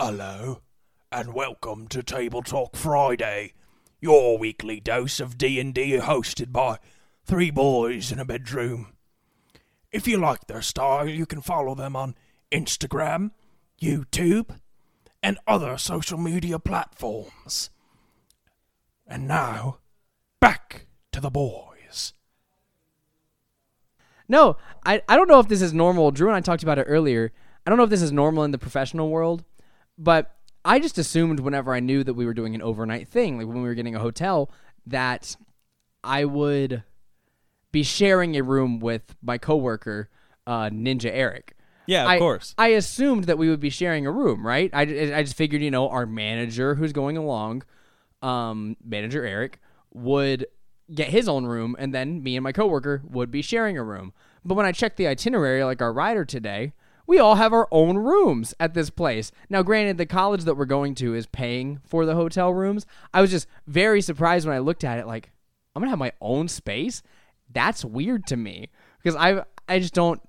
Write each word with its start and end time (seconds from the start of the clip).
Hello, 0.00 0.60
and 1.10 1.34
welcome 1.34 1.88
to 1.88 2.04
Table 2.04 2.40
Talk 2.40 2.76
Friday, 2.76 3.54
your 4.00 4.38
weekly 4.38 4.78
dose 4.78 5.18
of 5.18 5.36
D&D 5.36 5.98
hosted 5.98 6.52
by 6.52 6.78
three 7.24 7.50
boys 7.50 8.12
in 8.12 8.20
a 8.20 8.24
bedroom. 8.24 8.92
If 9.90 10.06
you 10.06 10.16
like 10.18 10.46
their 10.46 10.62
style, 10.62 11.08
you 11.08 11.26
can 11.26 11.40
follow 11.40 11.74
them 11.74 11.96
on 11.96 12.14
Instagram, 12.52 13.32
YouTube, 13.82 14.56
and 15.20 15.36
other 15.48 15.76
social 15.76 16.16
media 16.16 16.60
platforms. 16.60 17.70
And 19.04 19.26
now, 19.26 19.78
back 20.38 20.86
to 21.10 21.20
the 21.20 21.30
boys. 21.30 22.12
No, 24.28 24.58
I, 24.86 25.02
I 25.08 25.16
don't 25.16 25.28
know 25.28 25.40
if 25.40 25.48
this 25.48 25.60
is 25.60 25.74
normal. 25.74 26.12
Drew 26.12 26.28
and 26.28 26.36
I 26.36 26.40
talked 26.40 26.62
about 26.62 26.78
it 26.78 26.86
earlier. 26.86 27.32
I 27.66 27.70
don't 27.70 27.78
know 27.78 27.84
if 27.84 27.90
this 27.90 28.00
is 28.00 28.12
normal 28.12 28.44
in 28.44 28.52
the 28.52 28.58
professional 28.58 29.10
world, 29.10 29.42
but 29.98 30.34
I 30.64 30.78
just 30.78 30.96
assumed 30.96 31.40
whenever 31.40 31.74
I 31.74 31.80
knew 31.80 32.04
that 32.04 32.14
we 32.14 32.24
were 32.24 32.34
doing 32.34 32.54
an 32.54 32.62
overnight 32.62 33.08
thing, 33.08 33.38
like 33.38 33.46
when 33.46 33.62
we 33.62 33.68
were 33.68 33.74
getting 33.74 33.94
a 33.94 34.00
hotel, 34.00 34.50
that 34.86 35.36
I 36.04 36.24
would 36.24 36.84
be 37.72 37.82
sharing 37.82 38.36
a 38.36 38.42
room 38.42 38.78
with 38.78 39.16
my 39.22 39.38
coworker, 39.38 40.08
uh, 40.46 40.70
Ninja 40.70 41.10
Eric. 41.12 41.54
Yeah, 41.86 42.04
of 42.04 42.08
I, 42.10 42.18
course. 42.18 42.54
I 42.58 42.68
assumed 42.68 43.24
that 43.24 43.38
we 43.38 43.48
would 43.48 43.60
be 43.60 43.70
sharing 43.70 44.06
a 44.06 44.10
room, 44.10 44.46
right? 44.46 44.70
I, 44.72 44.82
I 44.82 45.22
just 45.22 45.36
figured, 45.36 45.62
you 45.62 45.70
know, 45.70 45.88
our 45.88 46.06
manager 46.06 46.74
who's 46.74 46.92
going 46.92 47.16
along, 47.16 47.62
um, 48.20 48.76
manager 48.84 49.24
Eric, 49.24 49.58
would 49.94 50.46
get 50.94 51.08
his 51.08 51.28
own 51.28 51.46
room, 51.46 51.76
and 51.78 51.94
then 51.94 52.22
me 52.22 52.36
and 52.36 52.44
my 52.44 52.52
coworker 52.52 53.02
would 53.08 53.30
be 53.30 53.42
sharing 53.42 53.78
a 53.78 53.82
room. 53.82 54.12
But 54.44 54.54
when 54.54 54.66
I 54.66 54.72
checked 54.72 54.96
the 54.96 55.06
itinerary, 55.06 55.64
like 55.64 55.80
our 55.80 55.92
rider 55.92 56.24
today, 56.24 56.72
we 57.08 57.18
all 57.18 57.34
have 57.36 57.52
our 57.52 57.66
own 57.72 57.96
rooms 57.96 58.54
at 58.60 58.74
this 58.74 58.90
place. 58.90 59.32
Now, 59.48 59.62
granted, 59.62 59.96
the 59.98 60.06
college 60.06 60.44
that 60.44 60.56
we're 60.56 60.66
going 60.66 60.94
to 60.96 61.14
is 61.14 61.26
paying 61.26 61.80
for 61.84 62.04
the 62.04 62.14
hotel 62.14 62.52
rooms. 62.54 62.86
I 63.12 63.20
was 63.22 63.30
just 63.30 63.48
very 63.66 64.00
surprised 64.02 64.46
when 64.46 64.54
I 64.54 64.60
looked 64.60 64.84
at 64.84 64.98
it, 64.98 65.06
like, 65.06 65.30
I'm 65.74 65.80
gonna 65.80 65.90
have 65.90 65.98
my 65.98 66.12
own 66.20 66.48
space. 66.48 67.02
That's 67.52 67.84
weird 67.84 68.26
to 68.26 68.36
me 68.36 68.68
because 69.02 69.16
I 69.16 69.44
I 69.68 69.78
just 69.78 69.94
don't 69.94 70.20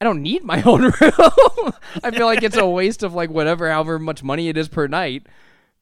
I 0.00 0.04
don't 0.04 0.22
need 0.22 0.42
my 0.42 0.62
own 0.66 0.82
room. 0.82 0.92
I 2.02 2.10
feel 2.10 2.26
like 2.26 2.42
it's 2.42 2.56
a 2.56 2.66
waste 2.66 3.02
of 3.02 3.14
like 3.14 3.30
whatever, 3.30 3.70
however 3.70 3.98
much 3.98 4.22
money 4.22 4.48
it 4.48 4.56
is 4.56 4.68
per 4.68 4.86
night 4.86 5.26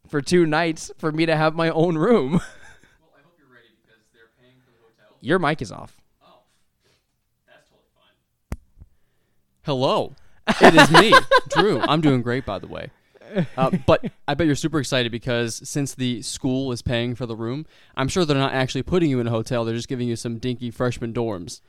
for 0.09 0.21
two 0.21 0.47
nights 0.47 0.91
for 0.99 1.13
me 1.13 1.27
to 1.27 1.37
have 1.37 1.55
my 1.55 1.71
own 1.71 1.97
room. 1.97 2.41
Your 5.21 5.39
mic 5.39 5.63
is 5.63 5.73
off. 5.73 5.96
Hello. 9.67 10.15
It 10.63 10.75
is 10.77 10.91
me, 10.93 11.13
Drew. 11.49 11.81
I'm 11.81 12.01
doing 12.01 12.23
great, 12.23 12.47
by 12.47 12.61
the 12.61 12.69
way. 12.69 12.91
Uh, 13.57 13.71
but 13.85 14.05
I 14.29 14.35
bet 14.35 14.47
you're 14.47 14.55
super 14.55 14.79
excited 14.79 15.11
because 15.11 15.61
since 15.69 15.93
the 15.93 16.23
school 16.23 16.71
is 16.71 16.83
paying 16.83 17.17
for 17.17 17.27
the 17.27 17.35
room, 17.35 17.67
I'm 17.97 18.07
sure 18.07 18.25
they're 18.25 18.37
not 18.39 18.53
actually 18.55 18.85
putting 18.85 19.11
you 19.11 19.19
in 19.19 19.27
a 19.27 19.31
hotel. 19.31 19.65
They're 19.65 19.75
just 19.75 19.89
giving 19.89 20.07
you 20.07 20.15
some 20.15 20.39
dinky 20.39 20.71
freshman 20.71 21.13
dorms. 21.13 21.63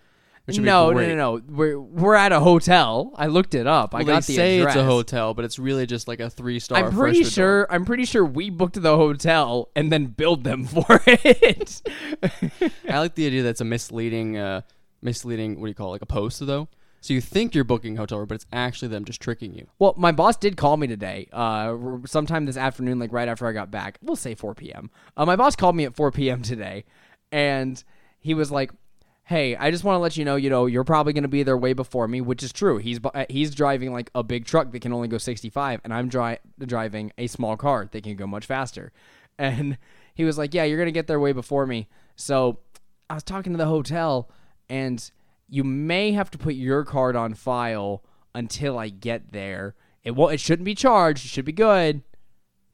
Which 0.46 0.58
would 0.58 0.62
be 0.62 0.66
No, 0.68 0.90
no, 0.92 0.94
great. 0.94 1.08
no, 1.10 1.16
no. 1.38 1.42
We're 1.50 1.80
we're 1.80 2.14
at 2.14 2.32
a 2.32 2.40
hotel. 2.40 3.14
I 3.16 3.26
looked 3.28 3.56
it 3.56 3.66
up. 3.66 3.96
I 3.96 3.98
Well, 3.98 4.06
got 4.06 4.24
they 4.24 4.34
the 4.34 4.36
say 4.36 4.60
address. 4.60 4.76
it's 4.76 4.82
a 4.84 4.86
hotel, 4.86 5.34
but 5.34 5.44
it's 5.44 5.58
really 5.58 5.88
just 5.88 6.08
like 6.08 6.20
a 6.20 6.30
three 6.30 6.60
star. 6.60 6.78
I'm 6.86 6.92
pretty 6.96 7.24
sure. 7.24 7.66
I'm 7.72 7.84
pretty 7.84 8.06
sure 8.06 8.24
we 8.24 8.52
booked 8.52 8.80
the 8.80 8.96
hotel 8.96 9.70
and 9.76 9.92
then 9.92 10.06
billed 10.06 10.44
them 10.44 10.66
for 10.68 11.02
it. 11.08 11.82
I 12.88 13.00
like 13.00 13.16
the 13.16 13.26
idea 13.26 13.42
that's 13.42 13.60
a 13.62 13.66
misleading, 13.66 14.38
uh, 14.38 14.62
misleading. 15.02 15.60
What 15.60 15.66
do 15.66 15.70
you 15.70 15.76
call 15.76 15.88
it? 15.90 15.92
Like 15.94 16.02
a 16.04 16.06
post, 16.06 16.46
though. 16.46 16.68
So 17.08 17.14
you 17.14 17.22
think 17.22 17.56
you're 17.56 17.64
booking 17.64 17.96
a 17.96 18.02
hotel 18.02 18.18
room, 18.18 18.28
but 18.28 18.36
it's 18.36 18.46
actually 18.52 18.90
them 18.90 19.06
just 19.06 19.22
tricking 19.22 19.54
you. 19.54 19.68
Well, 19.80 19.94
my 19.96 20.12
boss 20.12 20.36
did 20.36 20.58
call 20.58 20.76
me 20.76 20.88
today, 20.88 21.30
uh, 21.32 21.78
sometime 22.06 22.46
this 22.46 22.58
afternoon, 22.58 23.00
like 23.00 23.14
right 23.14 23.30
after 23.30 23.48
I 23.48 23.54
got 23.54 23.72
back. 23.72 23.98
We'll 24.02 24.18
say 24.18 24.36
4 24.36 24.54
p.m. 24.56 24.92
Uh, 25.16 25.26
my 25.26 25.38
boss 25.38 25.56
called 25.56 25.78
me 25.78 25.86
at 25.86 25.96
4 25.96 26.12
p.m. 26.12 26.42
today, 26.42 26.84
and 27.32 27.82
he 28.20 28.34
was 28.34 28.52
like, 28.52 28.72
"Hey, 29.24 29.56
I 29.56 29.72
just 29.72 29.86
want 29.86 29.96
to 29.96 30.00
let 30.00 30.18
you 30.18 30.26
know, 30.26 30.36
you 30.36 30.50
know, 30.50 30.66
you're 30.66 30.84
probably 30.84 31.14
going 31.14 31.24
to 31.24 31.30
be 31.30 31.44
there 31.44 31.58
way 31.58 31.72
before 31.72 32.10
me, 32.10 32.20
which 32.20 32.44
is 32.44 32.52
true. 32.52 32.76
He's 32.76 33.00
he's 33.30 33.56
driving 33.56 33.94
like 33.94 34.12
a 34.14 34.22
big 34.22 34.44
truck 34.44 34.74
that 34.74 34.82
can 34.82 34.92
only 34.92 35.08
go 35.08 35.18
65, 35.18 35.80
and 35.86 35.94
I'm 35.94 36.10
dri- 36.10 36.40
driving 36.60 37.14
a 37.18 37.28
small 37.28 37.56
car 37.56 37.88
that 37.90 38.04
can 38.04 38.18
go 38.18 38.28
much 38.28 38.46
faster." 38.46 38.92
And 39.40 39.78
he 40.14 40.26
was 40.26 40.38
like, 40.38 40.54
"Yeah, 40.54 40.66
you're 40.66 40.78
going 40.78 40.88
to 40.88 40.92
get 40.92 41.08
there 41.08 41.22
way 41.22 41.32
before 41.32 41.66
me." 41.68 41.88
So 42.18 42.60
I 43.10 43.14
was 43.14 43.24
talking 43.24 43.54
to 43.54 43.58
the 43.58 43.68
hotel, 43.68 44.30
and 44.68 45.10
you 45.50 45.64
may 45.64 46.12
have 46.12 46.30
to 46.32 46.38
put 46.38 46.56
your 46.56 46.84
card 46.84 47.16
on 47.16 47.34
file 47.34 48.04
until 48.36 48.78
I 48.78 48.90
get 48.90 49.32
there. 49.32 49.76
It 50.04 50.12
won't. 50.12 50.34
It 50.34 50.40
shouldn't 50.40 50.66
be 50.66 50.76
charged. 50.76 51.26
It 51.26 51.30
should 51.30 51.46
be 51.46 51.52
good, 51.52 52.02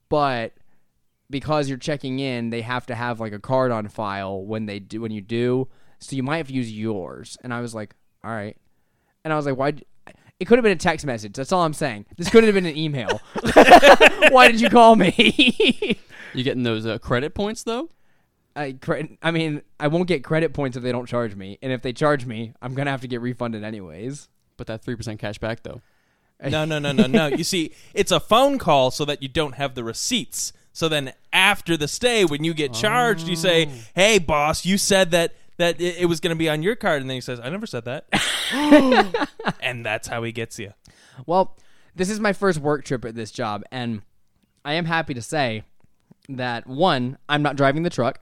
but 0.09 0.53
because 1.29 1.67
you're 1.67 1.77
checking 1.77 2.19
in, 2.19 2.49
they 2.49 2.61
have 2.61 2.85
to 2.87 2.95
have 2.95 3.19
like 3.19 3.33
a 3.33 3.39
card 3.39 3.71
on 3.71 3.87
file 3.87 4.43
when 4.43 4.65
they 4.65 4.79
do 4.79 5.01
when 5.01 5.11
you 5.11 5.21
do. 5.21 5.67
So 5.99 6.15
you 6.15 6.23
might 6.23 6.37
have 6.37 6.47
to 6.47 6.53
use 6.53 6.71
yours. 6.71 7.37
And 7.43 7.53
I 7.53 7.61
was 7.61 7.73
like, 7.73 7.95
all 8.23 8.31
right. 8.31 8.57
And 9.23 9.31
I 9.31 9.35
was 9.35 9.45
like, 9.45 9.57
why? 9.57 9.73
It 10.39 10.45
could 10.45 10.57
have 10.57 10.63
been 10.63 10.73
a 10.73 10.75
text 10.75 11.05
message. 11.05 11.33
That's 11.33 11.51
all 11.51 11.63
I'm 11.63 11.73
saying. 11.73 12.05
This 12.17 12.29
could 12.29 12.43
have 12.43 12.53
been 12.53 12.65
an 12.65 12.75
email. 12.75 13.21
why 14.29 14.51
did 14.51 14.59
you 14.59 14.69
call 14.69 14.95
me? 14.95 15.99
You 16.35 16.43
getting 16.43 16.63
those 16.63 16.87
uh, 16.87 16.97
credit 16.97 17.35
points 17.35 17.61
though? 17.61 17.89
I, 18.55 18.73
cre- 18.73 19.15
I 19.21 19.31
mean, 19.31 19.61
I 19.79 19.87
won't 19.87 20.07
get 20.07 20.23
credit 20.23 20.53
points 20.53 20.77
if 20.77 20.83
they 20.83 20.91
don't 20.91 21.07
charge 21.07 21.35
me, 21.35 21.57
and 21.61 21.71
if 21.71 21.81
they 21.81 21.93
charge 21.93 22.25
me, 22.25 22.53
I'm 22.61 22.75
gonna 22.75 22.91
have 22.91 23.01
to 23.01 23.07
get 23.07 23.21
refunded 23.21 23.63
anyways. 23.63 24.27
But 24.57 24.67
that 24.67 24.83
three 24.83 24.95
percent 24.95 25.19
cash 25.19 25.37
back 25.39 25.63
though. 25.63 25.81
No, 26.45 26.65
no, 26.65 26.77
no, 26.77 26.91
no, 26.91 27.07
no. 27.07 27.27
You 27.27 27.45
see, 27.45 27.71
it's 27.93 28.11
a 28.11 28.19
phone 28.19 28.57
call 28.57 28.91
so 28.91 29.05
that 29.05 29.23
you 29.23 29.29
don't 29.29 29.55
have 29.55 29.75
the 29.75 29.83
receipts. 29.83 30.51
So 30.73 30.89
then 30.89 31.13
after 31.31 31.77
the 31.77 31.87
stay, 31.87 32.25
when 32.25 32.43
you 32.43 32.53
get 32.53 32.73
charged, 32.73 33.29
you 33.29 33.37
say, 33.37 33.67
oh. 33.67 33.71
"Hey, 33.95 34.19
boss, 34.19 34.65
you 34.65 34.77
said 34.77 35.11
that 35.11 35.35
that 35.57 35.79
it, 35.79 35.99
it 35.99 36.05
was 36.07 36.19
going 36.19 36.35
to 36.35 36.37
be 36.37 36.49
on 36.49 36.61
your 36.61 36.75
card," 36.75 36.99
and 36.99 37.09
then 37.09 37.15
he 37.15 37.21
says, 37.21 37.39
"I 37.39 37.49
never 37.49 37.65
said 37.65 37.85
that," 37.85 38.07
and 39.61 39.85
that's 39.85 40.09
how 40.09 40.23
he 40.23 40.33
gets 40.33 40.59
you. 40.59 40.73
Well, 41.25 41.55
this 41.95 42.09
is 42.09 42.19
my 42.19 42.33
first 42.33 42.59
work 42.59 42.83
trip 42.83 43.05
at 43.05 43.15
this 43.15 43.31
job, 43.31 43.63
and 43.71 44.01
I 44.65 44.73
am 44.73 44.85
happy 44.85 45.13
to 45.13 45.21
say 45.21 45.63
that 46.27 46.67
one, 46.67 47.17
I'm 47.29 47.41
not 47.41 47.55
driving 47.55 47.83
the 47.83 47.89
truck. 47.89 48.19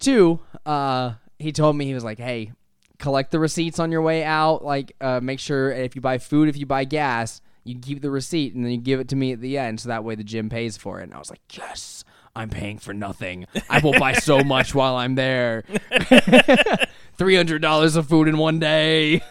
Two, 0.00 0.40
uh, 0.66 1.14
he 1.38 1.52
told 1.52 1.76
me 1.76 1.86
he 1.86 1.94
was 1.94 2.04
like, 2.04 2.18
"Hey, 2.18 2.52
collect 2.98 3.30
the 3.30 3.38
receipts 3.38 3.78
on 3.78 3.90
your 3.92 4.02
way 4.02 4.24
out. 4.24 4.64
Like, 4.64 4.94
uh, 5.00 5.20
make 5.22 5.40
sure 5.40 5.70
if 5.70 5.94
you 5.94 6.00
buy 6.00 6.18
food, 6.18 6.48
if 6.48 6.56
you 6.56 6.66
buy 6.66 6.84
gas, 6.84 7.40
you 7.64 7.78
keep 7.78 8.02
the 8.02 8.10
receipt 8.10 8.54
and 8.54 8.64
then 8.64 8.72
you 8.72 8.78
give 8.78 9.00
it 9.00 9.08
to 9.08 9.16
me 9.16 9.32
at 9.32 9.40
the 9.40 9.56
end, 9.58 9.80
so 9.80 9.88
that 9.88 10.04
way 10.04 10.14
the 10.14 10.24
gym 10.24 10.48
pays 10.48 10.76
for 10.76 11.00
it." 11.00 11.04
And 11.04 11.14
I 11.14 11.18
was 11.18 11.30
like, 11.30 11.40
"Yes." 11.52 12.04
I'm 12.36 12.50
paying 12.50 12.78
for 12.78 12.92
nothing. 12.92 13.46
I 13.70 13.78
will 13.78 13.96
buy 13.96 14.14
so 14.14 14.42
much 14.44 14.74
while 14.74 14.96
I'm 14.96 15.14
there. 15.14 15.62
Three 17.16 17.36
hundred 17.36 17.62
dollars 17.62 17.94
of 17.94 18.08
food 18.08 18.26
in 18.26 18.38
one 18.38 18.58
day. 18.58 19.22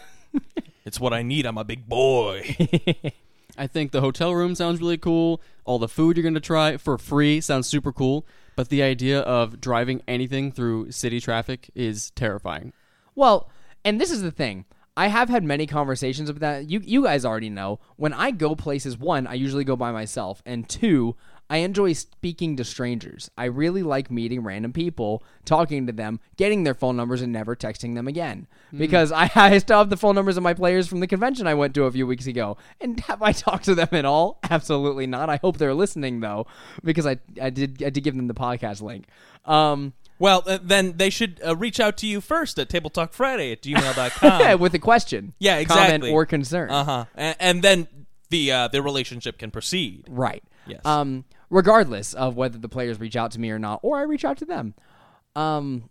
It's 0.86 0.98
what 0.98 1.12
I 1.12 1.22
need. 1.22 1.44
I'm 1.44 1.58
a 1.58 1.64
big 1.64 1.86
boy. 1.86 2.56
I 3.56 3.66
think 3.66 3.92
the 3.92 4.00
hotel 4.00 4.34
room 4.34 4.54
sounds 4.54 4.80
really 4.80 4.98
cool. 4.98 5.40
All 5.64 5.78
the 5.78 5.88
food 5.88 6.16
you're 6.16 6.22
going 6.22 6.34
to 6.34 6.40
try 6.40 6.76
for 6.76 6.98
free 6.98 7.40
sounds 7.40 7.68
super 7.68 7.92
cool. 7.92 8.26
But 8.56 8.68
the 8.68 8.82
idea 8.82 9.20
of 9.20 9.60
driving 9.60 10.02
anything 10.06 10.52
through 10.52 10.92
city 10.92 11.20
traffic 11.20 11.70
is 11.74 12.10
terrifying. 12.12 12.72
Well, 13.14 13.50
and 13.84 14.00
this 14.00 14.10
is 14.10 14.22
the 14.22 14.30
thing. 14.30 14.64
I 14.96 15.08
have 15.08 15.28
had 15.28 15.42
many 15.42 15.66
conversations 15.66 16.30
about 16.30 16.40
that. 16.40 16.70
You 16.70 16.80
you 16.84 17.02
guys 17.02 17.24
already 17.24 17.50
know. 17.50 17.80
When 17.96 18.12
I 18.12 18.30
go 18.30 18.54
places, 18.54 18.96
one, 18.96 19.26
I 19.26 19.34
usually 19.34 19.64
go 19.64 19.74
by 19.74 19.90
myself, 19.90 20.40
and 20.46 20.68
two, 20.68 21.16
I 21.50 21.58
enjoy 21.58 21.92
speaking 21.92 22.56
to 22.56 22.64
strangers. 22.64 23.30
I 23.36 23.44
really 23.44 23.82
like 23.82 24.10
meeting 24.10 24.42
random 24.42 24.72
people, 24.72 25.22
talking 25.44 25.86
to 25.86 25.92
them, 25.92 26.18
getting 26.36 26.64
their 26.64 26.74
phone 26.74 26.96
numbers, 26.96 27.20
and 27.20 27.32
never 27.32 27.54
texting 27.54 27.94
them 27.94 28.08
again. 28.08 28.46
Because 28.76 29.12
I, 29.12 29.30
I 29.34 29.58
still 29.58 29.78
have 29.78 29.90
the 29.90 29.96
phone 29.96 30.14
numbers 30.14 30.36
of 30.36 30.42
my 30.42 30.54
players 30.54 30.88
from 30.88 31.00
the 31.00 31.06
convention 31.06 31.46
I 31.46 31.54
went 31.54 31.74
to 31.74 31.84
a 31.84 31.92
few 31.92 32.06
weeks 32.06 32.26
ago. 32.26 32.56
And 32.80 32.98
have 33.00 33.22
I 33.22 33.32
talked 33.46 33.66
to 33.66 33.74
them 33.74 33.88
at 33.92 34.04
all? 34.04 34.38
Absolutely 34.50 35.06
not. 35.06 35.28
I 35.28 35.36
hope 35.36 35.58
they're 35.58 35.74
listening 35.74 36.20
though, 36.20 36.46
because 36.82 37.06
I 37.06 37.18
I 37.40 37.50
did 37.50 37.82
I 37.84 37.90
did 37.90 38.02
give 38.02 38.16
them 38.16 38.26
the 38.26 38.34
podcast 38.34 38.80
link. 38.80 39.06
Um, 39.44 39.92
well, 40.18 40.42
uh, 40.46 40.58
then 40.62 40.96
they 40.96 41.10
should 41.10 41.40
uh, 41.46 41.54
reach 41.56 41.78
out 41.78 41.96
to 41.98 42.06
you 42.06 42.20
first 42.22 42.58
at 42.58 42.68
tabletalkfriday 42.68 43.52
at 43.52 43.62
gmail.com. 43.62 44.58
with 44.60 44.74
a 44.74 44.78
question, 44.78 45.34
Yeah, 45.38 45.56
exactly. 45.56 45.98
comment 45.98 46.14
or 46.14 46.24
concern. 46.24 46.70
uh 46.70 46.84
huh. 46.84 47.04
And, 47.14 47.36
and 47.38 47.62
then 47.62 47.88
the 48.30 48.50
uh, 48.50 48.68
the 48.68 48.80
relationship 48.80 49.38
can 49.38 49.50
proceed. 49.50 50.04
Right. 50.08 50.42
Yes. 50.66 50.80
Um, 50.84 51.24
regardless 51.50 52.14
of 52.14 52.36
whether 52.36 52.58
the 52.58 52.68
players 52.68 52.98
reach 52.98 53.16
out 53.16 53.30
to 53.32 53.40
me 53.40 53.50
or 53.50 53.58
not, 53.58 53.80
or 53.82 53.98
I 53.98 54.02
reach 54.02 54.24
out 54.24 54.38
to 54.38 54.44
them. 54.44 54.74
Um, 55.36 55.90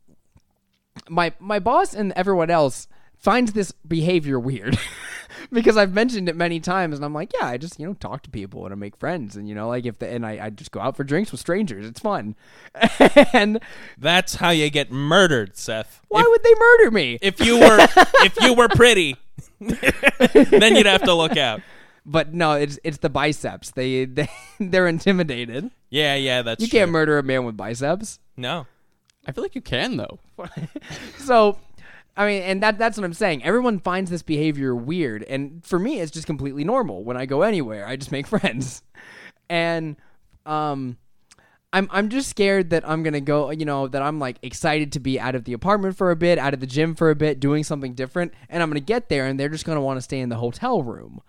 my 1.10 1.34
my 1.40 1.60
boss 1.60 1.94
and 1.94 2.14
everyone 2.16 2.50
else 2.50 2.88
finds 3.18 3.54
this 3.54 3.72
behavior 3.88 4.38
weird 4.38 4.78
because 5.52 5.78
I've 5.78 5.94
mentioned 5.94 6.28
it 6.28 6.36
many 6.36 6.60
times, 6.60 6.98
and 6.98 7.06
I'm 7.06 7.14
like, 7.14 7.31
yeah, 7.34 7.48
I 7.48 7.58
just 7.58 7.80
you 7.80 7.88
know 7.88 7.94
talk 7.94 8.24
to 8.24 8.30
people 8.30 8.66
and 8.66 8.74
I 8.74 8.75
make 8.75 8.98
friends, 8.98 9.36
and 9.36 9.48
you 9.48 9.56
know 9.56 9.70
like 9.70 9.86
if 9.86 10.00
the, 10.00 10.10
and 10.10 10.25
I, 10.25 10.46
I 10.46 10.50
just 10.50 10.72
go 10.72 10.80
out 10.80 10.98
for 10.98 11.04
drinks 11.04 11.31
with 11.31 11.40
strangers, 11.40 11.86
it's 11.86 12.00
fun. 12.00 12.36
and 13.34 13.60
That's 13.98 14.36
how 14.36 14.50
you 14.50 14.69
get 14.69 14.92
murdered, 14.92 15.58
Seth. 15.58 16.02
why 16.10 16.22
if, 16.22 16.28
would 16.30 16.44
they 16.44 16.54
murder 16.60 16.92
me? 16.92 17.18
if 17.22 17.40
you 17.40 17.60
were 17.60 17.88
if 18.19 18.40
you 18.42 18.54
were 18.54 18.68
pretty, 18.69 19.16
then 19.60 20.76
you'd 20.76 20.86
have 20.86 21.04
to 21.04 21.14
look 21.14 21.38
out. 21.38 21.62
But 22.06 22.34
no, 22.34 22.54
it's 22.54 22.80
it's 22.84 22.98
the 22.98 23.10
biceps. 23.10 23.72
They 23.72 24.06
they 24.06 24.30
they're 24.60 24.88
intimidated. 24.88 25.72
Yeah, 25.90 26.16
yeah, 26.16 26.42
that's 26.42 26.62
You 26.62 26.68
true. 26.68 26.80
can't 26.80 26.92
murder 26.92 27.18
a 27.18 27.24
man 27.24 27.46
with 27.46 27.56
biceps. 27.56 28.20
No. 28.36 28.68
I 29.26 29.32
feel 29.32 29.44
like 29.44 29.56
you 29.56 29.62
can 29.62 29.96
though. 29.98 30.20
So, 31.18 31.58
I 32.18 32.28
mean, 32.28 32.42
and 32.44 32.62
that 32.62 32.78
that's 32.78 32.98
what 32.98 33.06
I'm 33.06 33.14
saying. 33.14 33.44
Everyone 33.44 33.80
finds 33.80 34.12
this 34.12 34.22
behavior 34.22 34.76
weird, 34.76 35.24
and 35.24 35.64
for 35.66 35.80
me, 35.80 36.00
it's 36.02 36.12
just 36.12 36.28
completely 36.28 36.64
normal. 36.66 37.04
When 37.06 37.16
I 37.16 37.26
go 37.26 37.42
anywhere, 37.44 37.88
I 37.88 37.96
just 37.96 38.12
make 38.12 38.28
friends, 38.36 38.84
and 39.50 39.96
um, 40.46 40.98
I'm 41.72 41.88
I'm 41.92 42.10
just 42.10 42.30
scared 42.30 42.72
that 42.72 42.88
I'm 42.88 43.02
gonna 43.04 43.22
go. 43.22 43.50
You 43.52 43.64
know, 43.66 43.88
that 43.88 44.02
I'm 44.02 44.20
like 44.20 44.38
excited 44.42 44.92
to 44.94 45.00
be 45.00 45.20
out 45.20 45.36
of 45.36 45.46
the 45.46 45.54
apartment 45.54 45.96
for 45.96 46.12
a 46.12 46.16
bit, 46.18 46.38
out 46.38 46.54
of 46.54 46.60
the 46.60 46.68
gym 46.68 46.94
for 46.96 47.10
a 47.10 47.16
bit, 47.16 47.40
doing 47.40 47.64
something 47.64 47.94
different, 47.94 48.34
and 48.50 48.62
I'm 48.62 48.70
gonna 48.70 48.82
get 48.82 49.08
there, 49.08 49.26
and 49.26 49.40
they're 49.40 49.48
just 49.50 49.64
gonna 49.66 49.82
want 49.82 49.98
to 49.98 50.02
stay 50.02 50.20
in 50.20 50.28
the 50.30 50.36
hotel 50.38 50.84
room. 50.84 51.22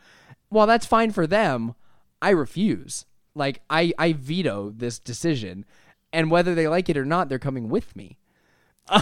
While 0.55 0.67
that's 0.69 0.87
fine 0.87 1.11
for 1.11 1.27
them, 1.27 1.75
I 2.23 2.31
refuse. 2.31 3.05
Like 3.35 3.61
I 3.69 3.93
I 3.99 4.13
veto 4.13 4.71
this 4.71 4.99
decision, 5.01 5.65
and 6.13 6.31
whether 6.31 6.55
they 6.55 6.69
like 6.69 6.89
it 6.89 6.97
or 6.97 7.05
not, 7.05 7.29
they're 7.29 7.39
coming 7.41 7.69
with 7.69 7.95
me. 7.97 8.19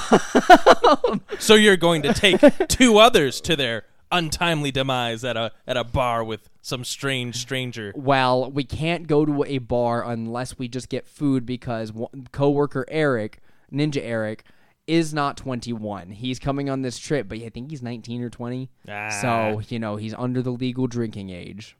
So 1.38 1.54
you're 1.54 1.76
going 1.76 2.02
to 2.02 2.14
take 2.14 2.40
two 2.68 2.98
others 2.98 3.40
to 3.42 3.56
their 3.56 3.84
untimely 4.10 4.70
demise 4.70 5.24
at 5.24 5.36
a 5.36 5.52
at 5.66 5.76
a 5.76 5.84
bar 5.84 6.22
with 6.22 6.48
some 6.60 6.84
strange 6.84 7.36
stranger. 7.36 7.92
well, 7.96 8.50
we 8.50 8.62
can't 8.64 9.06
go 9.06 9.24
to 9.26 9.44
a 9.44 9.58
bar 9.58 10.08
unless 10.08 10.58
we 10.58 10.68
just 10.68 10.88
get 10.88 11.06
food 11.08 11.44
because 11.44 11.92
one- 11.92 12.28
coworker 12.32 12.84
Eric, 12.88 13.40
Ninja 13.72 14.00
Eric, 14.02 14.44
is 14.86 15.14
not 15.14 15.36
21. 15.36 16.10
He's 16.10 16.38
coming 16.38 16.68
on 16.68 16.82
this 16.82 16.98
trip, 16.98 17.28
but 17.28 17.38
I 17.38 17.48
think 17.48 17.70
he's 17.70 17.82
19 17.82 18.22
or 18.22 18.30
20. 18.30 18.70
Ah. 18.88 19.08
So, 19.08 19.62
you 19.68 19.78
know, 19.78 19.96
he's 19.96 20.14
under 20.14 20.42
the 20.42 20.50
legal 20.50 20.86
drinking 20.86 21.30
age. 21.30 21.76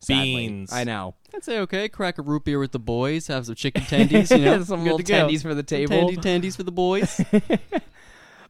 Sadly. 0.00 0.48
Beans. 0.48 0.72
I 0.72 0.84
know. 0.84 1.14
I'd 1.34 1.44
say 1.44 1.58
okay. 1.60 1.88
Crack 1.88 2.18
a 2.18 2.22
root 2.22 2.44
beer 2.44 2.58
with 2.58 2.72
the 2.72 2.80
boys. 2.80 3.28
Have 3.28 3.46
some 3.46 3.54
chicken 3.54 3.82
tendies. 3.82 4.36
You 4.36 4.44
know, 4.44 4.62
Some 4.64 4.80
good 4.80 4.84
little 4.84 4.98
to 4.98 5.04
go. 5.04 5.14
tendies 5.14 5.42
for 5.42 5.54
the 5.54 5.62
table. 5.62 6.10
Tendy, 6.10 6.16
tendies 6.16 6.56
for 6.56 6.64
the 6.64 6.72
boys. 6.72 7.20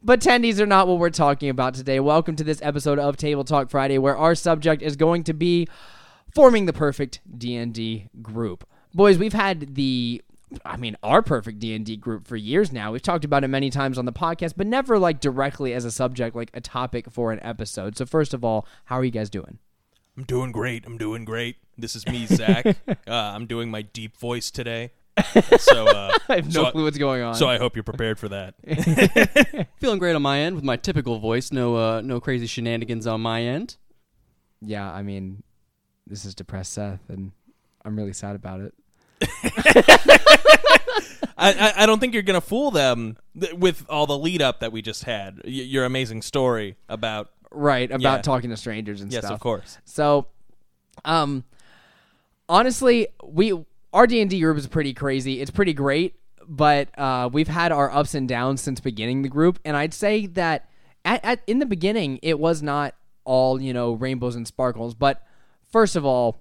But 0.05 0.21
tendies 0.21 0.59
are 0.59 0.67
not 0.67 0.89
what 0.89 0.99
we're 0.99 1.11
talking 1.11 1.49
about 1.49 1.75
today. 1.75 2.01
Welcome 2.01 2.35
to 2.35 2.43
this 2.43 2.61
episode 2.61 2.99
of 2.99 3.17
Table 3.17 3.45
Talk 3.45 3.71
Friday, 3.71 3.99
where 3.99 4.17
our 4.17 4.35
subject 4.35 4.83
is 4.83 4.97
going 4.97 5.23
to 5.25 5.33
be 5.33 5.69
forming 6.35 6.67
the 6.67 6.73
perfect 6.73 7.21
D&D 7.39 8.09
group. 8.21 8.67
Boys, 8.93 9.17
we've 9.17 9.33
had 9.33 9.77
the 9.77 10.21
I 10.65 10.77
mean, 10.77 10.97
our 11.03 11.23
perfect 11.23 11.59
D&D 11.59 11.97
group 11.97 12.27
for 12.27 12.37
years 12.37 12.73
now. 12.73 12.93
We've 12.93 13.03
talked 13.03 13.25
about 13.25 13.45
it 13.45 13.49
many 13.49 13.71
times 13.71 13.99
on 13.99 14.05
the 14.05 14.13
podcast, 14.13 14.55
but 14.57 14.67
never 14.67 14.99
like 14.99 15.21
directly 15.21 15.75
as 15.75 15.85
a 15.85 15.91
subject, 15.91 16.35
like 16.37 16.51
a 16.55 16.61
topic 16.61 17.11
for 17.11 17.33
an 17.33 17.41
episode. 17.43 17.97
So 17.97 18.07
first 18.07 18.35
of 18.35 18.45
all, 18.45 18.67
how 18.87 18.97
are 18.99 19.05
you 19.05 19.11
guys 19.11 19.31
doing? 19.31 19.59
I'm 20.17 20.25
doing 20.25 20.53
great. 20.53 20.85
I'm 20.87 20.99
doing 20.99 21.25
great. 21.25 21.57
This 21.79 21.97
is 21.97 22.07
me, 22.07 22.27
Zach. 22.27 22.67
uh, 22.89 22.95
I'm 23.07 23.47
doing 23.47 23.71
my 23.71 23.83
deep 23.83 24.17
voice 24.17 24.51
today. 24.51 24.93
So, 25.59 25.87
uh, 25.87 26.11
I 26.29 26.37
have 26.37 26.47
no 26.47 26.65
so, 26.65 26.71
clue 26.71 26.85
what's 26.85 26.99
going 26.99 27.23
on. 27.23 27.35
so 27.35 27.47
I 27.47 27.59
hope 27.59 27.77
you're 27.77 27.83
prepared 27.83 28.19
for 28.19 28.31
that. 28.31 28.55
Feeling 29.79 29.99
great 29.99 30.17
on 30.17 30.23
my 30.23 30.39
end 30.41 30.57
with 30.57 30.65
my 30.65 30.77
typical 30.77 31.19
voice. 31.19 31.53
No, 31.53 31.77
uh, 31.77 32.01
no 32.01 32.19
crazy 32.19 32.47
shenanigans 32.47 33.07
on 33.07 33.21
my 33.21 33.43
end. 33.43 33.77
yeah, 34.63 34.91
I 34.91 35.03
mean, 35.03 35.43
this 36.07 36.25
is 36.25 36.35
depressed 36.35 36.73
Seth, 36.73 37.09
and 37.09 37.33
I'm 37.85 37.95
really 37.97 38.15
sad 38.15 38.37
about 38.37 38.61
it. 38.61 38.75
I, 41.39 41.73
I, 41.79 41.87
don't 41.87 41.99
think 41.99 42.15
you're 42.15 42.23
gonna 42.23 42.41
fool 42.41 42.71
them 42.71 43.17
th- 43.39 43.55
with 43.55 43.85
all 43.89 44.07
the 44.07 44.17
lead 44.19 44.43
up 44.43 44.61
that 44.61 44.71
we 44.73 44.83
just 44.83 45.05
had. 45.05 45.41
Y- 45.45 45.51
your 45.51 45.85
amazing 45.85 46.23
story 46.23 46.77
about 46.89 47.31
Right, 47.51 47.91
about 47.91 48.19
Yeah. 48.19 48.23
talking 48.23 48.51
to 48.51 48.57
strangers 48.57 49.01
and 49.03 49.13
yes, 49.13 49.25
stuff. 49.25 49.35
of 49.35 49.41
course. 49.41 49.79
So, 49.85 50.27
um, 51.05 51.45
honestly, 52.49 53.09
we 53.25 53.53
our 53.93 54.07
D 54.07 54.21
and 54.21 54.31
D 54.31 54.41
group 54.41 54.57
is 54.57 54.67
pretty 54.67 54.95
crazy. 54.95 55.41
It's 55.41 55.51
pretty 55.51 55.75
great, 55.75 56.15
but 56.49 56.89
uh, 56.99 57.29
we've 57.33 57.49
had 57.49 57.73
our 57.73 57.91
ups 57.91 58.15
and 58.15 58.27
downs 58.29 58.61
since 58.63 58.81
beginning 58.81 59.23
the 59.23 59.29
group, 59.29 59.59
and 59.65 59.77
I'd 59.77 59.93
say 59.95 60.27
that 60.29 60.69
at, 61.05 61.25
at 61.25 61.41
in 61.47 61.59
the 61.59 61.67
beginning 61.67 62.21
it 62.23 62.39
was 62.39 62.63
not 62.63 62.95
all 63.25 63.61
you 63.61 63.73
know 63.75 63.93
rainbows 63.93 64.35
and 64.37 64.47
sparkles. 64.47 64.95
But 64.95 65.23
first 65.71 65.95
of 65.97 66.07
all, 66.07 66.39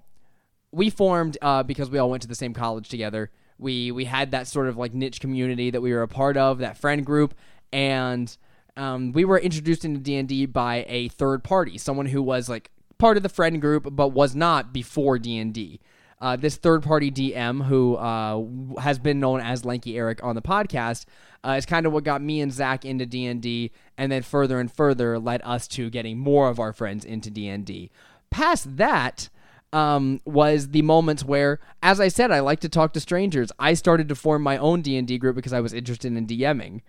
we 0.72 0.90
formed 0.90 1.38
uh, 1.42 1.62
because 1.62 1.90
we 1.90 1.98
all 1.98 2.10
went 2.10 2.22
to 2.22 2.28
the 2.28 2.34
same 2.34 2.54
college 2.54 2.88
together. 2.88 3.30
We 3.58 3.92
we 3.92 4.06
had 4.06 4.32
that 4.32 4.46
sort 4.46 4.68
of 4.68 4.76
like 4.76 4.94
niche 4.94 5.20
community 5.20 5.70
that 5.70 5.80
we 5.80 5.92
were 5.92 6.02
a 6.02 6.08
part 6.08 6.36
of, 6.36 6.58
that 6.58 6.78
friend 6.78 7.04
group, 7.06 7.34
and 7.72 8.34
um, 8.76 9.12
we 9.12 9.24
were 9.24 9.38
introduced 9.38 9.84
into 9.84 10.00
D 10.00 10.16
and 10.16 10.28
D 10.28 10.46
by 10.46 10.84
a 10.88 11.08
third 11.08 11.44
party, 11.44 11.78
someone 11.78 12.06
who 12.06 12.22
was 12.22 12.48
like 12.48 12.70
part 12.98 13.16
of 13.16 13.22
the 13.22 13.28
friend 13.28 13.60
group 13.60 13.86
but 13.92 14.08
was 14.08 14.34
not 14.34 14.72
before 14.72 15.18
D 15.18 15.38
and 15.38 15.52
D. 15.52 15.80
Uh, 16.20 16.36
this 16.36 16.54
third 16.54 16.84
party 16.84 17.10
DM, 17.10 17.64
who 17.66 17.96
uh, 17.96 18.80
has 18.80 19.00
been 19.00 19.18
known 19.18 19.40
as 19.40 19.64
Lanky 19.64 19.98
Eric 19.98 20.22
on 20.22 20.36
the 20.36 20.42
podcast, 20.42 21.04
uh, 21.44 21.50
is 21.58 21.66
kind 21.66 21.84
of 21.84 21.92
what 21.92 22.04
got 22.04 22.22
me 22.22 22.40
and 22.40 22.52
Zach 22.52 22.84
into 22.84 23.04
D 23.04 23.26
and 23.26 23.42
D, 23.42 23.72
and 23.98 24.10
then 24.10 24.22
further 24.22 24.60
and 24.60 24.70
further 24.70 25.18
led 25.18 25.42
us 25.42 25.66
to 25.68 25.90
getting 25.90 26.18
more 26.18 26.48
of 26.48 26.60
our 26.60 26.72
friends 26.72 27.04
into 27.04 27.28
D 27.28 27.48
and 27.48 27.64
D. 27.66 27.90
Past 28.30 28.76
that, 28.76 29.28
um, 29.72 30.20
was 30.24 30.68
the 30.68 30.82
moments 30.82 31.24
where, 31.24 31.60
as 31.82 32.00
I 32.00 32.08
said, 32.08 32.30
I 32.30 32.40
like 32.40 32.60
to 32.60 32.68
talk 32.68 32.92
to 32.92 33.00
strangers. 33.00 33.50
I 33.58 33.74
started 33.74 34.08
to 34.10 34.14
form 34.14 34.42
my 34.42 34.58
own 34.58 34.82
D 34.82 34.96
and 34.96 35.08
D 35.08 35.18
group 35.18 35.36
because 35.36 35.52
I 35.52 35.60
was 35.60 35.72
interested 35.72 36.14
in 36.14 36.26
DMing. 36.26 36.80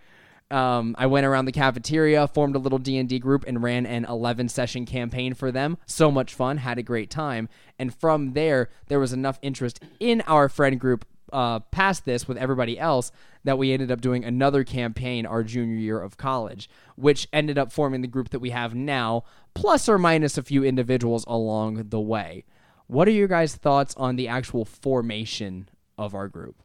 Um, 0.50 0.94
I 0.98 1.06
went 1.06 1.24
around 1.24 1.46
the 1.46 1.52
cafeteria, 1.52 2.28
formed 2.28 2.54
a 2.54 2.58
little 2.58 2.78
D 2.78 2.98
and 2.98 3.08
D 3.08 3.18
group, 3.18 3.44
and 3.46 3.62
ran 3.62 3.86
an 3.86 4.04
11 4.04 4.50
session 4.50 4.84
campaign 4.84 5.34
for 5.34 5.50
them. 5.50 5.78
So 5.86 6.10
much 6.10 6.34
fun, 6.34 6.58
had 6.58 6.78
a 6.78 6.82
great 6.82 7.10
time, 7.10 7.48
and 7.78 7.94
from 7.94 8.34
there, 8.34 8.68
there 8.88 9.00
was 9.00 9.12
enough 9.12 9.38
interest 9.42 9.82
in 9.98 10.22
our 10.26 10.48
friend 10.48 10.78
group. 10.78 11.06
Uh, 11.32 11.58
past 11.58 12.04
this 12.04 12.28
with 12.28 12.36
everybody 12.36 12.78
else 12.78 13.10
that 13.42 13.58
we 13.58 13.72
ended 13.72 13.90
up 13.90 14.00
doing 14.00 14.24
another 14.24 14.62
campaign 14.62 15.26
our 15.26 15.42
junior 15.42 15.74
year 15.74 16.00
of 16.00 16.16
college 16.16 16.70
which 16.94 17.26
ended 17.32 17.58
up 17.58 17.72
forming 17.72 18.02
the 18.02 18.06
group 18.06 18.28
that 18.28 18.38
we 18.38 18.50
have 18.50 18.72
now 18.72 19.24
plus 19.52 19.88
or 19.88 19.98
minus 19.98 20.38
a 20.38 20.44
few 20.44 20.62
individuals 20.62 21.24
along 21.26 21.88
the 21.88 21.98
way 21.98 22.44
what 22.86 23.08
are 23.08 23.12
your 23.12 23.28
guys' 23.28 23.54
thoughts 23.54 23.94
on 23.96 24.16
the 24.16 24.28
actual 24.28 24.64
formation 24.64 25.68
of 25.98 26.14
our 26.14 26.28
group? 26.28 26.56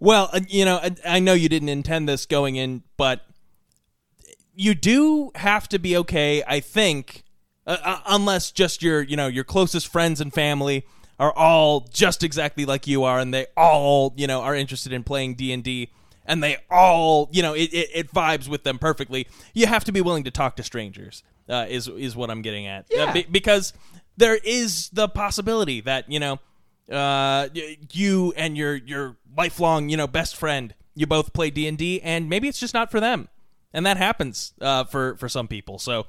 Well, 0.00 0.30
uh, 0.32 0.40
you 0.48 0.64
know, 0.64 0.76
I, 0.76 0.94
I 1.04 1.18
know 1.18 1.32
you 1.34 1.48
didn't 1.48 1.68
intend 1.68 2.08
this 2.08 2.24
going 2.26 2.56
in, 2.56 2.82
but 2.96 3.22
you 4.54 4.74
do 4.74 5.30
have 5.36 5.68
to 5.68 5.78
be 5.78 5.96
okay. 5.98 6.42
I 6.46 6.60
think, 6.60 7.24
uh, 7.66 7.76
uh, 7.82 8.00
unless 8.06 8.50
just 8.50 8.82
your, 8.82 9.02
you 9.02 9.16
know, 9.16 9.26
your 9.26 9.44
closest 9.44 9.88
friends 9.88 10.20
and 10.20 10.32
family 10.32 10.84
are 11.18 11.32
all 11.32 11.80
just 11.92 12.22
exactly 12.22 12.64
like 12.64 12.86
you 12.86 13.02
are, 13.04 13.18
and 13.18 13.34
they 13.34 13.46
all, 13.56 14.14
you 14.16 14.26
know, 14.26 14.40
are 14.40 14.54
interested 14.54 14.92
in 14.92 15.02
playing 15.02 15.34
D 15.34 15.52
and 15.52 15.64
D, 15.64 15.90
and 16.24 16.42
they 16.42 16.58
all, 16.70 17.28
you 17.32 17.42
know, 17.42 17.54
it, 17.54 17.72
it, 17.72 17.90
it 17.94 18.12
vibes 18.12 18.48
with 18.48 18.62
them 18.62 18.78
perfectly. 18.78 19.26
You 19.54 19.66
have 19.66 19.84
to 19.84 19.92
be 19.92 20.00
willing 20.00 20.24
to 20.24 20.30
talk 20.30 20.56
to 20.56 20.62
strangers. 20.62 21.22
Uh, 21.48 21.64
is 21.68 21.88
is 21.88 22.14
what 22.14 22.30
I'm 22.30 22.42
getting 22.42 22.66
at? 22.66 22.84
Uh, 22.84 22.96
Yeah. 22.96 23.12
be- 23.12 23.26
because 23.30 23.72
there 24.18 24.36
is 24.36 24.90
the 24.90 25.08
possibility 25.08 25.80
that 25.80 26.10
you 26.10 26.20
know 26.20 26.38
uh, 26.92 27.48
you 27.92 28.34
and 28.36 28.56
your 28.56 28.74
your 28.74 29.16
lifelong 29.36 29.88
you 29.88 29.96
know 29.96 30.06
best 30.06 30.36
friend 30.36 30.74
you 30.94 31.06
both 31.06 31.32
play 31.32 31.48
d&d 31.50 32.00
and 32.02 32.28
maybe 32.28 32.48
it's 32.48 32.58
just 32.58 32.74
not 32.74 32.90
for 32.90 33.00
them. 33.00 33.28
And 33.72 33.86
that 33.86 33.96
happens 33.96 34.52
uh, 34.60 34.84
for 34.84 35.16
for 35.16 35.28
some 35.28 35.46
people. 35.46 35.78
So 35.78 36.06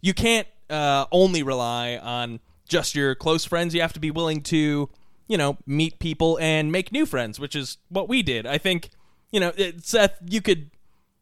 you 0.00 0.12
can't 0.12 0.46
uh, 0.68 1.06
only 1.10 1.42
rely 1.42 1.96
on 1.96 2.40
just 2.68 2.94
your 2.94 3.14
close 3.14 3.44
friends. 3.44 3.74
You 3.74 3.80
have 3.80 3.92
to 3.94 4.00
be 4.00 4.10
willing 4.10 4.42
to 4.42 4.90
you 5.28 5.38
know 5.38 5.56
meet 5.66 5.98
people 5.98 6.38
and 6.40 6.70
make 6.70 6.92
new 6.92 7.06
friends 7.06 7.40
which 7.40 7.56
is 7.56 7.78
what 7.88 8.08
we 8.08 8.22
did. 8.22 8.46
I 8.46 8.58
think 8.58 8.90
you 9.32 9.40
know 9.40 9.52
seth 9.82 10.18
you 10.28 10.42
could 10.42 10.70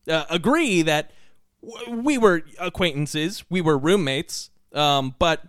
uh, 0.08 0.24
agree 0.28 0.82
that 0.82 1.12
w- 1.62 2.00
we 2.00 2.18
were 2.18 2.42
acquaintances. 2.58 3.44
We 3.48 3.60
were 3.60 3.78
roommates. 3.78 4.50
Um, 4.72 5.14
but 5.20 5.40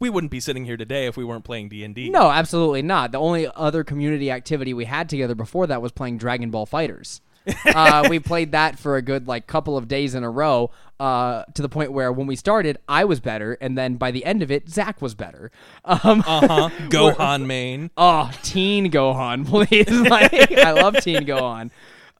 we 0.00 0.10
wouldn't 0.10 0.30
be 0.30 0.40
sitting 0.40 0.64
here 0.64 0.76
today 0.76 1.06
if 1.06 1.16
we 1.16 1.24
weren't 1.24 1.44
playing 1.44 1.68
d&d 1.68 2.10
No, 2.10 2.30
absolutely 2.30 2.82
not. 2.82 3.12
The 3.12 3.18
only 3.18 3.48
other 3.54 3.82
community 3.84 4.30
activity 4.30 4.72
we 4.72 4.84
had 4.84 5.08
together 5.08 5.34
before 5.34 5.66
that 5.66 5.82
was 5.82 5.92
playing 5.92 6.18
Dragon 6.18 6.50
Ball 6.50 6.66
FighterZ. 6.66 7.20
uh, 7.74 8.06
we 8.10 8.18
played 8.18 8.52
that 8.52 8.78
for 8.78 8.96
a 8.96 9.02
good 9.02 9.26
like 9.26 9.46
couple 9.46 9.76
of 9.76 9.88
days 9.88 10.14
in 10.14 10.22
a 10.22 10.30
row, 10.30 10.70
uh, 11.00 11.44
to 11.54 11.62
the 11.62 11.68
point 11.68 11.92
where 11.92 12.12
when 12.12 12.26
we 12.26 12.36
started, 12.36 12.76
I 12.86 13.06
was 13.06 13.20
better, 13.20 13.54
and 13.54 13.76
then 13.76 13.96
by 13.96 14.10
the 14.10 14.24
end 14.24 14.42
of 14.42 14.50
it, 14.50 14.68
Zach 14.68 15.00
was 15.00 15.14
better. 15.14 15.50
Um, 15.84 16.22
uh-huh 16.26 16.68
gohan 16.90 17.46
main 17.46 17.90
Oh, 17.96 18.30
Teen 18.42 18.90
Gohan, 18.90 19.46
please! 19.46 19.90
like, 19.90 20.52
I 20.52 20.72
love 20.72 20.98
Teen 21.00 21.22
Gohan. 21.22 21.70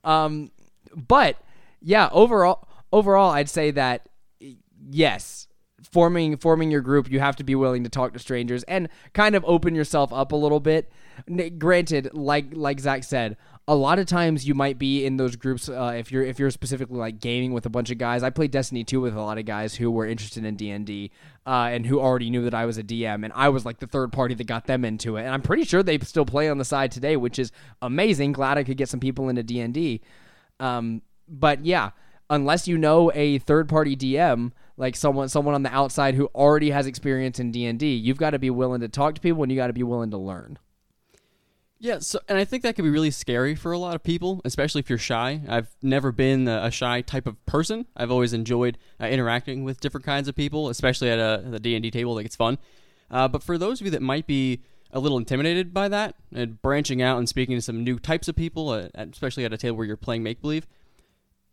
Um, 0.03 0.51
but 0.97 1.37
yeah, 1.83 2.09
overall, 2.11 2.67
overall, 2.91 3.31
I'd 3.31 3.51
say 3.51 3.71
that 3.73 4.09
yes, 4.91 5.48
forming 5.91 6.37
forming 6.37 6.71
your 6.71 6.81
group, 6.81 7.11
you 7.11 7.21
have 7.21 7.37
to 7.37 7.45
be 7.45 7.55
willing 7.55 7.85
to 7.85 7.91
talk 7.91 8.13
to 8.13 8.19
strangers 8.19 8.63
and 8.65 8.89
kind 9.13 9.35
of 9.35 9.45
open 9.47 9.75
yourself 9.75 10.13
up 10.13 10.33
a 10.33 10.37
little 10.37 10.61
bit. 10.61 10.91
N- 11.29 11.59
granted, 11.59 12.11
like 12.15 12.47
like 12.53 12.81
Zach 12.81 13.05
said, 13.05 13.37
a 13.67 13.75
lot 13.75 13.99
of 13.99 14.07
times 14.07 14.49
you 14.49 14.55
might 14.55 14.79
be 14.79 15.05
in 15.05 15.19
those 15.19 15.37
groups 15.37 15.69
uh, 15.69 15.95
if 15.95 16.11
you're 16.11 16.23
if 16.23 16.39
you're 16.39 16.51
specifically 16.51 16.97
like 16.97 17.21
gaming 17.21 17.53
with 17.53 17.67
a 17.67 17.71
bunch 17.71 17.91
of 17.91 17.99
guys. 17.99 18.23
I 18.23 18.31
played 18.31 18.51
Destiny 18.51 18.83
2 18.83 19.01
with 19.01 19.15
a 19.15 19.21
lot 19.21 19.37
of 19.37 19.45
guys 19.45 19.75
who 19.75 19.91
were 19.91 20.07
interested 20.07 20.45
in 20.45 20.57
D 20.57 20.71
and 20.71 20.87
D 20.87 21.11
uh, 21.47 21.69
and 21.71 21.85
who 21.85 22.01
already 22.01 22.31
knew 22.31 22.45
that 22.45 22.55
I 22.55 22.65
was 22.65 22.79
a 22.79 22.83
DM, 22.83 23.25
and 23.25 23.33
I 23.35 23.51
was 23.51 23.67
like 23.67 23.79
the 23.79 23.87
third 23.87 24.11
party 24.11 24.35
that 24.35 24.47
got 24.47 24.67
them 24.67 24.85
into 24.85 25.17
it. 25.17 25.23
And 25.23 25.31
I'm 25.31 25.43
pretty 25.43 25.65
sure 25.65 25.83
they 25.83 25.99
still 25.99 26.25
play 26.25 26.49
on 26.49 26.59
the 26.59 26.65
side 26.65 26.93
today, 26.93 27.17
which 27.17 27.39
is 27.39 27.53
amazing. 27.83 28.33
Glad 28.33 28.57
I 28.57 28.65
could 28.65 28.79
get 28.79 28.89
some 28.89 29.01
people 29.01 29.29
into 29.29 29.43
D 29.43 29.61
and 29.61 29.75
D. 29.75 30.01
Um, 30.61 31.03
but 31.29 31.65
yeah, 31.65 31.91
unless 32.31 32.69
you 32.69 32.79
know 32.79 33.13
a 33.15 33.39
third 33.39 33.69
party 33.69 33.97
DM 33.97 34.53
like 34.79 34.97
someone 34.97 35.29
someone 35.29 35.55
on 35.55 35.63
the 35.63 35.75
outside 35.75 36.15
who 36.15 36.27
already 36.35 36.71
has 36.71 36.87
experience 36.87 37.39
in 37.39 37.51
D&D, 37.51 37.95
you've 37.95 38.17
got 38.17 38.31
to 38.31 38.39
be 38.39 38.49
willing 38.49 38.81
to 38.81 38.89
talk 38.89 39.17
to 39.17 39.21
people 39.21 39.43
and 39.43 39.53
you 39.53 39.59
got 39.59 39.67
to 39.67 39.73
be 39.73 39.83
willing 39.83 40.11
to 40.13 40.17
learn. 40.17 40.59
Yeah, 41.81 41.99
so 42.01 42.19
and 42.29 42.39
I 42.39 42.45
think 42.45 42.63
that 42.63 42.75
can 42.75 42.85
be 42.85 42.91
really 42.91 43.11
scary 43.11 43.55
for 43.55 43.71
a 43.71 43.79
lot 43.79 43.95
of 43.95 44.03
people, 44.03 44.41
especially 44.45 44.81
if 44.81 44.89
you're 44.89 44.99
shy. 44.99 45.43
I've 45.49 45.69
never 45.81 46.11
been 46.11 46.49
a, 46.49 46.65
a 46.65 46.71
shy 46.71 47.03
type 47.03 47.27
of 47.27 47.45
person. 47.47 47.87
I've 47.97 48.11
always 48.11 48.33
enjoyed 48.33 48.79
uh, 49.01 49.07
interacting 49.07 49.63
with 49.63 49.81
different 49.81 50.05
kinds 50.05 50.27
of 50.27 50.35
people, 50.35 50.71
especially 50.71 51.11
at 51.11 51.19
a 51.19 51.43
the 51.45 51.61
D 51.61 51.75
and 51.75 51.83
D 51.83 51.91
table. 51.91 52.15
Like 52.15 52.27
it's 52.27 52.37
fun. 52.37 52.59
Uh, 53.11 53.29
but 53.29 53.43
for 53.43 53.59
those 53.59 53.81
of 53.81 53.87
you 53.87 53.91
that 53.93 54.03
might 54.03 54.27
be 54.27 54.63
a 54.93 54.99
little 54.99 55.19
intimidated 55.19 55.75
by 55.75 55.89
that 55.89 56.15
and 56.35 56.61
branching 56.63 57.03
out 57.03 57.19
and 57.19 57.29
speaking 57.29 57.57
to 57.57 57.63
some 57.63 57.85
new 57.85 57.99
types 57.99 58.27
of 58.27 58.35
people, 58.35 58.71
uh, 58.71 58.89
especially 58.97 59.45
at 59.45 59.53
a 59.53 59.57
table 59.57 59.77
where 59.77 59.87
you're 59.87 59.97
playing 59.97 60.23
make 60.23 60.41
believe, 60.41 60.67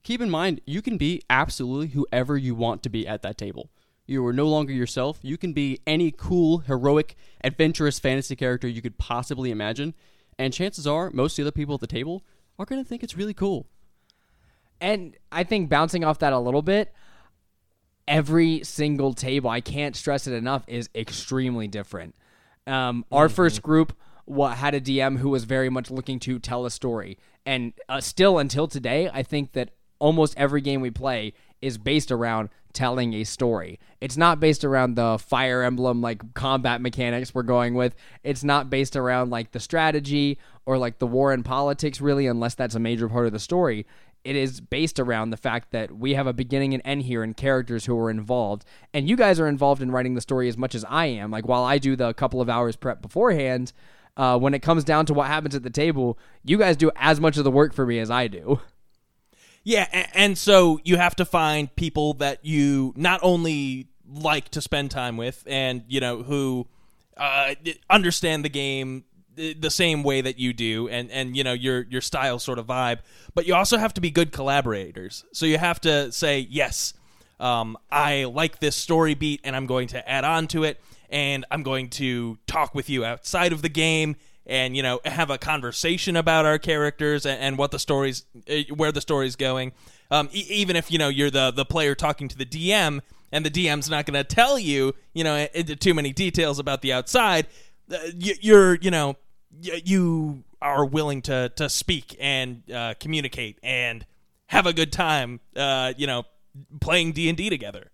keep 0.05 0.21
in 0.21 0.29
mind 0.29 0.61
you 0.65 0.81
can 0.81 0.97
be 0.97 1.21
absolutely 1.29 1.87
whoever 1.87 2.37
you 2.37 2.55
want 2.55 2.81
to 2.83 2.89
be 2.89 3.05
at 3.05 3.21
that 3.23 3.37
table. 3.37 3.69
You 4.07 4.25
are 4.25 4.33
no 4.33 4.47
longer 4.47 4.71
yourself. 4.71 5.17
You 5.23 5.35
can 5.35 5.51
be 5.51 5.79
any 5.87 6.11
cool, 6.11 6.59
heroic, 6.59 7.15
adventurous 7.43 7.97
fantasy 7.97 8.35
character 8.35 8.67
you 8.67 8.81
could 8.81 8.99
possibly 8.99 9.51
imagine 9.51 9.95
and 10.37 10.53
chances 10.53 10.85
are 10.85 11.09
most 11.11 11.33
of 11.33 11.43
the 11.43 11.47
other 11.47 11.51
people 11.53 11.75
at 11.75 11.81
the 11.81 11.87
table 11.87 12.23
are 12.59 12.65
going 12.65 12.81
to 12.81 12.87
think 12.87 13.03
it's 13.03 13.17
really 13.17 13.33
cool. 13.33 13.67
And 14.79 15.17
I 15.31 15.43
think 15.43 15.69
bouncing 15.69 16.03
off 16.03 16.19
that 16.19 16.33
a 16.33 16.39
little 16.39 16.61
bit, 16.61 16.93
every 18.07 18.63
single 18.63 19.13
table, 19.13 19.49
I 19.49 19.61
can't 19.61 19.95
stress 19.95 20.27
it 20.27 20.33
enough, 20.33 20.63
is 20.67 20.89
extremely 20.93 21.67
different. 21.67 22.15
Um, 22.67 23.05
our 23.11 23.29
first 23.29 23.61
group 23.61 23.97
what 24.25 24.57
had 24.57 24.73
a 24.73 24.81
DM 24.81 25.19
who 25.19 25.29
was 25.29 25.43
very 25.43 25.69
much 25.69 25.91
looking 25.91 26.19
to 26.19 26.39
tell 26.39 26.65
a 26.65 26.71
story, 26.71 27.17
and 27.45 27.73
uh, 27.87 28.01
still 28.01 28.39
until 28.39 28.67
today, 28.67 29.09
I 29.13 29.21
think 29.21 29.53
that 29.53 29.69
almost 29.99 30.33
every 30.37 30.61
game 30.61 30.81
we 30.81 30.91
play 30.91 31.33
is 31.61 31.77
based 31.77 32.11
around 32.11 32.49
telling 32.75 33.13
a 33.13 33.23
story. 33.23 33.79
It's 34.01 34.17
not 34.17 34.39
based 34.39 34.63
around 34.63 34.95
the 34.95 35.17
Fire 35.17 35.63
Emblem 35.63 36.01
like 36.01 36.33
combat 36.33 36.81
mechanics 36.81 37.33
we're 37.33 37.43
going 37.43 37.73
with. 37.73 37.95
It's 38.23 38.43
not 38.43 38.69
based 38.69 38.95
around 38.95 39.31
like 39.31 39.51
the 39.51 39.59
strategy 39.59 40.37
or 40.65 40.77
like 40.77 40.99
the 40.99 41.07
war 41.07 41.31
and 41.31 41.43
politics 41.43 42.01
really 42.01 42.27
unless 42.27 42.53
that's 42.53 42.75
a 42.75 42.79
major 42.79 43.09
part 43.09 43.25
of 43.25 43.31
the 43.31 43.39
story. 43.39 43.87
It 44.23 44.35
is 44.35 44.59
based 44.59 44.99
around 44.99 45.29
the 45.29 45.37
fact 45.37 45.71
that 45.71 45.95
we 45.95 46.15
have 46.15 46.27
a 46.27 46.33
beginning 46.33 46.73
and 46.73 46.81
end 46.83 47.03
here 47.03 47.23
and 47.23 47.37
characters 47.37 47.85
who 47.85 47.97
are 47.97 48.09
involved. 48.09 48.65
And 48.93 49.07
you 49.07 49.15
guys 49.15 49.39
are 49.39 49.47
involved 49.47 49.81
in 49.81 49.91
writing 49.91 50.15
the 50.15 50.21
story 50.21 50.49
as 50.49 50.57
much 50.57 50.75
as 50.75 50.83
I 50.89 51.05
am. 51.05 51.31
Like 51.31 51.47
while 51.47 51.63
I 51.63 51.77
do 51.77 51.95
the 51.95 52.13
couple 52.13 52.41
of 52.41 52.49
hours 52.49 52.75
prep 52.75 53.01
beforehand, 53.01 53.71
uh, 54.17 54.37
when 54.37 54.53
it 54.53 54.61
comes 54.61 54.83
down 54.83 55.05
to 55.05 55.13
what 55.13 55.27
happens 55.27 55.55
at 55.55 55.63
the 55.63 55.69
table, 55.69 56.17
you 56.43 56.57
guys 56.57 56.75
do 56.75 56.91
as 56.95 57.19
much 57.21 57.37
of 57.37 57.43
the 57.43 57.51
work 57.51 57.73
for 57.73 57.85
me 57.85 57.99
as 57.99 58.11
I 58.11 58.27
do. 58.27 58.59
Yeah, 59.65 59.87
and, 60.13 60.37
so 60.37 60.79
you 60.83 60.97
have 60.97 61.15
to 61.15 61.25
find 61.25 61.75
people 61.75 62.13
that 62.15 62.45
you 62.45 62.93
not 62.95 63.19
only 63.23 63.87
like 64.07 64.49
to 64.49 64.61
spend 64.61 64.91
time 64.91 65.17
with, 65.17 65.43
and 65.47 65.83
you 65.87 65.99
know 65.99 66.21
who 66.21 66.67
uh, 67.17 67.55
understand 67.89 68.45
the 68.45 68.49
game 68.49 69.05
the 69.35 69.71
same 69.71 70.03
way 70.03 70.21
that 70.21 70.37
you 70.37 70.53
do, 70.53 70.87
and 70.87 71.09
and 71.09 71.35
you 71.35 71.43
know 71.43 71.53
your 71.53 71.81
your 71.89 72.01
style 72.01 72.37
sort 72.37 72.59
of 72.59 72.67
vibe. 72.67 72.99
But 73.33 73.47
you 73.47 73.55
also 73.55 73.79
have 73.79 73.95
to 73.95 74.01
be 74.01 74.11
good 74.11 74.31
collaborators. 74.31 75.25
So 75.33 75.47
you 75.47 75.57
have 75.57 75.81
to 75.81 76.11
say 76.11 76.47
yes. 76.47 76.93
Um, 77.39 77.75
I 77.91 78.25
like 78.25 78.59
this 78.59 78.75
story 78.75 79.15
beat, 79.15 79.41
and 79.43 79.55
I'm 79.55 79.65
going 79.65 79.87
to 79.89 80.09
add 80.09 80.25
on 80.25 80.45
to 80.49 80.63
it, 80.63 80.79
and 81.09 81.43
I'm 81.49 81.63
going 81.63 81.89
to 81.91 82.37
talk 82.45 82.75
with 82.75 82.87
you 82.87 83.03
outside 83.03 83.51
of 83.51 83.63
the 83.63 83.69
game 83.69 84.15
and 84.45 84.75
you 84.75 84.83
know 84.83 84.99
have 85.05 85.29
a 85.29 85.37
conversation 85.37 86.15
about 86.15 86.45
our 86.45 86.57
characters 86.57 87.25
and, 87.25 87.39
and 87.41 87.57
what 87.57 87.71
the 87.71 87.79
stories 87.79 88.25
uh, 88.49 88.55
where 88.75 88.91
the 88.91 89.01
story's 89.01 89.35
going 89.35 89.71
um, 90.11 90.29
e- 90.31 90.45
even 90.49 90.75
if 90.75 90.91
you 90.91 90.97
know 90.97 91.09
you're 91.09 91.29
the 91.31 91.51
the 91.51 91.65
player 91.65 91.95
talking 91.95 92.27
to 92.27 92.37
the 92.37 92.45
dm 92.45 93.01
and 93.31 93.45
the 93.45 93.49
dm's 93.49 93.89
not 93.89 94.05
going 94.05 94.13
to 94.13 94.23
tell 94.23 94.57
you 94.59 94.93
you 95.13 95.23
know 95.23 95.47
into 95.53 95.75
too 95.75 95.93
many 95.93 96.13
details 96.13 96.59
about 96.59 96.81
the 96.81 96.93
outside 96.93 97.47
uh, 97.91 97.97
you, 98.17 98.33
you're 98.41 98.75
you 98.75 98.91
know 98.91 99.15
you 99.61 100.43
are 100.61 100.85
willing 100.85 101.21
to 101.21 101.49
to 101.55 101.69
speak 101.69 102.15
and 102.19 102.63
uh, 102.71 102.93
communicate 102.99 103.57
and 103.63 104.05
have 104.47 104.65
a 104.65 104.73
good 104.73 104.91
time 104.91 105.39
uh, 105.55 105.93
you 105.97 106.07
know 106.07 106.23
playing 106.79 107.11
d&d 107.11 107.49
together 107.49 107.91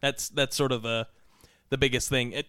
that's 0.00 0.28
that's 0.28 0.56
sort 0.56 0.72
of 0.72 0.82
the 0.82 1.06
the 1.70 1.78
biggest 1.78 2.08
thing. 2.08 2.42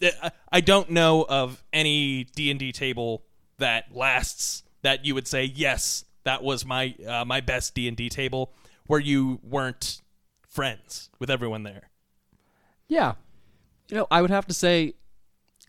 I 0.51 0.61
don't 0.61 0.89
know 0.91 1.25
of 1.27 1.63
any 1.73 2.25
D 2.35 2.51
and 2.51 2.59
D 2.59 2.71
table 2.71 3.23
that 3.59 3.95
lasts 3.95 4.63
that 4.81 5.05
you 5.05 5.13
would 5.13 5.27
say 5.27 5.43
yes 5.43 6.05
that 6.23 6.43
was 6.43 6.65
my 6.65 6.95
uh, 7.07 7.23
my 7.25 7.41
best 7.41 7.75
d&d 7.75 8.09
table 8.09 8.53
where 8.87 8.99
you 8.99 9.39
weren't 9.43 10.01
friends 10.47 11.09
with 11.19 11.29
everyone 11.29 11.63
there 11.63 11.89
Yeah. 12.89 13.13
You 13.89 13.97
know, 13.97 14.07
I 14.11 14.21
would 14.21 14.31
have 14.31 14.47
to 14.47 14.53
say 14.53 14.95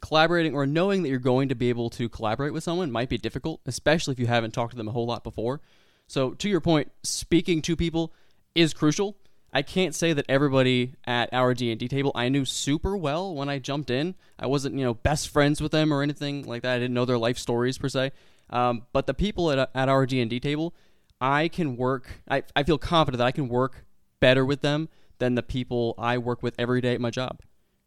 collaborating 0.03 0.55
or 0.55 0.67
knowing 0.67 1.03
that 1.03 1.11
you're 1.11 1.19
going 1.19 1.51
to 1.51 1.55
be 1.55 1.69
able 1.69 1.91
to 1.91 2.09
collaborate 2.09 2.53
with 2.53 2.65
someone 2.65 2.91
might 2.91 3.09
be 3.09 3.19
difficult, 3.19 3.61
especially 3.67 4.13
if 4.13 4.19
you 4.19 4.27
haven't 4.27 4.53
talked 4.53 4.73
to 4.73 4.77
them 4.77 4.89
a 4.89 4.93
whole 4.93 5.07
lot 5.07 5.23
before. 5.23 5.61
So, 6.09 6.33
to 6.33 6.49
your 6.49 6.61
point, 6.61 6.91
speaking 7.05 7.63
to 7.63 7.77
people 7.77 8.13
is 8.55 8.75
crucial. 8.75 9.17
I 9.53 9.63
can't 9.63 9.95
say 9.95 10.13
that 10.13 10.27
everybody 10.29 10.95
at 11.07 11.29
our 11.33 11.55
D&D 11.55 11.89
table 11.89 12.13
I 12.15 12.29
knew 12.29 12.45
super 12.45 12.97
well 12.97 13.35
when 13.35 13.49
I 13.49 13.59
jumped 13.59 13.91
in. 13.91 14.15
I 14.39 14.47
wasn't, 14.47 14.77
you 14.77 14.85
know, 14.85 14.95
best 14.95 15.29
friends 15.29 15.61
with 15.61 15.73
them 15.73 15.93
or 15.93 16.03
anything 16.03 16.45
like 16.45 16.63
that. 16.63 16.77
I 16.77 16.79
didn't 16.79 16.95
know 16.95 17.05
their 17.05 17.19
life 17.19 17.39
stories 17.39 17.77
per 17.77 17.89
se. 17.89 18.13
Um, 18.51 18.83
but 18.93 19.07
the 19.07 19.15
people 19.15 19.51
at, 19.51 19.71
at 19.75 19.89
our 19.89 20.07
D&D 20.07 20.41
table, 20.41 20.75
I 21.21 21.49
can 21.49 21.77
work 21.77 22.09
I, 22.29 22.43
I 22.57 22.63
feel 22.63 22.79
confident 22.79 23.19
that 23.19 23.27
I 23.27 23.33
can 23.33 23.49
work 23.49 23.85
better 24.21 24.45
with 24.45 24.63
them 24.63 24.89
than 25.19 25.35
the 25.35 25.43
people 25.43 25.95
I 25.99 26.19
work 26.19 26.43
with 26.43 26.55
every 26.59 26.81
day 26.81 26.95
at 26.95 27.01
my 27.01 27.11
job. 27.11 27.41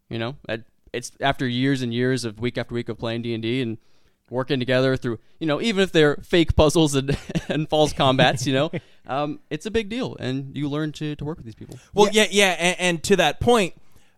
You 0.09 0.19
know, 0.19 0.35
I, 0.47 0.63
it's 0.93 1.11
after 1.19 1.47
years 1.47 1.81
and 1.81 1.93
years 1.93 2.25
of 2.25 2.39
week 2.39 2.57
after 2.57 2.75
week 2.75 2.89
of 2.89 2.97
playing 2.97 3.23
D&D 3.23 3.61
and 3.61 3.77
working 4.29 4.59
together 4.59 4.97
through, 4.97 5.19
you 5.39 5.47
know, 5.47 5.61
even 5.61 5.83
if 5.83 5.91
they're 5.91 6.15
fake 6.17 6.55
puzzles 6.55 6.95
and, 6.95 7.17
and 7.49 7.69
false 7.69 7.93
combats, 7.93 8.47
you 8.47 8.53
know, 8.53 8.71
um, 9.07 9.39
it's 9.49 9.65
a 9.65 9.71
big 9.71 9.89
deal, 9.89 10.15
and 10.19 10.55
you 10.55 10.69
learn 10.69 10.91
to, 10.93 11.15
to 11.15 11.25
work 11.25 11.37
with 11.37 11.45
these 11.45 11.55
people. 11.55 11.77
well 11.93 12.09
yeah. 12.11 12.27
yeah, 12.29 12.55
and, 12.59 12.79
and 12.79 13.03
to 13.03 13.15
that 13.17 13.39
point 13.39 13.73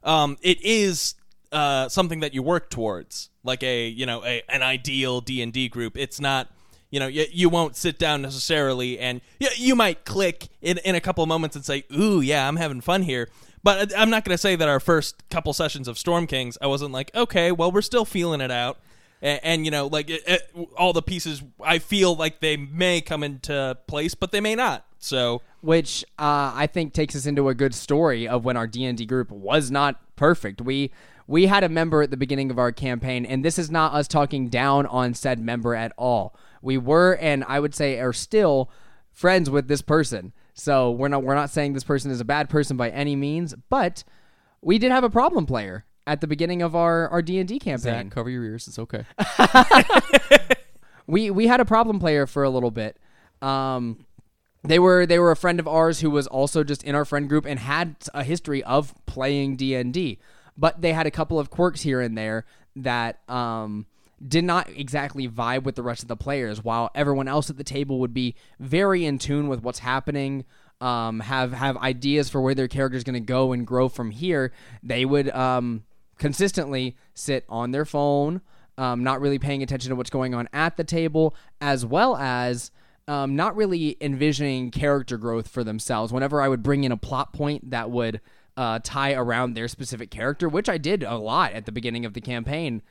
um, 0.05 0.37
it 0.41 0.61
is 0.61 1.15
uh, 1.51 1.89
something 1.89 2.21
that 2.21 2.33
you 2.33 2.43
work 2.43 2.69
towards 2.69 3.29
like 3.43 3.63
a 3.63 3.87
you 3.87 4.05
know 4.05 4.23
a, 4.23 4.43
an 4.47 4.61
ideal 4.61 5.19
d&d 5.19 5.67
group. 5.69 5.97
It's 5.97 6.21
not 6.21 6.47
you 6.91 6.99
know 6.99 7.07
you, 7.07 7.25
you 7.31 7.49
won't 7.49 7.75
sit 7.75 7.97
down 7.97 8.21
necessarily 8.21 8.99
and 8.99 9.19
you, 9.39 9.47
you 9.55 9.75
might 9.75 10.05
click 10.05 10.47
in, 10.61 10.77
in 10.79 10.95
a 10.95 11.01
couple 11.01 11.23
of 11.23 11.27
moments 11.27 11.55
and 11.55 11.65
say 11.65 11.83
ooh 11.97 12.21
yeah 12.21 12.47
i'm 12.47 12.55
having 12.55 12.81
fun 12.81 13.01
here. 13.01 13.29
But 13.63 13.97
i'm 13.97 14.11
not 14.11 14.23
going 14.23 14.33
to 14.33 14.41
say 14.41 14.55
that 14.55 14.67
our 14.67 14.79
first 14.79 15.27
couple 15.29 15.51
sessions 15.53 15.87
of 15.87 15.97
storm 15.97 16.27
kings 16.27 16.57
i 16.61 16.67
wasn't 16.67 16.91
like 16.91 17.09
okay 17.15 17.51
well 17.51 17.71
we're 17.71 17.81
still 17.81 18.05
feeling 18.05 18.41
it 18.41 18.51
out 18.51 18.77
and, 19.25 19.39
and 19.43 19.65
you 19.65 19.71
know 19.71 19.87
like 19.87 20.09
it, 20.09 20.23
it, 20.27 20.51
all 20.77 20.93
the 20.93 21.01
pieces 21.01 21.43
i 21.61 21.79
feel 21.79 22.15
like 22.15 22.39
they 22.39 22.55
may 22.55 23.01
come 23.01 23.23
into 23.23 23.77
place 23.87 24.15
but 24.15 24.31
they 24.31 24.41
may 24.41 24.55
not 24.55 24.85
so 24.99 25.41
which 25.65 26.05
uh, 26.19 26.53
I 26.53 26.67
think 26.67 26.93
takes 26.93 27.15
us 27.15 27.25
into 27.25 27.49
a 27.49 27.55
good 27.55 27.73
story 27.73 28.27
of 28.27 28.45
when 28.45 28.55
our 28.55 28.67
D 28.67 28.85
and 28.85 28.95
D 28.95 29.07
group 29.07 29.31
was 29.31 29.71
not 29.71 29.99
perfect. 30.15 30.61
We 30.61 30.91
we 31.27 31.47
had 31.47 31.63
a 31.63 31.69
member 31.69 32.03
at 32.03 32.11
the 32.11 32.17
beginning 32.17 32.51
of 32.51 32.59
our 32.59 32.71
campaign, 32.71 33.25
and 33.25 33.43
this 33.43 33.57
is 33.57 33.71
not 33.71 33.93
us 33.93 34.07
talking 34.07 34.47
down 34.47 34.85
on 34.85 35.15
said 35.15 35.39
member 35.39 35.73
at 35.73 35.91
all. 35.97 36.35
We 36.61 36.77
were, 36.77 37.15
and 37.15 37.43
I 37.47 37.59
would 37.59 37.73
say, 37.73 37.99
are 37.99 38.13
still 38.13 38.69
friends 39.11 39.49
with 39.49 39.67
this 39.67 39.81
person. 39.81 40.33
So 40.53 40.91
we're 40.91 41.07
not 41.07 41.23
we're 41.23 41.33
not 41.33 41.49
saying 41.49 41.73
this 41.73 41.83
person 41.83 42.11
is 42.11 42.21
a 42.21 42.25
bad 42.25 42.47
person 42.47 42.77
by 42.77 42.91
any 42.91 43.15
means, 43.15 43.55
but 43.69 44.03
we 44.61 44.77
did 44.77 44.91
have 44.91 45.03
a 45.03 45.09
problem 45.09 45.47
player 45.47 45.85
at 46.07 46.21
the 46.21 46.27
beginning 46.27 46.61
of 46.61 46.75
our 46.75 47.07
our 47.09 47.21
D 47.21 47.39
and 47.39 47.47
D 47.47 47.59
campaign. 47.59 47.79
Zach, 47.79 48.09
cover 48.11 48.29
your 48.29 48.43
ears. 48.43 48.67
It's 48.67 48.79
okay. 48.79 49.05
we 51.07 51.29
we 51.31 51.47
had 51.47 51.59
a 51.59 51.65
problem 51.65 51.99
player 51.99 52.27
for 52.27 52.43
a 52.43 52.49
little 52.49 52.71
bit. 52.71 52.97
Um, 53.41 54.05
they 54.63 54.79
were 54.79 55.05
they 55.05 55.19
were 55.19 55.31
a 55.31 55.35
friend 55.35 55.59
of 55.59 55.67
ours 55.67 56.01
who 56.01 56.09
was 56.09 56.27
also 56.27 56.63
just 56.63 56.83
in 56.83 56.95
our 56.95 57.05
friend 57.05 57.29
group 57.29 57.45
and 57.45 57.59
had 57.59 57.95
a 58.13 58.23
history 58.23 58.63
of 58.63 58.93
playing 59.05 59.55
D 59.55 59.75
and 59.75 59.93
D, 59.93 60.19
but 60.57 60.81
they 60.81 60.93
had 60.93 61.05
a 61.05 61.11
couple 61.11 61.39
of 61.39 61.49
quirks 61.49 61.81
here 61.81 62.01
and 62.01 62.17
there 62.17 62.45
that 62.75 63.19
um, 63.29 63.85
did 64.25 64.43
not 64.43 64.69
exactly 64.69 65.27
vibe 65.27 65.63
with 65.63 65.75
the 65.75 65.83
rest 65.83 66.01
of 66.01 66.07
the 66.07 66.17
players. 66.17 66.63
While 66.63 66.89
everyone 66.95 67.27
else 67.27 67.49
at 67.49 67.57
the 67.57 67.63
table 67.63 67.99
would 67.99 68.13
be 68.13 68.35
very 68.59 69.05
in 69.05 69.17
tune 69.17 69.47
with 69.47 69.61
what's 69.61 69.79
happening. 69.79 70.45
um, 70.81 71.21
have 71.21 71.53
have 71.53 71.77
ideas 71.77 72.29
for 72.29 72.41
where 72.41 72.53
their 72.53 72.67
character 72.67 72.97
is 72.97 73.03
going 73.03 73.13
to 73.13 73.19
go 73.19 73.53
and 73.53 73.65
grow 73.65 73.87
from 73.87 74.11
here, 74.11 74.51
they 74.83 75.05
would 75.05 75.29
um, 75.29 75.83
consistently 76.17 76.95
sit 77.13 77.45
on 77.49 77.71
their 77.71 77.85
phone, 77.85 78.41
um, 78.77 79.03
not 79.03 79.21
really 79.21 79.39
paying 79.39 79.63
attention 79.63 79.89
to 79.89 79.95
what's 79.95 80.09
going 80.09 80.33
on 80.33 80.49
at 80.53 80.77
the 80.77 80.83
table, 80.83 81.35
as 81.61 81.85
well 81.85 82.15
as 82.17 82.71
um, 83.07 83.35
not 83.35 83.55
really 83.55 83.97
envisioning 84.01 84.71
character 84.71 85.17
growth 85.17 85.47
for 85.47 85.63
themselves. 85.63 86.11
Whenever 86.11 86.41
I 86.41 86.47
would 86.47 86.63
bring 86.63 86.83
in 86.83 86.91
a 86.91 86.97
plot 86.97 87.33
point 87.33 87.69
that 87.69 87.91
would 87.91 88.19
uh, 88.57 88.79
tie 88.83 89.13
around 89.13 89.53
their 89.53 89.67
specific 89.67 90.09
character, 90.09 90.49
which 90.49 90.69
I 90.69 90.77
did 90.77 91.03
a 91.03 91.17
lot 91.17 91.53
at 91.53 91.65
the 91.65 91.71
beginning 91.71 92.05
of 92.05 92.13
the 92.13 92.21
campaign, 92.21 92.81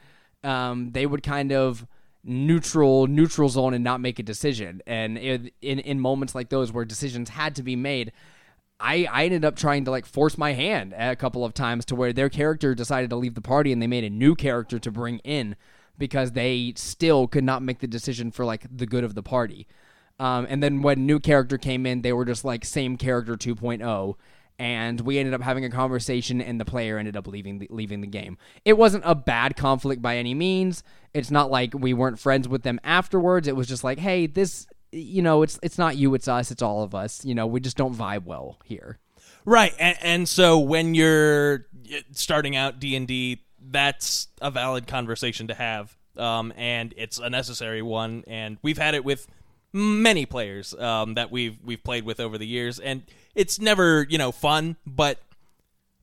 um, 0.43 0.93
they 0.93 1.07
would 1.07 1.23
kind 1.23 1.52
of 1.52 1.87
neutral 2.26 3.07
neutral 3.07 3.50
zone 3.50 3.75
and 3.75 3.85
not 3.85 4.00
make 4.00 4.19
a 4.19 4.23
decision. 4.23 4.81
And 4.87 5.19
in, 5.19 5.50
in 5.61 5.78
in 5.81 6.00
moments 6.00 6.35
like 6.35 6.49
those 6.49 6.73
where 6.73 6.85
decisions 6.85 7.28
had 7.28 7.57
to 7.57 7.62
be 7.62 7.76
made, 7.76 8.12
I 8.84 9.08
I 9.10 9.24
ended 9.24 9.44
up 9.44 9.56
trying 9.56 9.86
to 9.86 9.90
like 9.90 10.04
force 10.04 10.36
my 10.36 10.52
hand 10.52 10.94
a 10.96 11.16
couple 11.16 11.44
of 11.44 11.54
times 11.54 11.84
to 11.86 11.96
where 11.96 12.12
their 12.12 12.28
character 12.28 12.74
decided 12.74 13.10
to 13.10 13.16
leave 13.16 13.34
the 13.34 13.40
party 13.40 13.72
and 13.72 13.80
they 13.80 13.86
made 13.86 14.04
a 14.04 14.10
new 14.10 14.34
character 14.34 14.78
to 14.78 14.90
bring 14.90 15.18
in 15.20 15.56
because 15.96 16.32
they 16.32 16.74
still 16.76 17.26
could 17.26 17.44
not 17.44 17.62
make 17.62 17.78
the 17.78 17.86
decision 17.86 18.30
for 18.30 18.44
like 18.44 18.66
the 18.70 18.86
good 18.86 19.04
of 19.04 19.14
the 19.14 19.22
party. 19.22 19.66
Um, 20.20 20.46
and 20.48 20.62
then 20.62 20.82
when 20.82 21.06
new 21.06 21.18
character 21.18 21.58
came 21.58 21.86
in, 21.86 22.02
they 22.02 22.12
were 22.12 22.24
just 22.24 22.44
like 22.44 22.64
same 22.64 22.96
character 22.96 23.36
2.0 23.36 24.14
and 24.58 25.00
we 25.00 25.18
ended 25.18 25.34
up 25.34 25.40
having 25.40 25.64
a 25.64 25.70
conversation 25.70 26.40
and 26.40 26.60
the 26.60 26.64
player 26.64 26.98
ended 26.98 27.16
up 27.16 27.26
leaving 27.26 27.58
the, 27.58 27.66
leaving 27.70 28.00
the 28.00 28.06
game. 28.06 28.38
It 28.64 28.74
wasn't 28.74 29.02
a 29.06 29.14
bad 29.14 29.56
conflict 29.56 30.02
by 30.02 30.16
any 30.16 30.34
means. 30.34 30.84
It's 31.12 31.30
not 31.30 31.50
like 31.50 31.74
we 31.74 31.92
weren't 31.92 32.20
friends 32.20 32.46
with 32.46 32.62
them 32.62 32.78
afterwards. 32.84 33.48
It 33.48 33.56
was 33.56 33.66
just 33.66 33.82
like, 33.82 33.98
"Hey, 33.98 34.26
this 34.26 34.66
you 34.94 35.22
know, 35.22 35.42
it's 35.42 35.58
it's 35.62 35.78
not 35.78 35.96
you, 35.96 36.14
it's 36.14 36.28
us, 36.28 36.50
it's 36.50 36.62
all 36.62 36.82
of 36.82 36.94
us. 36.94 37.24
You 37.24 37.34
know, 37.34 37.46
we 37.46 37.60
just 37.60 37.76
don't 37.76 37.94
vibe 37.94 38.24
well 38.24 38.58
here." 38.64 38.98
Right, 39.44 39.74
and, 39.78 39.98
and 40.00 40.28
so 40.28 40.58
when 40.58 40.94
you're 40.94 41.66
starting 42.12 42.56
out 42.56 42.80
D 42.80 42.96
and 42.96 43.06
D, 43.06 43.42
that's 43.60 44.28
a 44.40 44.50
valid 44.50 44.86
conversation 44.86 45.48
to 45.48 45.54
have, 45.54 45.96
um, 46.16 46.52
and 46.56 46.94
it's 46.96 47.18
a 47.18 47.28
necessary 47.28 47.82
one. 47.82 48.24
And 48.26 48.58
we've 48.62 48.78
had 48.78 48.94
it 48.94 49.04
with 49.04 49.26
many 49.72 50.24
players 50.24 50.72
um, 50.74 51.14
that 51.14 51.30
we've 51.30 51.58
we've 51.64 51.82
played 51.82 52.04
with 52.04 52.20
over 52.20 52.38
the 52.38 52.46
years, 52.46 52.78
and 52.78 53.02
it's 53.34 53.58
never 53.60 54.06
you 54.08 54.16
know 54.16 54.32
fun, 54.32 54.76
but 54.86 55.18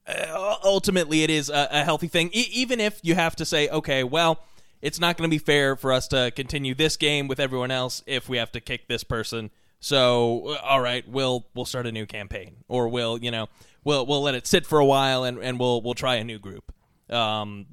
uh, 0.08 0.56
ultimately 0.64 1.24
it 1.24 1.30
is 1.30 1.50
a, 1.50 1.68
a 1.72 1.84
healthy 1.84 2.08
thing. 2.08 2.30
E- 2.34 2.50
even 2.52 2.80
if 2.80 3.00
you 3.02 3.16
have 3.16 3.36
to 3.38 3.46
say, 3.46 3.70
okay, 3.70 4.04
well, 4.04 4.40
it's 4.82 5.00
not 5.00 5.18
going 5.18 5.30
to 5.30 5.34
be 5.34 5.40
fair 5.40 5.76
for 5.76 5.92
us 5.94 6.08
to 6.10 6.32
continue 6.36 6.74
this 6.76 6.98
game 6.98 7.28
with 7.28 7.40
everyone 7.40 7.72
else 7.72 8.04
if 8.06 8.28
we 8.28 8.38
have 8.38 8.52
to 8.54 8.60
kick 8.60 8.88
this 8.88 9.04
person. 9.04 9.52
So, 9.80 10.48
uh, 10.50 10.58
all 10.64 10.82
right, 10.82 11.08
we'll 11.08 11.48
we'll 11.56 11.66
start 11.66 11.88
a 11.88 11.92
new 11.92 12.06
campaign, 12.06 12.58
or 12.68 12.88
we'll 12.88 13.18
you 13.18 13.32
know 13.32 13.48
we'll 13.84 14.06
we'll 14.06 14.22
let 14.22 14.36
it 14.36 14.46
sit 14.48 14.66
for 14.66 14.80
a 14.80 14.86
while, 14.86 15.24
and, 15.24 15.40
and 15.40 15.60
we'll 15.60 15.82
we'll 15.82 15.96
try 15.96 16.16
a 16.16 16.24
new 16.24 16.40
group. 16.40 16.72
Um, 17.10 17.66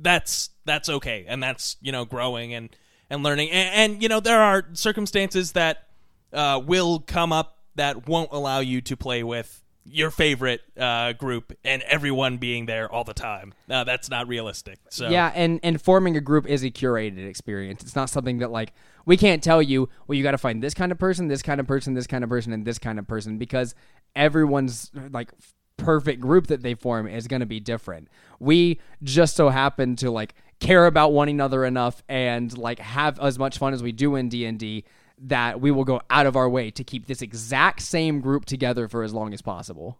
that's 0.00 0.50
that's 0.64 0.88
okay, 0.88 1.24
and 1.26 1.42
that's 1.42 1.76
you 1.80 1.90
know 1.90 2.04
growing 2.04 2.54
and 2.54 2.74
and 3.10 3.22
learning, 3.22 3.50
and, 3.50 3.92
and 3.92 4.02
you 4.02 4.08
know 4.08 4.20
there 4.20 4.40
are 4.40 4.68
circumstances 4.74 5.52
that 5.52 5.88
uh, 6.32 6.60
will 6.64 7.00
come 7.00 7.32
up 7.32 7.58
that 7.76 8.06
won't 8.06 8.30
allow 8.32 8.60
you 8.60 8.80
to 8.82 8.96
play 8.96 9.22
with 9.22 9.62
your 9.90 10.10
favorite 10.10 10.60
uh, 10.78 11.12
group 11.12 11.52
and 11.64 11.82
everyone 11.82 12.38
being 12.38 12.66
there 12.66 12.90
all 12.90 13.04
the 13.04 13.14
time. 13.14 13.54
Uh, 13.68 13.84
that's 13.84 14.10
not 14.10 14.28
realistic. 14.28 14.78
So 14.90 15.08
Yeah, 15.08 15.32
and 15.34 15.60
and 15.62 15.80
forming 15.80 16.16
a 16.16 16.20
group 16.20 16.46
is 16.46 16.62
a 16.62 16.70
curated 16.70 17.26
experience. 17.26 17.82
It's 17.82 17.96
not 17.96 18.10
something 18.10 18.38
that 18.38 18.50
like 18.50 18.72
we 19.06 19.16
can't 19.16 19.42
tell 19.42 19.62
you, 19.62 19.88
well 20.06 20.16
you 20.16 20.22
got 20.22 20.32
to 20.32 20.38
find 20.38 20.62
this 20.62 20.74
kind 20.74 20.92
of 20.92 20.98
person, 20.98 21.28
this 21.28 21.42
kind 21.42 21.60
of 21.60 21.66
person, 21.66 21.94
this 21.94 22.06
kind 22.06 22.24
of 22.24 22.30
person 22.30 22.52
and 22.52 22.64
this 22.64 22.78
kind 22.78 22.98
of 22.98 23.06
person 23.06 23.38
because 23.38 23.74
everyone's 24.14 24.90
like 25.10 25.32
perfect 25.76 26.20
group 26.20 26.48
that 26.48 26.62
they 26.62 26.74
form 26.74 27.06
is 27.06 27.26
going 27.26 27.40
to 27.40 27.46
be 27.46 27.60
different. 27.60 28.08
We 28.38 28.80
just 29.02 29.36
so 29.36 29.48
happen 29.48 29.96
to 29.96 30.10
like 30.10 30.34
care 30.60 30.86
about 30.86 31.12
one 31.12 31.28
another 31.28 31.64
enough 31.64 32.02
and 32.08 32.56
like 32.58 32.80
have 32.80 33.18
as 33.20 33.38
much 33.38 33.58
fun 33.58 33.72
as 33.72 33.82
we 33.82 33.92
do 33.92 34.16
in 34.16 34.28
D&D 34.28 34.84
that 35.20 35.60
we 35.60 35.70
will 35.70 35.84
go 35.84 36.00
out 36.10 36.26
of 36.26 36.36
our 36.36 36.48
way 36.48 36.70
to 36.70 36.84
keep 36.84 37.06
this 37.06 37.22
exact 37.22 37.82
same 37.82 38.20
group 38.20 38.44
together 38.44 38.88
for 38.88 39.02
as 39.02 39.12
long 39.12 39.32
as 39.34 39.42
possible. 39.42 39.98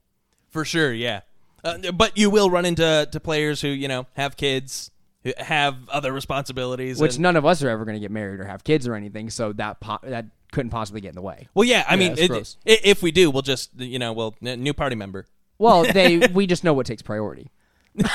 for 0.51 0.65
sure, 0.65 0.93
yeah. 0.93 1.21
Uh, 1.65 1.91
but 1.93 2.17
you 2.17 2.31
will 2.31 2.51
run 2.51 2.65
into 2.65 3.09
to 3.11 3.21
players 3.21 3.61
who 3.61 3.69
you 3.69 3.89
know 3.89 4.07
have 4.15 4.37
kids, 4.37 4.91
who 5.25 5.33
have 5.39 5.77
other 5.89 6.13
responsibilities, 6.13 7.01
Which 7.01 7.15
and- 7.15 7.23
none 7.23 7.37
of 7.37 7.45
us 7.45 7.63
are 7.63 7.69
ever 7.69 7.85
going 7.85 7.97
to 7.97 8.01
get 8.01 8.13
married 8.13 8.39
or 8.41 8.45
have 8.45 8.63
kids 8.63 8.87
or 8.87 8.95
anything, 8.95 9.29
so 9.29 9.53
that 9.55 9.81
po- 9.81 9.99
that 10.05 10.27
couldn't 10.53 10.71
possibly 10.71 11.01
get 11.01 11.09
in 11.11 11.15
the 11.17 11.23
way. 11.23 11.49
well, 11.55 11.65
yeah. 11.65 11.85
I 11.89 11.97
mean, 11.97 12.11
that's 12.11 12.21
it- 12.23 12.29
gross. 12.29 12.57
i- 12.67 12.79
if 12.85 13.03
we 13.03 13.11
do, 13.11 13.29
we'll 13.31 13.43
just 13.43 13.71
you 13.77 13.99
know, 13.99 14.13
well, 14.13 14.37
n- 14.41 14.63
new 14.63 14.73
party 14.73 14.95
member. 14.95 15.27
Well, 15.59 15.83
they 15.93 16.19
we 16.33 16.47
just 16.47 16.63
know 16.63 16.75
what 16.75 16.87
takes 16.87 17.03
priority. 17.03 17.51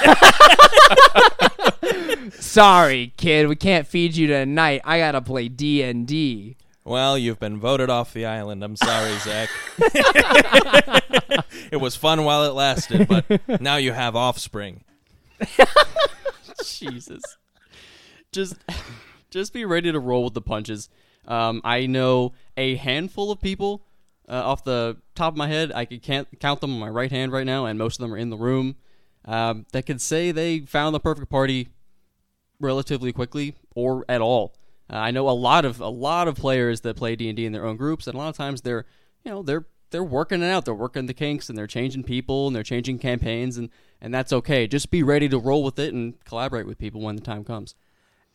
Sorry, 2.40 3.14
kid, 3.18 3.48
we 3.48 3.56
can't 3.56 3.88
feed 3.88 4.16
you 4.16 4.28
tonight. 4.28 4.82
I 4.86 5.00
gotta 5.00 5.22
play 5.22 5.48
D 5.50 5.84
and 5.84 6.08
D. 6.08 6.56
Well, 6.86 7.18
you've 7.18 7.40
been 7.40 7.60
voted 7.60 7.90
off 7.90 8.14
the 8.14 8.26
island. 8.26 8.64
I'm 8.64 8.76
sorry, 8.76 9.18
Zach. 9.20 9.50
it 11.72 11.80
was 11.80 11.96
fun 11.96 12.26
while 12.26 12.44
it 12.44 12.54
lasted, 12.54 13.08
but 13.08 13.62
now 13.62 13.78
you 13.78 13.94
have 13.94 14.16
offspring. 14.16 14.84
Jesus. 16.64 17.24
Just 18.34 18.56
just 19.30 19.54
be 19.54 19.64
ready 19.64 19.92
to 19.92 20.00
roll 20.00 20.26
with 20.26 20.34
the 20.34 20.42
punches. 20.42 20.90
Um, 21.26 21.62
I 21.64 21.86
know 21.86 22.34
a 22.58 22.76
handful 22.76 23.32
of 23.32 23.40
people 23.40 23.86
uh, 24.28 24.34
off 24.34 24.64
the 24.64 24.98
top 25.16 25.34
of 25.34 25.38
my 25.38 25.48
head. 25.48 25.72
I 25.74 25.86
could 25.86 26.02
can't 26.02 26.28
count 26.40 26.60
them 26.62 26.74
on 26.74 26.80
my 26.80 26.90
right 26.90 27.12
hand 27.12 27.32
right 27.32 27.46
now, 27.46 27.66
and 27.66 27.80
most 27.80 28.00
of 28.00 28.04
them 28.04 28.14
are 28.14 28.18
in 28.18 28.30
the 28.30 28.38
room. 28.38 28.76
Um, 29.26 29.66
that 29.72 29.86
could 29.86 30.02
say 30.02 30.32
they 30.32 30.60
found 30.60 30.94
the 30.94 31.00
perfect 31.00 31.30
party 31.30 31.70
relatively 32.60 33.14
quickly 33.14 33.56
or 33.74 34.04
at 34.10 34.20
all. 34.20 34.54
Uh, 34.94 34.98
I 34.98 35.12
know 35.12 35.28
a 35.28 35.32
lot 35.32 35.66
of 35.66 35.80
a 35.82 35.90
lot 35.90 36.28
of 36.28 36.36
players 36.36 36.82
that 36.82 36.96
play 36.96 37.16
D 37.16 37.28
and 37.28 37.36
D 37.36 37.46
in 37.46 37.52
their 37.52 37.66
own 37.66 37.78
groups, 37.78 38.06
and 38.06 38.14
a 38.14 38.18
lot 38.18 38.30
of 38.30 38.38
times 38.38 38.62
they're 38.62 38.86
you 39.24 39.32
know 39.32 39.42
they're 39.42 39.66
they're 39.90 40.04
working 40.04 40.44
it 40.44 40.48
out. 40.48 40.66
They're 40.66 40.74
working 40.76 41.08
the 41.08 41.16
kinks, 41.16 41.50
and 41.50 41.58
they're 41.58 41.66
changing 41.66 42.04
people, 42.04 42.46
and 42.46 42.56
they're 42.56 42.62
changing 42.62 43.00
campaigns, 43.00 43.58
and 43.58 43.70
and 44.00 44.14
that's 44.14 44.32
okay. 44.32 44.68
Just 44.68 44.92
be 44.92 45.02
ready 45.02 45.28
to 45.30 45.40
roll 45.40 45.64
with 45.64 45.80
it 45.80 45.94
and 45.94 46.24
collaborate 46.26 46.68
with 46.68 46.78
people 46.78 47.02
when 47.02 47.16
the 47.16 47.24
time 47.24 47.44
comes. 47.44 47.74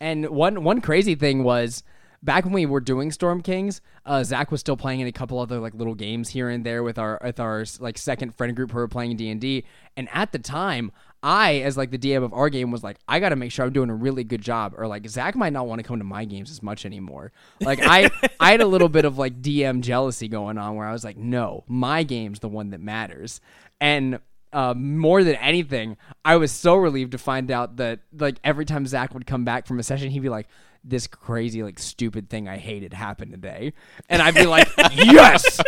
And 0.00 0.28
one 0.30 0.64
one 0.64 0.80
crazy 0.80 1.14
thing 1.14 1.44
was 1.44 1.84
back 2.22 2.44
when 2.44 2.52
we 2.52 2.66
were 2.66 2.80
doing 2.80 3.12
Storm 3.12 3.40
Kings, 3.40 3.80
uh, 4.04 4.24
Zach 4.24 4.50
was 4.50 4.60
still 4.60 4.76
playing 4.76 4.98
in 5.00 5.06
a 5.06 5.12
couple 5.12 5.38
other 5.38 5.60
like 5.60 5.74
little 5.74 5.94
games 5.94 6.30
here 6.30 6.48
and 6.48 6.66
there 6.66 6.82
with 6.82 6.98
our 6.98 7.20
with 7.22 7.38
our 7.38 7.64
like 7.78 7.98
second 7.98 8.34
friend 8.34 8.56
group 8.56 8.72
who 8.72 8.78
were 8.78 8.88
playing 8.88 9.16
D 9.16 9.30
and 9.30 9.40
D. 9.40 9.64
And 9.96 10.08
at 10.12 10.32
the 10.32 10.38
time, 10.40 10.90
I 11.22 11.56
as 11.60 11.76
like 11.76 11.90
the 11.90 11.98
DM 11.98 12.22
of 12.22 12.32
our 12.32 12.48
game 12.48 12.70
was 12.70 12.84
like, 12.84 12.98
I 13.08 13.20
got 13.20 13.30
to 13.30 13.36
make 13.36 13.50
sure 13.50 13.64
I'm 13.64 13.72
doing 13.72 13.90
a 13.90 13.94
really 13.94 14.24
good 14.24 14.40
job, 14.40 14.74
or 14.76 14.86
like 14.86 15.08
Zach 15.08 15.34
might 15.34 15.52
not 15.52 15.66
want 15.66 15.80
to 15.80 15.82
come 15.82 15.98
to 15.98 16.04
my 16.04 16.24
games 16.24 16.50
as 16.50 16.62
much 16.62 16.86
anymore. 16.86 17.32
Like 17.60 17.80
I 17.82 18.10
I 18.40 18.52
had 18.52 18.60
a 18.60 18.66
little 18.66 18.88
bit 18.88 19.04
of 19.04 19.18
like 19.18 19.42
DM 19.42 19.80
jealousy 19.80 20.28
going 20.28 20.58
on 20.58 20.76
where 20.76 20.86
I 20.86 20.92
was 20.92 21.04
like, 21.04 21.16
no, 21.16 21.64
my 21.66 22.02
game's 22.02 22.40
the 22.40 22.48
one 22.48 22.70
that 22.70 22.80
matters, 22.80 23.40
and 23.80 24.20
uh, 24.52 24.74
more 24.74 25.24
than 25.24 25.34
anything, 25.36 25.96
I 26.24 26.36
was 26.36 26.52
so 26.52 26.76
relieved 26.76 27.12
to 27.12 27.18
find 27.18 27.50
out 27.50 27.76
that 27.76 28.00
like 28.16 28.38
every 28.44 28.64
time 28.64 28.86
Zach 28.86 29.12
would 29.12 29.26
come 29.26 29.44
back 29.44 29.66
from 29.66 29.78
a 29.78 29.82
session, 29.82 30.10
he'd 30.10 30.20
be 30.20 30.28
like, 30.28 30.48
"This 30.84 31.06
crazy 31.06 31.62
like 31.62 31.78
stupid 31.78 32.28
thing 32.30 32.48
I 32.48 32.56
hated 32.56 32.92
happened 32.92 33.32
today," 33.32 33.72
and 34.08 34.20
I'd 34.22 34.34
be 34.34 34.46
like, 34.46 34.68
"Yes, 34.94 35.60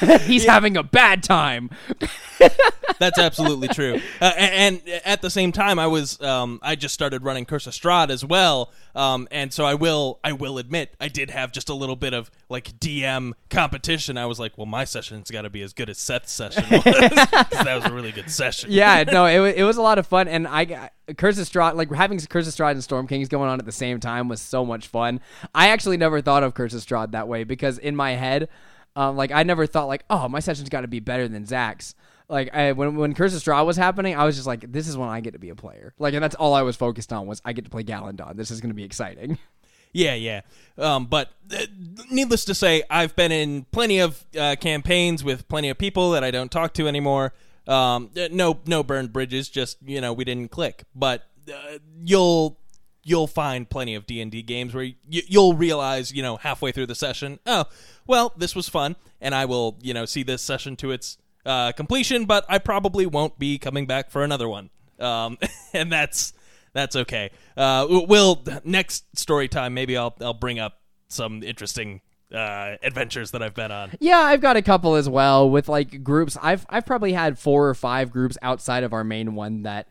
he's 0.26 0.44
having 0.44 0.76
a 0.76 0.82
bad 0.82 1.22
time." 1.22 1.70
That's 2.98 3.18
absolutely 3.18 3.68
true. 3.68 4.00
Uh, 4.22 4.32
and, 4.38 4.80
and 4.86 5.00
at 5.04 5.20
the 5.20 5.28
same 5.28 5.52
time, 5.52 5.78
I 5.78 5.86
was 5.86 6.20
um, 6.22 6.60
I 6.62 6.76
just 6.76 6.94
started 6.94 7.22
running 7.24 7.44
Curse 7.44 7.66
of 7.66 7.74
Strahd 7.74 8.08
as 8.10 8.24
well, 8.24 8.72
um, 8.94 9.28
and 9.30 9.52
so 9.52 9.64
I 9.66 9.74
will 9.74 10.18
I 10.24 10.32
will 10.32 10.56
admit 10.58 10.94
I 11.00 11.08
did 11.08 11.30
have 11.30 11.52
just 11.52 11.68
a 11.68 11.74
little 11.74 11.96
bit 11.96 12.14
of 12.14 12.30
like 12.48 12.78
DM 12.80 13.32
competition. 13.50 14.16
I 14.16 14.24
was 14.26 14.40
like, 14.40 14.56
well, 14.56 14.66
my 14.66 14.84
session's 14.84 15.30
got 15.30 15.42
to 15.42 15.50
be 15.50 15.60
as 15.62 15.72
good 15.74 15.90
as 15.90 15.98
Seth's 15.98 16.32
session 16.32 16.64
was. 16.70 16.84
that 16.84 17.72
was 17.74 17.84
a 17.84 17.92
really 17.92 18.12
good 18.12 18.30
session. 18.30 18.70
yeah, 18.72 19.04
no, 19.06 19.26
it, 19.26 19.40
wa- 19.40 19.44
it 19.54 19.62
was 19.64 19.76
a 19.76 19.82
lot 19.82 19.98
of 19.98 20.06
fun, 20.06 20.26
and 20.28 20.46
I 20.48 20.64
got- 20.64 20.92
Curse 21.16 21.38
of 21.38 21.48
Strahd, 21.48 21.74
like 21.74 21.92
having 21.92 22.18
Curse 22.18 22.48
of 22.48 22.54
Strahd 22.54 22.72
and 22.72 22.82
Storm 22.82 23.06
Kings 23.06 23.28
going 23.28 23.48
on 23.48 23.58
at 23.58 23.64
the 23.64 23.72
same 23.72 24.00
time 24.00 24.28
was 24.28 24.40
so 24.40 24.64
much 24.64 24.88
fun. 24.88 25.20
I 25.54 25.68
actually 25.68 25.96
never 25.96 26.20
thought 26.20 26.42
of 26.42 26.54
Curse 26.54 26.74
of 26.74 26.80
Strahd 26.80 27.12
that 27.12 27.28
way 27.28 27.44
because 27.44 27.78
in 27.78 27.94
my 27.94 28.12
head, 28.12 28.48
um, 28.96 29.16
like 29.16 29.30
I 29.30 29.42
never 29.42 29.66
thought 29.66 29.86
like, 29.86 30.04
oh, 30.10 30.28
my 30.28 30.40
session's 30.40 30.68
got 30.68 30.80
to 30.80 30.88
be 30.88 31.00
better 31.00 31.28
than 31.28 31.46
Zach's. 31.46 31.94
Like 32.28 32.52
I, 32.54 32.72
when 32.72 32.96
when 32.96 33.14
Curse 33.14 33.34
of 33.34 33.42
Strahd 33.42 33.66
was 33.66 33.76
happening, 33.76 34.16
I 34.16 34.24
was 34.24 34.34
just 34.34 34.46
like, 34.46 34.72
this 34.72 34.88
is 34.88 34.96
when 34.96 35.08
I 35.08 35.20
get 35.20 35.34
to 35.34 35.38
be 35.38 35.50
a 35.50 35.54
player. 35.54 35.94
Like, 35.98 36.14
and 36.14 36.22
that's 36.22 36.34
all 36.34 36.54
I 36.54 36.62
was 36.62 36.74
focused 36.74 37.12
on 37.12 37.26
was 37.26 37.40
I 37.44 37.52
get 37.52 37.64
to 37.64 37.70
play 37.70 37.84
Gallandon. 37.84 38.36
This 38.36 38.50
is 38.50 38.60
going 38.60 38.70
to 38.70 38.74
be 38.74 38.84
exciting. 38.84 39.38
Yeah, 39.92 40.12
yeah. 40.12 40.42
Um, 40.76 41.06
but 41.06 41.30
uh, 41.50 41.64
needless 42.10 42.44
to 42.46 42.54
say, 42.54 42.82
I've 42.90 43.16
been 43.16 43.32
in 43.32 43.64
plenty 43.70 44.00
of 44.00 44.26
uh, 44.38 44.56
campaigns 44.60 45.24
with 45.24 45.48
plenty 45.48 45.70
of 45.70 45.78
people 45.78 46.10
that 46.10 46.22
I 46.22 46.30
don't 46.30 46.50
talk 46.50 46.74
to 46.74 46.86
anymore. 46.86 47.32
Um, 47.66 48.10
no, 48.14 48.58
no 48.66 48.82
burned 48.82 49.12
bridges. 49.12 49.48
Just 49.48 49.78
you 49.84 50.00
know, 50.00 50.12
we 50.12 50.24
didn't 50.24 50.50
click. 50.50 50.84
But 50.94 51.26
uh, 51.52 51.78
you'll 52.04 52.58
you'll 53.06 53.28
find 53.28 53.70
plenty 53.70 53.94
of 53.94 54.04
D&D 54.04 54.42
games 54.42 54.74
where 54.74 54.82
you, 54.82 54.94
you'll 55.28 55.54
realize, 55.54 56.12
you 56.12 56.22
know, 56.22 56.36
halfway 56.36 56.72
through 56.72 56.86
the 56.86 56.94
session, 56.94 57.38
oh, 57.46 57.64
well, 58.04 58.32
this 58.36 58.56
was 58.56 58.68
fun 58.68 58.96
and 59.20 59.32
I 59.32 59.44
will, 59.44 59.78
you 59.80 59.94
know, 59.94 60.06
see 60.06 60.24
this 60.24 60.42
session 60.42 60.74
to 60.76 60.90
its 60.90 61.16
uh, 61.46 61.70
completion, 61.70 62.24
but 62.24 62.44
I 62.48 62.58
probably 62.58 63.06
won't 63.06 63.38
be 63.38 63.58
coming 63.58 63.86
back 63.86 64.10
for 64.10 64.24
another 64.24 64.48
one. 64.48 64.70
Um, 64.98 65.38
and 65.72 65.90
that's 65.90 66.32
that's 66.72 66.96
okay. 66.96 67.30
Uh, 67.56 67.86
we'll 67.88 68.42
next 68.64 69.04
story 69.16 69.46
time 69.46 69.72
maybe 69.72 69.96
I'll 69.96 70.14
I'll 70.20 70.34
bring 70.34 70.58
up 70.58 70.80
some 71.08 71.44
interesting 71.44 72.00
uh, 72.32 72.76
adventures 72.82 73.30
that 73.30 73.42
I've 73.42 73.54
been 73.54 73.70
on. 73.70 73.92
Yeah, 74.00 74.18
I've 74.18 74.40
got 74.40 74.56
a 74.56 74.62
couple 74.62 74.94
as 74.94 75.08
well 75.08 75.48
with 75.48 75.68
like 75.68 76.02
groups. 76.02 76.36
I've 76.42 76.66
I've 76.68 76.86
probably 76.86 77.12
had 77.12 77.38
four 77.38 77.68
or 77.68 77.74
five 77.74 78.10
groups 78.10 78.36
outside 78.42 78.84
of 78.84 78.92
our 78.92 79.04
main 79.04 79.34
one 79.34 79.62
that 79.62 79.88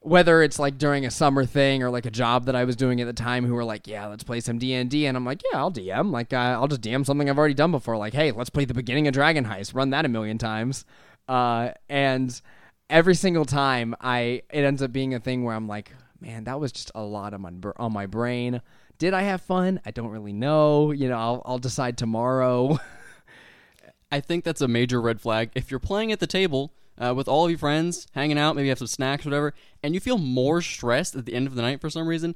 whether 0.00 0.40
it's 0.40 0.60
like 0.60 0.78
during 0.78 1.04
a 1.04 1.10
summer 1.10 1.44
thing 1.44 1.82
or 1.82 1.90
like 1.90 2.06
a 2.06 2.10
job 2.10 2.44
that 2.44 2.54
I 2.54 2.62
was 2.62 2.76
doing 2.76 3.00
at 3.00 3.06
the 3.08 3.12
time 3.12 3.44
who 3.44 3.54
were 3.54 3.64
like, 3.64 3.88
"Yeah, 3.88 4.06
let's 4.06 4.22
play 4.22 4.38
some 4.38 4.58
D&D." 4.58 5.06
And 5.06 5.16
I'm 5.16 5.24
like, 5.24 5.42
"Yeah, 5.52 5.58
I'll 5.58 5.72
DM. 5.72 6.12
Like 6.12 6.32
uh, 6.32 6.36
I'll 6.36 6.68
just 6.68 6.82
DM 6.82 7.04
something 7.04 7.28
I've 7.28 7.38
already 7.38 7.54
done 7.54 7.72
before. 7.72 7.96
Like, 7.96 8.14
"Hey, 8.14 8.30
let's 8.30 8.50
play 8.50 8.64
the 8.64 8.74
beginning 8.74 9.08
of 9.08 9.14
Dragon 9.14 9.44
Heist. 9.44 9.74
Run 9.74 9.90
that 9.90 10.04
a 10.04 10.08
million 10.08 10.38
times." 10.38 10.84
Uh, 11.28 11.70
and 11.88 12.40
every 12.88 13.16
single 13.16 13.44
time 13.44 13.96
I 14.00 14.42
it 14.52 14.62
ends 14.62 14.80
up 14.80 14.92
being 14.92 15.12
a 15.14 15.18
thing 15.18 15.42
where 15.42 15.56
I'm 15.56 15.66
like, 15.66 15.92
"Man, 16.20 16.44
that 16.44 16.60
was 16.60 16.70
just 16.70 16.92
a 16.94 17.02
lot 17.02 17.34
on 17.34 17.40
my, 17.40 17.50
on 17.76 17.92
my 17.92 18.06
brain." 18.06 18.62
Did 18.98 19.14
I 19.14 19.22
have 19.22 19.42
fun? 19.42 19.80
I 19.84 19.90
don't 19.90 20.08
really 20.08 20.32
know. 20.32 20.90
You 20.90 21.08
know, 21.08 21.18
I'll, 21.18 21.42
I'll 21.44 21.58
decide 21.58 21.98
tomorrow. 21.98 22.78
I 24.12 24.20
think 24.20 24.44
that's 24.44 24.60
a 24.60 24.68
major 24.68 25.00
red 25.00 25.20
flag. 25.20 25.50
If 25.54 25.70
you're 25.70 25.80
playing 25.80 26.12
at 26.12 26.20
the 26.20 26.26
table 26.26 26.72
uh, 26.98 27.12
with 27.14 27.28
all 27.28 27.44
of 27.44 27.50
your 27.50 27.58
friends, 27.58 28.06
hanging 28.12 28.38
out, 28.38 28.56
maybe 28.56 28.68
have 28.68 28.78
some 28.78 28.86
snacks, 28.86 29.24
whatever, 29.24 29.52
and 29.82 29.94
you 29.94 30.00
feel 30.00 30.18
more 30.18 30.62
stressed 30.62 31.14
at 31.14 31.26
the 31.26 31.34
end 31.34 31.46
of 31.46 31.54
the 31.54 31.62
night 31.62 31.80
for 31.80 31.90
some 31.90 32.06
reason, 32.06 32.34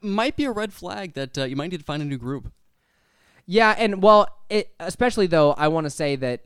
might 0.00 0.36
be 0.36 0.44
a 0.44 0.50
red 0.50 0.72
flag 0.72 1.14
that 1.14 1.38
uh, 1.38 1.44
you 1.44 1.56
might 1.56 1.70
need 1.70 1.78
to 1.78 1.84
find 1.84 2.02
a 2.02 2.06
new 2.06 2.18
group. 2.18 2.52
Yeah, 3.46 3.74
and 3.78 4.02
well, 4.02 4.28
it, 4.50 4.70
especially 4.78 5.26
though, 5.26 5.52
I 5.52 5.68
want 5.68 5.84
to 5.84 5.90
say 5.90 6.16
that 6.16 6.42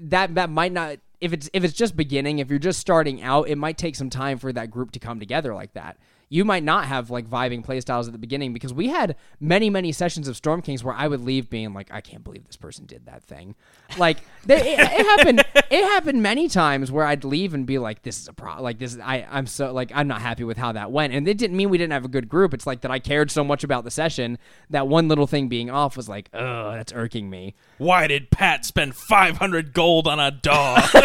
that 0.00 0.34
that 0.34 0.50
might 0.50 0.72
not 0.72 0.98
if 1.20 1.32
it's 1.32 1.50
if 1.52 1.64
it's 1.64 1.74
just 1.74 1.96
beginning, 1.96 2.38
if 2.38 2.50
you're 2.50 2.58
just 2.58 2.78
starting 2.78 3.22
out, 3.22 3.48
it 3.48 3.56
might 3.56 3.78
take 3.78 3.96
some 3.96 4.10
time 4.10 4.38
for 4.38 4.52
that 4.52 4.70
group 4.70 4.92
to 4.92 5.00
come 5.00 5.18
together 5.18 5.54
like 5.54 5.72
that 5.72 5.96
you 6.28 6.44
might 6.44 6.62
not 6.62 6.86
have 6.86 7.10
like 7.10 7.26
vibing 7.26 7.64
playstyles 7.64 8.06
at 8.06 8.12
the 8.12 8.18
beginning 8.18 8.52
because 8.52 8.72
we 8.72 8.88
had 8.88 9.16
many 9.40 9.70
many 9.70 9.92
sessions 9.92 10.28
of 10.28 10.36
Storm 10.36 10.62
Kings 10.62 10.84
where 10.84 10.94
I 10.94 11.08
would 11.08 11.20
leave 11.20 11.48
being 11.50 11.72
like 11.72 11.92
I 11.92 12.00
can't 12.00 12.24
believe 12.24 12.46
this 12.46 12.56
person 12.56 12.86
did 12.86 13.06
that 13.06 13.22
thing. 13.22 13.54
Like 13.96 14.18
it, 14.48 14.62
it, 14.64 14.78
happened 14.78 15.44
it 15.54 15.84
happened 15.84 16.22
many 16.22 16.48
times 16.48 16.92
where 16.92 17.04
I'd 17.04 17.24
leave 17.24 17.54
and 17.54 17.66
be 17.66 17.78
like 17.78 18.02
this 18.02 18.20
is 18.20 18.28
a 18.28 18.32
pro 18.32 18.62
like 18.62 18.78
this 18.78 18.98
I 19.02 19.26
I'm 19.30 19.46
so 19.46 19.72
like 19.72 19.90
I'm 19.94 20.08
not 20.08 20.20
happy 20.20 20.44
with 20.44 20.58
how 20.58 20.72
that 20.72 20.92
went. 20.92 21.12
And 21.12 21.26
it 21.26 21.38
didn't 21.38 21.56
mean 21.56 21.70
we 21.70 21.78
didn't 21.78 21.92
have 21.92 22.04
a 22.04 22.08
good 22.08 22.28
group. 22.28 22.54
It's 22.54 22.66
like 22.66 22.82
that 22.82 22.90
I 22.90 22.98
cared 22.98 23.30
so 23.30 23.42
much 23.42 23.64
about 23.64 23.84
the 23.84 23.90
session 23.90 24.38
that 24.70 24.88
one 24.88 25.08
little 25.08 25.26
thing 25.26 25.48
being 25.48 25.70
off 25.70 25.96
was 25.96 26.08
like 26.08 26.28
oh 26.34 26.72
that's 26.72 26.92
irking 26.92 27.30
me. 27.30 27.54
Why 27.78 28.06
did 28.06 28.30
Pat 28.30 28.64
spend 28.64 28.94
500 28.96 29.72
gold 29.72 30.06
on 30.06 30.20
a 30.20 30.30
dog? 30.30 30.82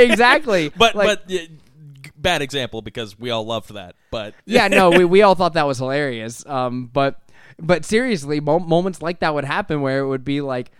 Exactly. 0.00 0.72
But 0.80 0.94
like, 0.94 1.26
but 1.26 1.30
bad 2.20 2.42
example 2.42 2.82
because 2.82 3.18
we 3.18 3.30
all 3.30 3.44
loved 3.44 3.74
that. 3.74 3.96
But 4.10 4.34
yeah, 4.44 4.68
no, 4.68 4.90
we 4.90 5.04
we 5.04 5.22
all 5.22 5.34
thought 5.34 5.54
that 5.54 5.66
was 5.66 5.78
hilarious. 5.84 6.44
Um, 6.46 6.86
but 6.86 7.20
but 7.58 7.84
seriously, 7.84 8.40
mo- 8.40 8.58
moments 8.58 9.02
like 9.02 9.20
that 9.20 9.34
would 9.34 9.44
happen 9.44 9.80
where 9.82 10.00
it 10.00 10.08
would 10.08 10.24
be 10.24 10.40
like. 10.40 10.70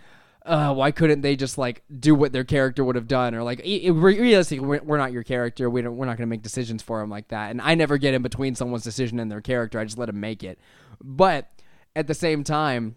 Uh, 0.43 0.73
why 0.73 0.89
couldn't 0.89 1.21
they 1.21 1.35
just 1.35 1.59
like 1.59 1.83
do 1.99 2.15
what 2.15 2.33
their 2.33 2.43
character 2.43 2.83
would 2.83 2.95
have 2.95 3.07
done, 3.07 3.35
or 3.35 3.43
like 3.43 3.61
realistically, 3.63 4.65
we're, 4.65 4.81
we're, 4.81 4.97
not 4.97 5.11
your 5.11 5.21
character. 5.21 5.69
We 5.69 5.83
don't, 5.83 5.95
we're 5.95 6.07
not 6.07 6.17
going 6.17 6.27
to 6.27 6.31
make 6.31 6.41
decisions 6.41 6.81
for 6.81 6.99
them 6.99 7.11
like 7.11 7.27
that. 7.27 7.51
And 7.51 7.61
I 7.61 7.75
never 7.75 7.99
get 7.99 8.15
in 8.15 8.23
between 8.23 8.55
someone's 8.55 8.83
decision 8.83 9.19
and 9.19 9.31
their 9.31 9.39
character. 9.39 9.77
I 9.77 9.83
just 9.83 9.99
let 9.99 10.07
them 10.07 10.19
make 10.19 10.43
it. 10.43 10.57
But 10.99 11.47
at 11.95 12.07
the 12.07 12.15
same 12.15 12.43
time, 12.43 12.95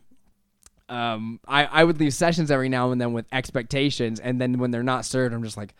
um, 0.89 1.39
I 1.47 1.65
I 1.65 1.85
would 1.85 2.01
leave 2.01 2.15
sessions 2.15 2.51
every 2.51 2.71
now 2.71 2.91
and 2.93 3.01
then 3.01 3.13
with 3.13 3.27
expectations, 3.33 4.21
and 4.21 4.41
then 4.41 4.59
when 4.59 4.71
they're 4.71 4.83
not 4.83 5.05
served, 5.05 5.35
I'm 5.35 5.43
just 5.43 5.59
like, 5.59 5.75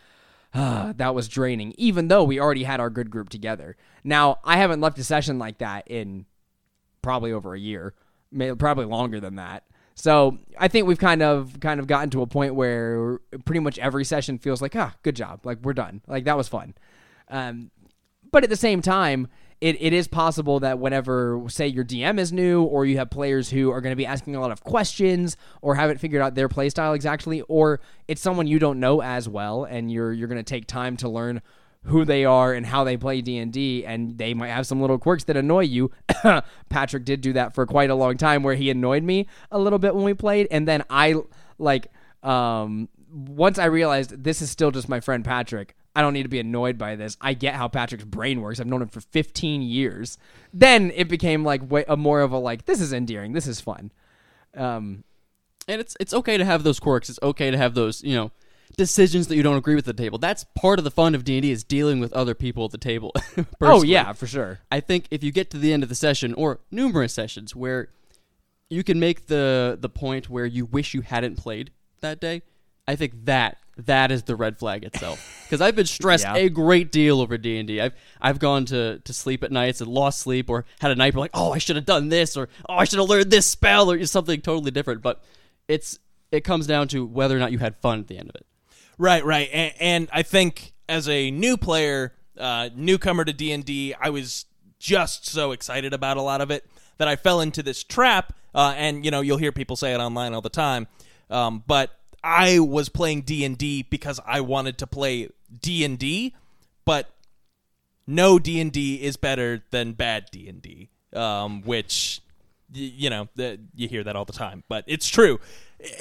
that 0.95 1.13
was 1.13 1.27
draining, 1.27 1.73
even 1.77 2.07
though 2.07 2.23
we 2.23 2.39
already 2.39 2.63
had 2.63 2.79
our 2.79 2.89
good 2.89 3.09
group 3.09 3.27
together. 3.29 3.75
Now, 4.03 4.39
I 4.43 4.57
haven't 4.57 4.79
left 4.79 4.97
a 4.97 5.03
session 5.03 5.37
like 5.37 5.57
that 5.57 5.87
in 5.87 6.25
probably 7.01 7.33
over 7.33 7.53
a 7.53 7.59
year, 7.59 7.93
probably 8.57 8.85
longer 8.85 9.19
than 9.19 9.35
that. 9.35 9.63
So 9.95 10.37
I 10.57 10.69
think 10.69 10.87
we've 10.87 10.99
kind 10.99 11.21
of 11.21 11.59
kind 11.59 11.79
of 11.79 11.87
gotten 11.87 12.09
to 12.11 12.21
a 12.21 12.27
point 12.27 12.55
where 12.55 13.19
pretty 13.43 13.59
much 13.59 13.79
every 13.79 14.05
session 14.05 14.37
feels 14.37 14.61
like 14.61 14.75
ah, 14.75 14.93
good 15.03 15.15
job, 15.15 15.45
like 15.45 15.59
we're 15.61 15.73
done, 15.73 16.01
like 16.07 16.23
that 16.25 16.37
was 16.37 16.47
fun. 16.47 16.73
Um, 17.29 17.71
but 18.31 18.43
at 18.43 18.49
the 18.49 18.55
same 18.55 18.81
time, 18.81 19.27
it, 19.61 19.77
it 19.81 19.93
is 19.93 20.07
possible 20.07 20.59
that 20.59 20.79
whenever, 20.79 21.41
say, 21.47 21.67
your 21.67 21.85
DM 21.85 22.19
is 22.19 22.33
new, 22.33 22.63
or 22.63 22.85
you 22.85 22.97
have 22.97 23.09
players 23.09 23.49
who 23.49 23.71
are 23.71 23.81
going 23.81 23.91
to 23.91 23.97
be 23.97 24.05
asking 24.05 24.35
a 24.35 24.41
lot 24.41 24.51
of 24.51 24.63
questions, 24.63 25.37
or 25.61 25.75
haven't 25.75 25.99
figured 25.99 26.21
out 26.21 26.35
their 26.35 26.49
playstyle 26.49 26.95
exactly, 26.95 27.41
or 27.41 27.79
it's 28.07 28.21
someone 28.21 28.47
you 28.47 28.59
don't 28.59 28.79
know 28.79 29.01
as 29.01 29.29
well, 29.29 29.63
and 29.63 29.91
you're 29.91 30.11
you're 30.11 30.27
going 30.27 30.37
to 30.37 30.43
take 30.43 30.67
time 30.67 30.97
to 30.97 31.09
learn 31.09 31.41
who 31.85 32.03
they 32.03 32.25
are 32.25 32.53
and 32.53 32.65
how 32.65 32.83
they 32.83 32.97
play 32.97 33.21
D&D 33.21 33.85
and 33.85 34.17
they 34.17 34.33
might 34.33 34.49
have 34.49 34.65
some 34.65 34.81
little 34.81 34.97
quirks 34.97 35.25
that 35.25 35.37
annoy 35.37 35.61
you. 35.61 35.91
Patrick 36.69 37.05
did 37.05 37.21
do 37.21 37.33
that 37.33 37.53
for 37.53 37.65
quite 37.65 37.89
a 37.89 37.95
long 37.95 38.17
time 38.17 38.43
where 38.43 38.55
he 38.55 38.69
annoyed 38.69 39.03
me 39.03 39.27
a 39.51 39.59
little 39.59 39.79
bit 39.79 39.93
when 39.93 40.03
we 40.03 40.13
played 40.13 40.47
and 40.49 40.67
then 40.67 40.83
I 40.89 41.15
like 41.59 41.91
um 42.23 42.89
once 43.11 43.59
I 43.59 43.65
realized 43.65 44.23
this 44.23 44.41
is 44.41 44.49
still 44.49 44.71
just 44.71 44.89
my 44.89 44.99
friend 44.99 45.23
Patrick, 45.23 45.75
I 45.95 46.01
don't 46.01 46.13
need 46.13 46.23
to 46.23 46.29
be 46.29 46.39
annoyed 46.39 46.77
by 46.77 46.95
this. 46.95 47.17
I 47.21 47.33
get 47.33 47.55
how 47.55 47.67
Patrick's 47.67 48.03
brain 48.03 48.41
works. 48.41 48.59
I've 48.59 48.67
known 48.67 48.81
him 48.81 48.89
for 48.89 49.01
15 49.01 49.61
years. 49.61 50.17
Then 50.53 50.91
it 50.93 51.07
became 51.07 51.43
like 51.43 51.69
way, 51.69 51.85
a 51.87 51.95
more 51.95 52.21
of 52.21 52.31
a 52.31 52.37
like 52.37 52.65
this 52.65 52.81
is 52.81 52.91
endearing. 52.91 53.33
This 53.33 53.47
is 53.47 53.61
fun. 53.61 53.91
Um, 54.55 55.03
and 55.67 55.81
it's 55.81 55.95
it's 55.99 56.13
okay 56.13 56.37
to 56.37 56.45
have 56.45 56.63
those 56.63 56.79
quirks. 56.79 57.09
It's 57.09 57.19
okay 57.23 57.49
to 57.49 57.57
have 57.57 57.73
those 57.73 58.03
you 58.03 58.15
know 58.15 58.31
decisions 58.77 59.27
that 59.27 59.35
you 59.35 59.43
don't 59.43 59.57
agree 59.57 59.75
with 59.75 59.87
at 59.87 59.95
the 59.95 60.03
table. 60.03 60.17
That's 60.17 60.43
part 60.55 60.79
of 60.79 60.85
the 60.85 60.91
fun 60.91 61.15
of 61.15 61.23
D 61.23 61.35
and 61.35 61.41
D 61.43 61.51
is 61.51 61.63
dealing 61.63 61.99
with 61.99 62.13
other 62.13 62.35
people 62.35 62.65
at 62.65 62.71
the 62.71 62.77
table. 62.77 63.13
oh 63.61 63.83
yeah, 63.83 64.13
for 64.13 64.27
sure. 64.27 64.59
I 64.71 64.79
think 64.79 65.07
if 65.11 65.23
you 65.23 65.31
get 65.31 65.49
to 65.51 65.57
the 65.57 65.73
end 65.73 65.83
of 65.83 65.89
the 65.89 65.95
session 65.95 66.33
or 66.33 66.59
numerous 66.71 67.13
sessions 67.13 67.55
where 67.55 67.89
you 68.69 68.83
can 68.83 68.99
make 68.99 69.27
the 69.27 69.77
the 69.79 69.89
point 69.89 70.29
where 70.29 70.45
you 70.45 70.65
wish 70.65 70.93
you 70.93 71.01
hadn't 71.01 71.37
played 71.37 71.71
that 72.01 72.19
day, 72.19 72.41
I 72.87 72.95
think 72.95 73.25
that 73.25 73.57
that 73.77 74.11
is 74.11 74.23
the 74.23 74.35
red 74.35 74.57
flag 74.57 74.83
itself. 74.83 75.43
Because 75.43 75.61
I've 75.61 75.75
been 75.75 75.85
stressed 75.85 76.23
yeah. 76.23 76.35
a 76.35 76.49
great 76.49 76.91
deal 76.91 77.19
over 77.19 77.37
D 77.37 77.57
and 77.57 77.69
I've 77.81 77.93
I've 78.21 78.39
gone 78.39 78.65
to, 78.65 78.99
to 78.99 79.13
sleep 79.13 79.43
at 79.43 79.51
nights 79.51 79.81
and 79.81 79.89
lost 79.89 80.19
sleep, 80.19 80.49
or 80.49 80.65
had 80.79 80.91
a 80.91 80.95
night 80.95 81.13
where 81.13 81.21
like, 81.21 81.31
oh, 81.33 81.51
I 81.51 81.57
should 81.57 81.75
have 81.75 81.85
done 81.85 82.09
this, 82.09 82.37
or 82.37 82.49
oh, 82.69 82.75
I 82.75 82.85
should 82.85 82.99
have 82.99 83.09
learned 83.09 83.31
this 83.31 83.45
spell, 83.45 83.91
or 83.91 84.03
something 84.05 84.41
totally 84.41 84.71
different. 84.71 85.01
But 85.01 85.23
it's 85.67 85.99
it 86.31 86.43
comes 86.43 86.67
down 86.67 86.87
to 86.89 87.05
whether 87.05 87.35
or 87.35 87.39
not 87.39 87.51
you 87.51 87.59
had 87.59 87.75
fun 87.77 87.99
at 87.99 88.07
the 88.07 88.17
end 88.17 88.29
of 88.29 88.35
it. 88.35 88.45
Right, 88.97 89.25
right, 89.25 89.49
and, 89.51 89.73
and 89.79 90.09
I 90.13 90.23
think 90.23 90.73
as 90.87 91.09
a 91.09 91.29
new 91.31 91.57
player, 91.57 92.13
uh, 92.37 92.69
newcomer 92.75 93.25
to 93.25 93.33
D 93.33 93.51
and 93.51 93.69
I 93.99 94.09
was 94.09 94.45
just 94.79 95.25
so 95.25 95.51
excited 95.51 95.93
about 95.93 96.17
a 96.17 96.21
lot 96.21 96.41
of 96.41 96.51
it 96.51 96.65
that 96.97 97.07
I 97.07 97.15
fell 97.15 97.41
into 97.41 97.61
this 97.61 97.83
trap. 97.83 98.33
Uh, 98.53 98.73
and 98.77 99.03
you 99.03 99.11
know, 99.11 99.21
you'll 99.21 99.37
hear 99.37 99.51
people 99.51 99.75
say 99.75 99.93
it 99.93 99.99
online 99.99 100.33
all 100.33 100.41
the 100.41 100.49
time. 100.49 100.87
Um, 101.29 101.63
but 101.67 101.91
I 102.25 102.57
was 102.57 102.89
playing 102.89 103.21
D&D 103.21 103.83
because 103.83 104.19
I 104.25 104.41
wanted 104.41 104.79
to 104.79 104.87
play 104.87 105.29
D&D, 105.61 106.33
but 106.83 107.11
no 108.07 108.39
D&D 108.39 108.95
is 109.03 109.15
better 109.15 109.63
than 109.69 109.93
bad 109.93 110.25
D&D, 110.31 110.89
um, 111.13 111.61
which 111.61 112.21
you 112.73 113.11
know, 113.11 113.29
you 113.75 113.87
hear 113.87 114.03
that 114.03 114.15
all 114.15 114.25
the 114.25 114.33
time, 114.33 114.63
but 114.67 114.83
it's 114.87 115.07
true. 115.07 115.39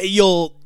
You'll 0.01 0.59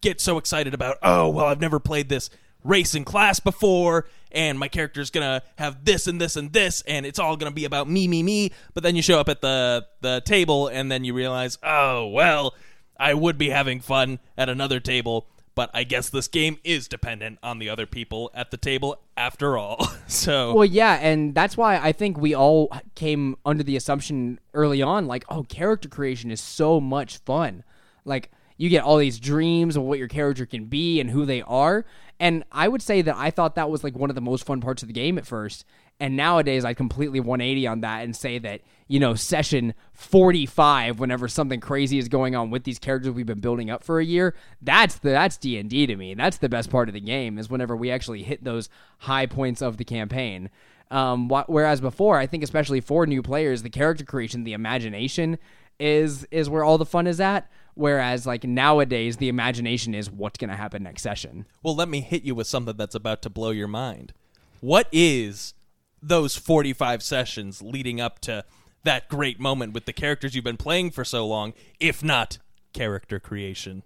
get 0.00 0.20
so 0.20 0.36
excited 0.36 0.74
about, 0.74 0.98
"Oh, 1.00 1.28
well, 1.28 1.46
I've 1.46 1.60
never 1.60 1.78
played 1.78 2.08
this 2.08 2.28
race 2.64 2.94
and 2.94 3.06
class 3.06 3.38
before 3.38 4.06
and 4.32 4.58
my 4.58 4.68
character's 4.68 5.10
gonna 5.10 5.42
have 5.56 5.84
this 5.84 6.06
and 6.08 6.20
this 6.20 6.36
and 6.36 6.52
this 6.52 6.82
and 6.82 7.06
it's 7.06 7.18
all 7.18 7.36
gonna 7.36 7.52
be 7.52 7.64
about 7.64 7.88
me 7.88 8.08
me 8.08 8.22
me 8.22 8.50
but 8.74 8.82
then 8.82 8.96
you 8.96 9.00
show 9.00 9.20
up 9.20 9.28
at 9.28 9.40
the 9.40 9.86
the 10.00 10.20
table 10.24 10.66
and 10.66 10.90
then 10.90 11.04
you 11.04 11.14
realize 11.14 11.56
oh 11.62 12.08
well 12.08 12.54
I 12.98 13.14
would 13.14 13.38
be 13.38 13.50
having 13.50 13.80
fun 13.80 14.18
at 14.36 14.48
another 14.48 14.80
table, 14.80 15.28
but 15.54 15.70
I 15.74 15.84
guess 15.84 16.08
this 16.08 16.28
game 16.28 16.58
is 16.64 16.88
dependent 16.88 17.38
on 17.42 17.58
the 17.58 17.68
other 17.68 17.86
people 17.86 18.30
at 18.34 18.50
the 18.50 18.56
table 18.56 19.00
after 19.16 19.56
all. 19.56 19.86
so 20.06 20.54
Well, 20.54 20.64
yeah, 20.64 20.94
and 20.94 21.34
that's 21.34 21.56
why 21.56 21.78
I 21.78 21.92
think 21.92 22.18
we 22.18 22.34
all 22.34 22.70
came 22.94 23.36
under 23.44 23.62
the 23.62 23.76
assumption 23.76 24.40
early 24.54 24.82
on 24.82 25.06
like, 25.06 25.24
oh, 25.28 25.42
character 25.44 25.88
creation 25.88 26.30
is 26.30 26.40
so 26.40 26.80
much 26.80 27.18
fun. 27.18 27.64
Like 28.04 28.30
you 28.56 28.68
get 28.68 28.82
all 28.82 28.98
these 28.98 29.18
dreams 29.18 29.76
of 29.76 29.84
what 29.84 29.98
your 29.98 30.08
character 30.08 30.44
can 30.44 30.66
be 30.66 31.00
and 31.00 31.10
who 31.10 31.24
they 31.24 31.42
are. 31.42 31.86
And 32.20 32.44
I 32.50 32.66
would 32.66 32.82
say 32.82 33.02
that 33.02 33.16
I 33.16 33.30
thought 33.30 33.54
that 33.54 33.70
was 33.70 33.84
like 33.84 33.96
one 33.96 34.10
of 34.10 34.16
the 34.16 34.20
most 34.20 34.44
fun 34.44 34.60
parts 34.60 34.82
of 34.82 34.88
the 34.88 34.92
game 34.92 35.16
at 35.16 35.26
first. 35.26 35.64
And 36.00 36.16
nowadays, 36.16 36.64
I 36.64 36.74
completely 36.74 37.18
180 37.18 37.66
on 37.66 37.80
that 37.80 38.04
and 38.04 38.14
say 38.14 38.38
that, 38.38 38.60
you 38.86 39.00
know, 39.00 39.14
session 39.14 39.74
45, 39.94 41.00
whenever 41.00 41.26
something 41.26 41.58
crazy 41.58 41.98
is 41.98 42.08
going 42.08 42.36
on 42.36 42.50
with 42.50 42.62
these 42.62 42.78
characters 42.78 43.12
we've 43.12 43.26
been 43.26 43.40
building 43.40 43.68
up 43.68 43.82
for 43.82 43.98
a 43.98 44.04
year, 44.04 44.34
that's 44.62 44.98
the 44.98 45.10
that's 45.10 45.36
D&D 45.36 45.86
to 45.88 45.96
me. 45.96 46.14
That's 46.14 46.38
the 46.38 46.48
best 46.48 46.70
part 46.70 46.88
of 46.88 46.94
the 46.94 47.00
game 47.00 47.36
is 47.36 47.50
whenever 47.50 47.76
we 47.76 47.90
actually 47.90 48.22
hit 48.22 48.44
those 48.44 48.68
high 48.98 49.26
points 49.26 49.60
of 49.60 49.76
the 49.76 49.84
campaign. 49.84 50.50
Um, 50.90 51.28
wh- 51.28 51.48
whereas 51.48 51.80
before, 51.80 52.16
I 52.16 52.26
think 52.26 52.44
especially 52.44 52.80
for 52.80 53.04
new 53.04 53.22
players, 53.22 53.62
the 53.62 53.70
character 53.70 54.04
creation, 54.04 54.44
the 54.44 54.52
imagination 54.52 55.38
is 55.80 56.26
is 56.30 56.48
where 56.48 56.64
all 56.64 56.78
the 56.78 56.86
fun 56.86 57.06
is 57.06 57.20
at. 57.20 57.50
Whereas 57.74 58.26
like 58.26 58.44
nowadays, 58.44 59.16
the 59.18 59.28
imagination 59.28 59.94
is 59.94 60.10
what's 60.10 60.38
going 60.38 60.50
to 60.50 60.56
happen 60.56 60.82
next 60.82 61.02
session. 61.02 61.46
Well, 61.62 61.76
let 61.76 61.88
me 61.88 62.00
hit 62.00 62.22
you 62.22 62.34
with 62.34 62.46
something 62.46 62.76
that's 62.76 62.94
about 62.94 63.22
to 63.22 63.30
blow 63.30 63.50
your 63.50 63.68
mind. 63.68 64.12
What 64.60 64.88
is 64.90 65.54
those 66.02 66.36
45 66.36 67.02
sessions 67.02 67.62
leading 67.62 68.00
up 68.00 68.18
to 68.20 68.44
that 68.84 69.08
great 69.08 69.40
moment 69.40 69.72
with 69.72 69.84
the 69.86 69.92
characters 69.92 70.34
you've 70.34 70.44
been 70.44 70.56
playing 70.56 70.90
for 70.90 71.04
so 71.04 71.26
long, 71.26 71.52
if 71.80 72.02
not 72.02 72.38
character 72.72 73.18
creation? 73.18 73.82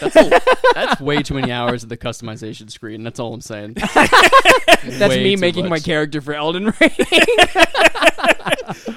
That's, 0.00 0.16
a- 0.16 0.40
that's 0.74 1.00
way 1.00 1.22
too 1.22 1.34
many 1.34 1.52
hours 1.52 1.82
of 1.82 1.88
the 1.88 1.96
customization 1.96 2.70
screen. 2.70 3.04
That's 3.04 3.20
all 3.20 3.32
I'm 3.34 3.40
saying. 3.40 3.74
That's 4.84 5.08
Way 5.08 5.22
me 5.24 5.34
too 5.36 5.40
making 5.40 5.68
my 5.68 5.78
character 5.78 6.20
for 6.20 6.34
Elden 6.34 6.72
Ring. 6.80 6.90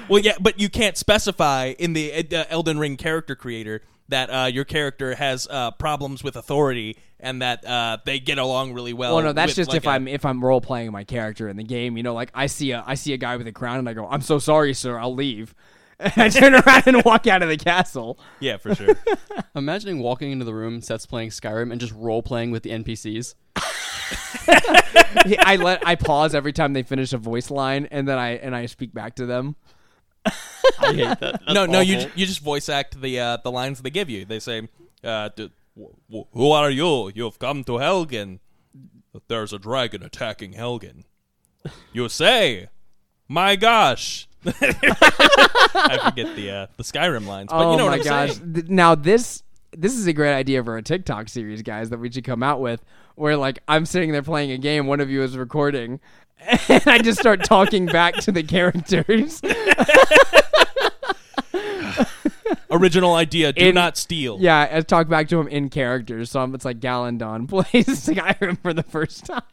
Well, 0.08 0.20
yeah, 0.20 0.34
but 0.38 0.60
you 0.60 0.68
can't 0.68 0.96
specify 0.98 1.72
in 1.78 1.94
the 1.94 2.12
uh, 2.36 2.44
Elden 2.50 2.78
Ring 2.78 2.98
character 2.98 3.34
creator 3.34 3.80
that 4.08 4.28
uh, 4.28 4.44
your 4.44 4.64
character 4.64 5.14
has 5.14 5.48
uh, 5.50 5.70
problems 5.70 6.22
with 6.22 6.36
authority 6.36 6.98
and 7.22 7.40
that 7.40 7.64
uh, 7.64 7.98
they 8.04 8.18
get 8.20 8.38
along 8.38 8.74
really 8.74 8.92
well. 8.92 9.14
well, 9.16 9.24
no, 9.24 9.32
that's 9.32 9.50
with, 9.50 9.56
just 9.56 9.70
like, 9.70 9.78
if 9.78 9.86
a- 9.86 9.90
i 9.90 9.94
I'm 9.94 10.08
if 10.08 10.24
I'm 10.26 10.44
role 10.44 10.60
playing 10.60 10.92
my 10.92 11.04
character 11.04 11.48
in 11.48 11.56
the 11.56 11.64
game. 11.64 11.96
You 11.96 12.02
know, 12.02 12.14
like 12.14 12.30
I 12.34 12.46
see 12.46 12.72
a 12.72 12.84
I 12.86 12.94
see 12.94 13.12
a 13.14 13.16
guy 13.16 13.36
with 13.36 13.46
a 13.46 13.52
crown 13.52 13.78
and 13.78 13.88
I 13.88 13.94
go, 13.94 14.06
"I'm 14.06 14.20
so 14.20 14.38
sorry, 14.38 14.74
sir. 14.74 14.98
I'll 14.98 15.14
leave." 15.14 15.54
And 15.98 16.12
I 16.16 16.28
turn 16.30 16.52
around 16.54 16.82
and 16.88 17.04
walk 17.04 17.28
out 17.28 17.42
of 17.44 17.48
the 17.48 17.56
castle. 17.56 18.18
Yeah, 18.40 18.56
for 18.56 18.74
sure. 18.74 18.96
Imagining 19.54 20.00
walking 20.00 20.32
into 20.32 20.44
the 20.44 20.52
room, 20.52 20.80
Seth's 20.80 21.06
playing 21.06 21.28
Skyrim, 21.30 21.70
and 21.70 21.80
just 21.80 21.92
role 21.94 22.22
playing 22.24 22.50
with 22.50 22.64
the 22.64 22.70
NPCs. 22.70 23.36
I 24.48 25.56
let 25.62 25.86
I 25.86 25.94
pause 25.94 26.34
every 26.34 26.52
time 26.52 26.72
they 26.72 26.82
finish 26.82 27.12
a 27.12 27.18
voice 27.18 27.50
line, 27.52 27.86
and 27.92 28.08
then 28.08 28.18
I 28.18 28.30
and 28.30 28.54
I 28.54 28.66
speak 28.66 28.92
back 28.92 29.14
to 29.16 29.26
them. 29.26 29.54
I 30.26 30.32
hate 30.80 31.04
that. 31.04 31.20
That's 31.20 31.52
no, 31.54 31.66
no, 31.66 31.80
you 31.80 31.96
awful. 31.98 32.08
ju- 32.08 32.12
you 32.16 32.26
just 32.26 32.40
voice 32.40 32.68
act 32.68 33.00
the 33.00 33.20
uh, 33.20 33.36
the 33.38 33.50
lines 33.50 33.80
they 33.80 33.90
give 33.90 34.10
you. 34.10 34.24
They 34.24 34.40
say, 34.40 34.68
uh, 35.04 35.28
d- 35.28 35.50
w- 35.50 35.50
w- 35.50 35.50
"Who 35.76 36.50
are 36.50 36.70
you? 36.70 37.10
You've 37.14 37.38
come 37.38 37.64
to 37.64 37.72
Helgen. 37.72 38.40
There's 39.28 39.52
a 39.52 39.58
dragon 39.58 40.02
attacking 40.02 40.54
Helgen." 40.54 41.04
You 41.92 42.08
say, 42.08 42.68
"My 43.28 43.56
gosh." 43.56 44.28
I 44.46 45.98
forget 46.10 46.34
the 46.34 46.50
uh, 46.50 46.66
the 46.76 46.82
Skyrim 46.82 47.26
lines, 47.26 47.50
but 47.50 47.64
oh 47.64 47.72
you 47.72 47.78
know 47.78 47.86
my 47.86 47.98
what 47.98 48.06
I'm 48.06 48.26
gosh! 48.26 48.36
saying. 48.36 48.64
Now 48.68 48.94
this 48.94 49.42
this 49.76 49.96
is 49.96 50.06
a 50.06 50.12
great 50.12 50.34
idea 50.34 50.62
for 50.62 50.76
a 50.76 50.82
TikTok 50.82 51.28
series, 51.28 51.62
guys, 51.62 51.90
that 51.90 51.98
we 51.98 52.10
should 52.10 52.24
come 52.24 52.42
out 52.42 52.60
with. 52.60 52.84
Where 53.14 53.36
like 53.36 53.60
I'm 53.68 53.86
sitting 53.86 54.12
there 54.12 54.22
playing 54.22 54.50
a 54.50 54.58
game, 54.58 54.86
one 54.86 55.00
of 55.00 55.10
you 55.10 55.22
is 55.22 55.36
recording, 55.36 56.00
and 56.68 56.82
I 56.86 56.98
just 56.98 57.20
start 57.20 57.44
talking 57.44 57.86
back 57.86 58.14
to 58.16 58.32
the 58.32 58.42
characters. 58.42 59.40
Original 62.70 63.14
idea. 63.14 63.52
Do 63.52 63.68
In- 63.68 63.74
not 63.74 63.96
steal. 63.96 64.38
Yeah, 64.40 64.68
I 64.72 64.80
talk 64.82 65.08
back 65.08 65.28
to 65.28 65.38
him 65.40 65.48
in 65.48 65.68
characters. 65.68 66.30
So 66.30 66.40
I'm, 66.40 66.54
it's 66.54 66.64
like 66.64 66.80
Galandon 66.80 67.48
plays 67.48 67.86
Skyrim 67.86 68.60
for 68.62 68.72
the 68.72 68.82
first 68.82 69.26
time. 69.26 69.42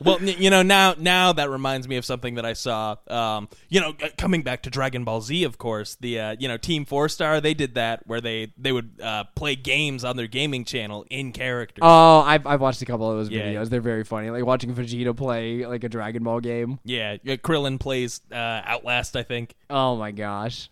Well, 0.00 0.16
n- 0.18 0.34
you 0.38 0.48
know 0.48 0.62
now 0.62 0.94
now 0.96 1.34
that 1.34 1.50
reminds 1.50 1.86
me 1.88 1.96
of 1.98 2.04
something 2.06 2.36
that 2.36 2.46
I 2.46 2.54
saw. 2.54 2.96
Um, 3.06 3.50
you 3.68 3.80
know, 3.80 3.90
uh, 4.02 4.08
coming 4.16 4.40
back 4.42 4.62
to 4.62 4.70
Dragon 4.70 5.04
Ball 5.04 5.20
Z, 5.20 5.44
of 5.44 5.58
course, 5.58 5.96
the 6.00 6.18
uh, 6.20 6.36
you 6.38 6.48
know 6.48 6.56
Team 6.56 6.86
Four 6.86 7.10
Star 7.10 7.38
they 7.42 7.52
did 7.52 7.74
that 7.74 8.06
where 8.06 8.22
they 8.22 8.50
they 8.56 8.72
would 8.72 8.92
uh, 9.02 9.24
play 9.34 9.56
games 9.56 10.04
on 10.04 10.16
their 10.16 10.26
gaming 10.26 10.64
channel 10.64 11.04
in 11.10 11.32
character. 11.32 11.80
Oh, 11.82 12.20
I've, 12.20 12.46
I've 12.46 12.62
watched 12.62 12.80
a 12.80 12.86
couple 12.86 13.10
of 13.10 13.18
those 13.18 13.28
Yeah. 13.28 13.42
videos. 13.42 13.68
They're 13.68 13.82
very 13.82 14.04
funny. 14.04 14.30
Like 14.30 14.46
watching 14.46 14.74
Vegeta 14.74 15.14
play 15.14 15.66
like 15.66 15.84
a 15.84 15.90
Dragon 15.90 16.22
Ball 16.24 16.40
game. 16.40 16.78
yeah, 16.84 17.18
yeah, 17.22 17.36
Krillin 17.36 17.78
plays 17.78 18.22
uh, 18.32 18.36
Outlast, 18.64 19.16
I 19.16 19.22
think. 19.22 19.54
Oh 19.68 19.96
my 19.96 20.12
gosh, 20.12 20.70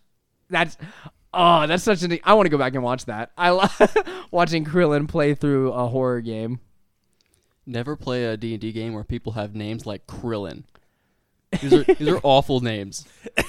that's 0.50 0.76
oh, 1.32 1.66
that's 1.66 1.82
such 1.82 2.02
an. 2.02 2.18
I 2.24 2.34
want 2.34 2.46
to 2.46 2.50
go 2.50 2.58
back 2.58 2.74
and 2.74 2.82
watch 2.82 3.04
that. 3.06 3.30
I 3.36 3.50
love 3.50 3.96
watching 4.30 4.64
Krillin 4.64 5.08
play 5.08 5.34
through 5.34 5.72
a 5.72 5.86
horror 5.88 6.20
game. 6.20 6.60
Never 7.68 7.96
play 7.96 8.24
a 8.24 8.36
D&D 8.36 8.70
game 8.70 8.94
where 8.94 9.02
people 9.02 9.32
have 9.32 9.56
names 9.56 9.86
like 9.86 10.06
Krillin. 10.06 10.62
These 11.60 11.72
are 11.72 11.82
these 11.82 12.08
are 12.08 12.20
awful 12.22 12.60
names. 12.60 13.04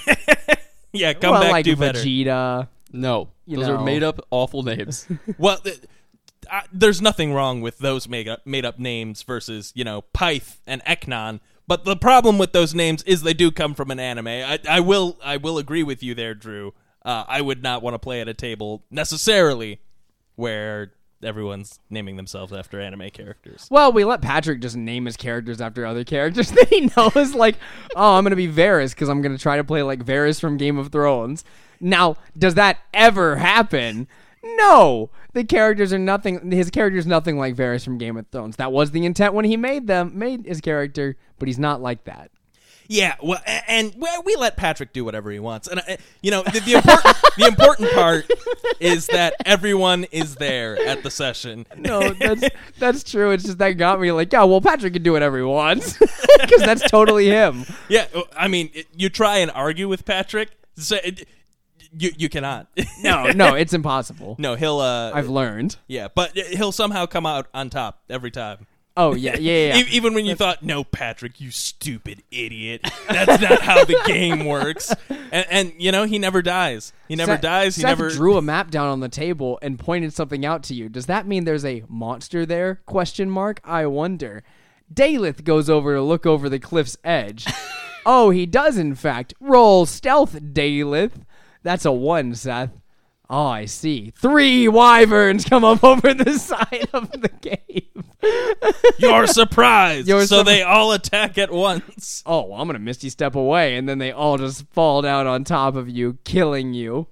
Yeah, 0.94 1.14
come 1.14 1.32
well, 1.32 1.42
back, 1.42 1.52
like 1.52 1.66
do 1.66 1.76
better. 1.76 2.00
Vegeta. 2.00 2.68
No, 2.92 3.30
You 3.46 3.58
those 3.58 3.68
know. 3.68 3.76
are 3.76 3.84
made 3.84 4.04
up 4.04 4.26
awful 4.32 4.64
names. 4.64 5.06
Well, 5.38 5.58
th- 5.58 5.82
uh, 6.50 6.62
there's 6.72 7.02
nothing 7.02 7.34
wrong 7.34 7.60
with 7.62 7.80
those 7.80 8.08
made 8.08 8.28
up, 8.28 8.46
made 8.48 8.64
up 8.66 8.80
names 8.80 9.22
versus 9.24 9.74
you 9.76 9.84
know 9.84 10.04
Pyth 10.14 10.58
and 10.66 10.84
Eknon. 10.86 11.40
But 11.68 11.84
the 11.84 11.98
problem 11.98 12.38
with 12.38 12.54
those 12.54 12.74
names 12.74 13.04
is 13.04 13.22
they 13.22 13.34
do 13.34 13.52
come 13.52 13.74
from 13.74 13.92
an 13.92 14.00
anime. 14.00 14.28
I, 14.28 14.60
I 14.68 14.80
will 14.80 15.18
I 15.24 15.38
will 15.38 15.58
agree 15.58 15.84
with 15.84 16.02
you 16.02 16.16
there, 16.16 16.34
Drew. 16.34 16.74
Uh, 17.08 17.24
I 17.26 17.40
would 17.40 17.64
not 17.64 17.82
want 17.82 17.94
to 17.94 18.00
play 18.00 18.20
at 18.20 18.28
a 18.28 18.34
table 18.34 18.84
necessarily 18.92 19.80
where 20.36 20.92
everyone's 21.24 21.80
naming 21.90 22.18
themselves 22.18 22.52
after 22.52 22.82
anime 22.82 23.10
characters. 23.12 23.66
Well, 23.72 23.94
we 23.94 24.04
let 24.04 24.22
Patrick 24.22 24.60
just 24.60 24.76
name 24.76 25.06
his 25.06 25.16
characters 25.16 25.62
after 25.62 25.86
other 25.86 26.04
characters 26.04 26.52
that 26.52 26.68
he 26.68 26.92
knows. 26.98 27.34
Like, 27.34 27.56
oh, 27.96 28.18
I'm 28.18 28.26
gonna 28.26 28.36
be 28.36 28.50
Varys 28.50 28.90
because 28.90 29.08
I'm 29.08 29.22
gonna 29.22 29.38
try 29.38 29.56
to 29.56 29.64
play 29.64 29.84
like 29.84 30.04
Varys 30.04 30.38
from 30.42 30.58
Game 30.58 30.78
of 30.78 30.92
Thrones. 30.92 31.46
Now, 31.80 32.18
does 32.38 32.56
that 32.56 32.80
ever 32.94 33.38
happen? 33.38 34.10
No, 34.44 35.10
the 35.32 35.46
characters 35.46 35.94
are 35.94 36.00
nothing. 36.00 36.52
His 36.52 36.70
character's 36.70 37.08
nothing 37.08 37.40
like 37.40 37.56
Varys 37.56 37.86
from 37.86 37.98
Game 37.98 38.18
of 38.18 38.28
Thrones. 38.34 38.58
That 38.58 38.74
was 38.74 38.92
the 38.92 39.06
intent 39.06 39.34
when 39.34 39.46
he 39.46 39.56
made 39.56 39.88
them, 39.88 40.12
made 40.20 40.46
his 40.46 40.60
character, 40.60 41.16
but 41.40 41.48
he's 41.48 41.58
not 41.58 41.82
like 41.82 42.04
that. 42.04 42.32
Yeah, 42.88 43.16
well, 43.22 43.42
a- 43.46 43.70
and 43.70 43.94
well, 43.98 44.24
we 44.24 44.36
let 44.36 44.56
Patrick 44.58 44.94
do 44.94 45.04
whatever 45.04 45.30
he 45.32 45.40
wants, 45.40 45.68
and 45.68 45.80
uh, 45.82 45.98
you 46.22 46.32
know 46.32 46.44
the, 46.44 46.60
the 46.62 46.74
important 46.74 47.16
the 47.38 47.46
important 47.46 47.92
part 47.92 48.30
is 48.80 49.08
that 49.08 49.34
everyone 49.46 50.06
is 50.06 50.36
there 50.36 50.78
at 50.88 51.04
the 51.04 51.12
session. 51.12 51.66
No, 51.76 52.10
that's 52.14 52.44
that's 52.80 53.04
true. 53.04 53.32
It's 53.32 53.44
just 53.44 53.58
that 53.58 53.72
got 53.74 54.00
me 54.00 54.12
like, 54.12 54.32
yeah, 54.32 54.44
well, 54.44 54.62
Patrick 54.62 54.94
can 54.94 55.04
do 55.04 55.12
whatever 55.12 55.38
he 55.38 55.44
wants 55.44 55.98
because 56.40 56.62
that's 56.62 56.90
totally 56.90 57.28
him. 57.28 57.66
Yeah, 57.90 58.08
uh, 58.16 58.22
I 58.38 58.48
mean, 58.48 58.70
it- 58.74 58.88
you 58.96 59.10
try 59.10 59.38
and 59.38 59.52
argue 59.52 59.88
with 59.88 60.06
Patrick, 60.06 60.50
say, 60.76 61.00
it- 61.04 61.28
you 61.98 62.12
you 62.18 62.30
cannot. 62.30 62.68
No, 63.02 63.32
no, 63.32 63.56
it's 63.56 63.74
impossible. 63.74 64.36
no, 64.40 64.56
he'll 64.56 64.80
uh, 64.80 65.12
I've 65.14 65.30
learned. 65.30 65.78
yeah, 65.88 66.08
but 66.14 66.38
he'll 66.38 66.72
somehow 66.74 67.06
come 67.06 67.26
out 67.26 67.48
on 67.54 67.70
top 67.70 68.02
every 68.10 68.32
time. 68.32 68.68
Oh 68.98 69.14
yeah, 69.14 69.38
yeah, 69.38 69.76
yeah. 69.76 69.84
Even 69.92 70.16
when 70.16 70.26
you 70.26 70.34
thought, 70.34 70.64
no, 70.64 70.84
Patrick, 70.84 71.40
you 71.40 71.52
stupid 71.52 72.24
idiot, 72.32 72.82
that's 73.08 73.40
not 73.42 73.62
how 73.62 73.86
the 73.86 74.02
game 74.08 74.46
works. 74.46 74.92
And, 75.10 75.46
and 75.52 75.74
you 75.78 75.92
know, 75.92 76.06
he 76.06 76.18
never 76.18 76.42
dies. 76.42 76.94
He 77.08 77.16
never 77.16 77.34
Seth- 77.34 77.42
dies. 77.42 77.76
He 77.76 77.84
Seth 77.84 77.90
never 77.90 78.10
drew 78.10 78.38
a 78.38 78.42
map 78.42 78.72
down 78.72 78.88
on 78.88 79.00
the 79.00 79.08
table 79.08 79.60
and 79.62 79.78
pointed 79.78 80.14
something 80.14 80.44
out 80.44 80.64
to 80.64 80.74
you. 80.74 80.90
Does 80.90 81.06
that 81.06 81.28
mean 81.28 81.44
there's 81.44 81.64
a 81.64 81.84
monster 81.88 82.44
there? 82.44 82.82
Question 82.88 83.30
mark. 83.30 83.62
I 83.64 83.86
wonder. 83.86 84.44
Daleth 84.92 85.44
goes 85.44 85.70
over 85.70 85.94
to 85.94 86.02
look 86.02 86.26
over 86.26 86.50
the 86.50 86.60
cliff's 86.60 86.98
edge. 87.04 87.46
oh, 88.06 88.32
he 88.32 88.48
does 88.48 88.80
in 88.80 88.96
fact. 88.96 89.36
Roll 89.40 89.86
stealth, 89.86 90.34
Daleth. 90.34 91.24
That's 91.62 91.86
a 91.86 91.92
one, 91.92 92.34
Seth. 92.34 92.72
Oh, 93.30 93.48
I 93.48 93.66
see. 93.66 94.14
Three 94.16 94.68
wyverns 94.68 95.44
come 95.44 95.66
up 95.66 95.84
over 95.84 96.14
the 96.14 96.40
side 96.40 96.88
of 96.94 97.12
the 97.12 97.30
cave. 97.30 97.84
You're 98.98 99.28
surprised. 99.28 100.08
You're 100.08 100.26
so 100.26 100.44
surpri- 100.44 100.46
they 100.46 100.64
all 100.64 100.94
attack 100.94 101.38
at 101.38 101.52
once. 101.52 102.24
oh, 102.26 102.46
well, 102.46 102.62
I'm 102.62 102.68
gonna 102.68 102.80
misty 102.80 103.10
step 103.10 103.36
away, 103.36 103.76
and 103.76 103.88
then 103.88 103.98
they 103.98 104.12
all 104.12 104.38
just 104.38 104.66
fall 104.72 105.02
down 105.02 105.28
on 105.28 105.44
top 105.44 105.76
of 105.76 105.90
you, 105.90 106.18
killing 106.24 106.74
you. 106.74 107.08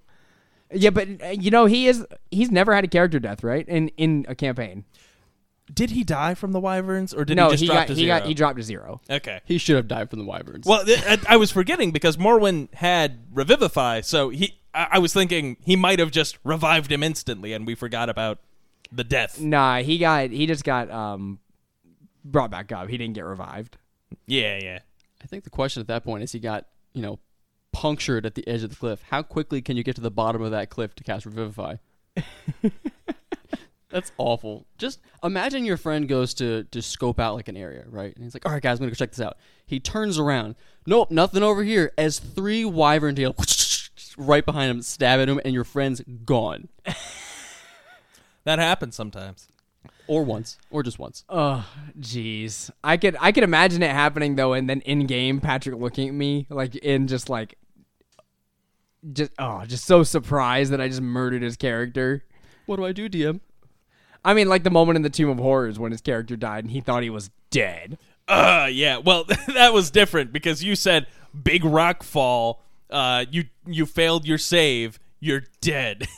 Yeah, 0.74 0.90
but 0.90 1.08
uh, 1.24 1.28
you 1.28 1.52
know 1.52 1.66
he 1.66 1.88
is—he's 1.88 2.50
never 2.50 2.74
had 2.74 2.84
a 2.84 2.88
character 2.88 3.20
death, 3.20 3.44
right? 3.44 3.68
In 3.68 3.90
in 3.90 4.26
a 4.28 4.36
campaign. 4.36 4.86
Did 5.74 5.92
he 5.92 6.04
die 6.04 6.36
from 6.36 6.52
the 6.52 6.60
wyverns, 6.60 7.14
or 7.14 7.26
did 7.26 7.38
no, 7.38 7.46
he 7.46 7.52
just 7.54 7.62
he 7.62 7.68
drop 7.68 7.78
got 7.80 7.88
to 7.88 7.94
he 7.96 8.02
zero? 8.02 8.20
got 8.20 8.28
he 8.28 8.34
dropped 8.34 8.58
to 8.58 8.64
zero. 8.64 9.02
okay. 9.10 9.42
he 9.46 9.58
should 9.58 9.76
have 9.76 9.88
died 9.88 10.10
from 10.10 10.20
the 10.20 10.26
wyverns. 10.26 10.66
Well, 10.66 10.86
th- 10.86 11.04
I, 11.06 11.18
I 11.30 11.38
was 11.38 11.52
forgetting 11.52 11.92
because 11.92 12.18
Morwen 12.18 12.72
had 12.76 13.20
revivify, 13.34 14.02
so 14.02 14.30
he. 14.30 14.60
I, 14.74 14.88
I 14.92 15.00
was 15.00 15.12
thinking 15.14 15.58
he 15.62 15.76
might 15.76 15.98
have 16.00 16.12
just 16.12 16.38
revived 16.44 16.92
him 16.92 17.02
instantly, 17.02 17.54
and 17.54 17.66
we 17.66 17.74
forgot 17.74 18.10
about 18.10 18.40
the 18.92 19.04
death. 19.04 19.42
Nah, 19.42 19.80
he 19.80 19.98
got 19.98 20.30
he 20.30 20.46
just 20.46 20.64
got 20.64 20.92
um 20.92 21.40
brought 22.24 22.52
back 22.52 22.72
up. 22.72 22.90
He 22.90 22.98
didn't 22.98 23.16
get 23.16 23.26
revived. 23.26 23.78
Yeah, 24.28 24.60
yeah. 24.62 24.80
I 25.24 25.28
think 25.28 25.44
the 25.44 25.50
question 25.50 25.82
at 25.82 25.88
that 25.88 26.04
point 26.04 26.24
is 26.24 26.32
he 26.32 26.40
got, 26.40 26.68
you 26.94 27.02
know, 27.02 27.18
punctured 27.72 28.26
at 28.26 28.36
the 28.36 28.48
edge 28.48 28.64
of 28.64 28.70
the 28.70 28.76
cliff. 28.76 29.02
How 29.10 29.24
quickly 29.24 29.62
can 29.62 29.78
you 29.78 29.84
get 29.84 29.96
to 29.96 30.02
the 30.02 30.12
bottom 30.12 30.42
of 30.44 30.52
that 30.52 30.70
cliff 30.70 30.94
to 30.96 31.04
cast 31.04 31.26
Revivify? 31.26 31.78
That's 33.96 34.12
awful. 34.18 34.66
Just 34.78 35.00
imagine 35.24 35.64
your 35.64 35.78
friend 35.78 36.06
goes 36.10 36.34
to 36.34 36.66
to 36.66 36.82
scope 36.82 37.18
out 37.18 37.34
like 37.34 37.48
an 37.48 37.56
area, 37.56 37.86
right? 37.88 38.14
And 38.14 38.26
he's 38.26 38.34
like, 38.34 38.46
"All 38.46 38.52
right, 38.52 38.62
guys, 38.62 38.74
I'm 38.78 38.80
gonna 38.80 38.92
go 38.92 38.96
check 38.96 39.12
this 39.12 39.22
out." 39.22 39.38
He 39.66 39.80
turns 39.80 40.20
around. 40.20 40.56
Nope, 40.86 41.12
nothing 41.12 41.42
over 41.44 41.64
here. 41.64 41.94
As 41.98 42.20
three 42.20 42.66
wyvern 42.66 43.16
tail 43.16 43.34
right 44.18 44.46
behind 44.46 44.70
him, 44.70 44.82
stab 44.82 45.22
at 45.22 45.30
him, 45.30 45.40
and 45.46 45.54
your 45.54 45.64
friend's 45.64 46.02
gone. 46.26 46.68
That 48.44 48.60
happens 48.60 48.96
sometimes. 48.96 49.48
or 50.08 50.24
once, 50.24 50.60
or 50.70 50.84
just 50.84 51.00
once. 51.00 51.24
Oh, 51.30 51.66
jeez. 52.00 52.70
I 52.84 52.98
could 52.98 53.16
I 53.20 53.32
could 53.32 53.44
imagine 53.46 53.82
it 53.82 53.90
happening 53.92 54.36
though, 54.36 54.52
and 54.54 54.70
then 54.70 54.82
in 54.82 55.08
game, 55.08 55.40
Patrick 55.40 55.80
looking 55.80 56.10
at 56.10 56.14
me 56.14 56.48
like 56.50 56.76
in 56.76 57.08
just 57.08 57.28
like, 57.30 57.58
just 59.14 59.32
oh, 59.40 59.64
just 59.66 59.86
so 59.86 60.04
surprised 60.04 60.74
that 60.74 60.82
I 60.82 60.90
just 60.90 61.02
murdered 61.02 61.42
his 61.44 61.56
character. 61.56 62.26
What 62.66 62.76
do 62.76 62.86
I 62.86 62.92
do, 62.92 63.10
DM? 63.10 63.40
I 64.26 64.34
mean, 64.34 64.50
like 64.50 64.64
the 64.64 64.72
moment 64.72 64.98
in 64.98 65.04
the 65.04 65.10
Tomb 65.10 65.30
of 65.30 65.38
Horrors 65.38 65.80
when 65.80 65.92
his 65.92 66.02
character 66.02 66.36
died 66.36 66.66
and 66.66 66.72
he 66.72 66.82
thought 66.82 67.04
he 67.04 67.10
was 67.10 67.30
dead. 67.52 67.98
Uh, 68.28 68.68
yeah. 68.72 68.98
Well, 68.98 69.26
that 69.48 69.72
was 69.72 69.92
different 69.92 70.34
because 70.34 70.64
you 70.64 70.76
said 70.76 71.08
big 71.44 71.64
rock 71.64 72.04
fall. 72.04 72.62
Uh, 72.90 73.26
you 73.32 73.46
you 73.66 73.86
failed 73.86 74.28
your 74.28 74.38
save. 74.38 75.00
You're 75.20 75.44
dead. 75.62 76.08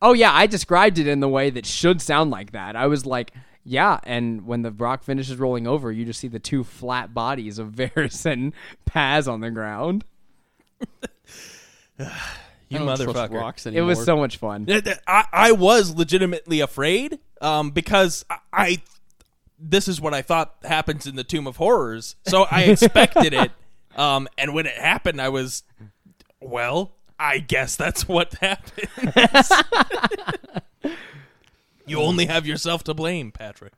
Oh 0.00 0.12
yeah, 0.12 0.32
I 0.32 0.46
described 0.46 0.98
it 0.98 1.08
in 1.08 1.18
the 1.18 1.28
way 1.28 1.50
that 1.50 1.66
should 1.66 2.00
sound 2.00 2.30
like 2.30 2.52
that. 2.52 2.76
I 2.76 2.86
was 2.86 3.04
like, 3.04 3.32
yeah, 3.64 3.98
and 4.04 4.46
when 4.46 4.62
the 4.62 4.70
rock 4.70 5.02
finishes 5.02 5.38
rolling 5.38 5.66
over, 5.66 5.90
you 5.90 6.04
just 6.04 6.20
see 6.20 6.28
the 6.28 6.38
two 6.38 6.62
flat 6.62 7.12
bodies 7.12 7.58
of 7.58 7.68
Varys 7.72 8.24
and 8.24 8.52
Paz 8.86 9.26
on 9.26 9.40
the 9.40 9.50
ground. 9.50 10.04
You 12.68 12.78
I 12.78 12.84
don't 12.84 12.96
trust 12.96 13.08
motherfucker. 13.32 13.40
Rocks 13.40 13.66
It 13.66 13.80
was 13.80 14.04
so 14.04 14.16
much 14.16 14.36
fun. 14.36 14.66
Th- 14.66 14.84
th- 14.84 14.98
I, 15.06 15.24
I 15.32 15.52
was 15.52 15.94
legitimately 15.94 16.60
afraid 16.60 17.18
um, 17.40 17.70
because 17.70 18.24
I, 18.28 18.38
I 18.52 18.82
this 19.58 19.88
is 19.88 20.00
what 20.00 20.14
I 20.14 20.22
thought 20.22 20.54
happens 20.62 21.06
in 21.06 21.16
the 21.16 21.24
Tomb 21.24 21.46
of 21.46 21.56
Horrors, 21.56 22.16
so 22.26 22.46
I 22.50 22.64
expected 22.64 23.34
it. 23.34 23.50
Um, 23.96 24.28
and 24.38 24.54
when 24.54 24.66
it 24.66 24.76
happened, 24.76 25.20
I 25.20 25.28
was, 25.28 25.64
well, 26.40 26.94
I 27.18 27.38
guess 27.38 27.74
that's 27.74 28.06
what 28.06 28.32
happened. 28.34 29.12
you 31.86 31.98
only 31.98 32.26
have 32.26 32.46
yourself 32.46 32.84
to 32.84 32.94
blame, 32.94 33.32
Patrick. 33.32 33.72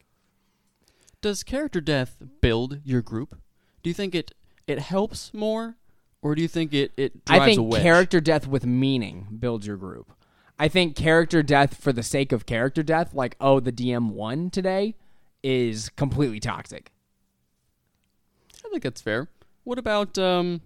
Does 1.22 1.42
character 1.42 1.81
death 1.81 2.18
build 2.42 2.81
your 2.85 3.00
group? 3.00 3.38
Do 3.83 3.88
you 3.88 3.94
think 3.94 4.14
it 4.14 4.33
it 4.66 4.79
helps 4.79 5.33
more, 5.33 5.76
or 6.22 6.35
do 6.35 6.42
you 6.42 6.48
think 6.48 6.72
it 6.74 6.92
it 6.96 7.24
drives 7.24 7.40
I 7.40 7.44
a 7.44 7.54
think 7.54 7.72
wedge? 7.72 7.83
character 7.83 8.20
death 8.20 8.46
with 8.46 8.66
meaning 8.66 9.26
builds 9.38 9.66
your 9.66 9.76
group. 9.76 10.12
I 10.59 10.68
think 10.68 10.94
character 10.94 11.42
death 11.42 11.74
for 11.83 11.92
the 11.92 12.02
sake 12.02 12.33
of 12.33 12.44
character 12.46 12.83
death, 12.83 13.14
like 13.14 13.37
oh 13.40 13.61
the 13.61 13.72
DM 13.72 14.11
won 14.11 14.50
today, 14.50 14.94
is 15.42 15.88
completely 15.90 16.40
toxic. 16.40 16.92
I 18.64 18.68
think 18.68 18.83
that's 18.83 19.00
fair. 19.00 19.28
What 19.64 19.78
about 19.78 20.18
um, 20.18 20.61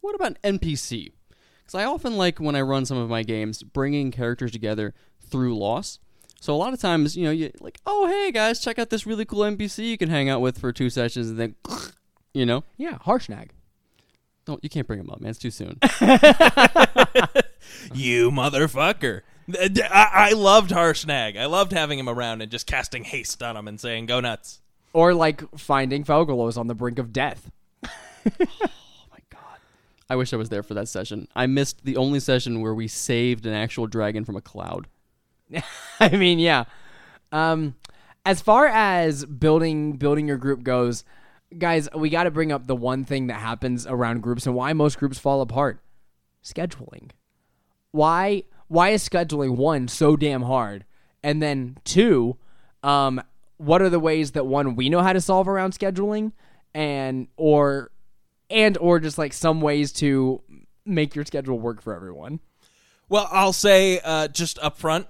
what 0.00 0.14
about 0.14 0.40
NPC? 0.42 1.12
Because 1.60 1.74
I 1.74 1.84
often 1.84 2.16
like 2.16 2.38
when 2.38 2.54
I 2.56 2.60
run 2.62 2.84
some 2.86 2.96
of 2.98 3.08
my 3.10 3.22
games 3.22 3.62
bringing 3.62 4.10
characters 4.10 4.52
together 4.52 4.94
through 5.20 5.56
loss. 5.58 5.98
So 6.40 6.54
a 6.54 6.56
lot 6.56 6.72
of 6.72 6.80
times, 6.80 7.16
you 7.16 7.24
know, 7.24 7.30
you 7.30 7.50
like, 7.60 7.78
oh 7.84 8.06
hey 8.06 8.32
guys, 8.32 8.60
check 8.60 8.78
out 8.78 8.90
this 8.90 9.06
really 9.06 9.24
cool 9.24 9.40
NPC 9.40 9.88
you 9.88 9.98
can 9.98 10.08
hang 10.08 10.28
out 10.28 10.40
with 10.40 10.58
for 10.58 10.72
two 10.72 10.88
sessions, 10.88 11.28
and 11.28 11.38
then, 11.38 11.54
you 12.34 12.46
know, 12.46 12.64
Yeah, 12.76 12.96
Harshnag. 12.98 13.50
No, 14.48 14.58
you 14.62 14.68
can't 14.68 14.86
bring 14.86 15.00
him 15.00 15.10
up, 15.10 15.20
man. 15.20 15.30
It's 15.30 15.38
too 15.38 15.50
soon. 15.50 15.78
You 17.94 18.30
motherfucker. 18.30 19.22
Th- 19.50 19.74
th- 19.74 19.90
I, 19.90 20.08
I 20.12 20.32
loved 20.32 20.70
Harshnag. 20.70 21.38
I 21.38 21.46
loved 21.46 21.72
having 21.72 21.98
him 21.98 22.08
around 22.08 22.42
and 22.42 22.50
just 22.50 22.66
casting 22.66 23.04
haste 23.04 23.42
on 23.42 23.56
him 23.56 23.68
and 23.68 23.80
saying, 23.80 24.06
go 24.06 24.20
nuts. 24.20 24.60
Or 24.92 25.14
like 25.14 25.42
finding 25.58 26.04
Felgolos 26.04 26.56
on 26.58 26.66
the 26.66 26.74
brink 26.74 26.98
of 26.98 27.12
death. 27.12 27.50
Oh 27.86 28.30
my 29.10 29.18
god. 29.30 29.58
I 30.08 30.16
wish 30.16 30.32
I 30.32 30.36
was 30.36 30.48
there 30.48 30.62
for 30.62 30.74
that 30.74 30.88
session. 30.88 31.28
I 31.34 31.46
missed 31.46 31.84
the 31.84 31.96
only 31.96 32.20
session 32.20 32.60
where 32.60 32.74
we 32.74 32.88
saved 32.88 33.46
an 33.46 33.54
actual 33.54 33.86
dragon 33.86 34.24
from 34.24 34.36
a 34.36 34.40
cloud. 34.40 34.88
I 36.00 36.10
mean, 36.10 36.38
yeah. 36.38 36.64
Um, 37.32 37.76
as 38.26 38.40
far 38.40 38.66
as 38.66 39.24
building 39.24 39.92
building 39.94 40.28
your 40.28 40.36
group 40.36 40.62
goes, 40.62 41.04
guys, 41.58 41.88
we 41.94 42.10
got 42.10 42.24
to 42.24 42.30
bring 42.30 42.52
up 42.52 42.66
the 42.66 42.76
one 42.76 43.04
thing 43.04 43.28
that 43.28 43.40
happens 43.40 43.86
around 43.86 44.22
groups 44.22 44.46
and 44.46 44.54
why 44.54 44.72
most 44.72 44.98
groups 44.98 45.18
fall 45.18 45.40
apart: 45.40 45.80
scheduling. 46.44 47.10
Why 47.92 48.44
why 48.68 48.90
is 48.90 49.08
scheduling 49.08 49.56
one 49.56 49.88
so 49.88 50.16
damn 50.16 50.42
hard, 50.42 50.84
and 51.22 51.42
then 51.42 51.78
two, 51.84 52.36
um, 52.82 53.20
what 53.56 53.82
are 53.82 53.90
the 53.90 54.00
ways 54.00 54.32
that 54.32 54.46
one 54.46 54.76
we 54.76 54.88
know 54.88 55.02
how 55.02 55.12
to 55.12 55.20
solve 55.20 55.48
around 55.48 55.72
scheduling, 55.72 56.32
and 56.74 57.28
or 57.36 57.90
and 58.48 58.78
or 58.78 59.00
just 59.00 59.18
like 59.18 59.32
some 59.32 59.60
ways 59.60 59.92
to 59.92 60.42
make 60.84 61.14
your 61.14 61.24
schedule 61.24 61.58
work 61.58 61.82
for 61.82 61.94
everyone. 61.94 62.40
Well, 63.08 63.28
I'll 63.30 63.52
say 63.52 64.00
uh, 64.04 64.28
just 64.28 64.58
up 64.60 64.78
front, 64.78 65.06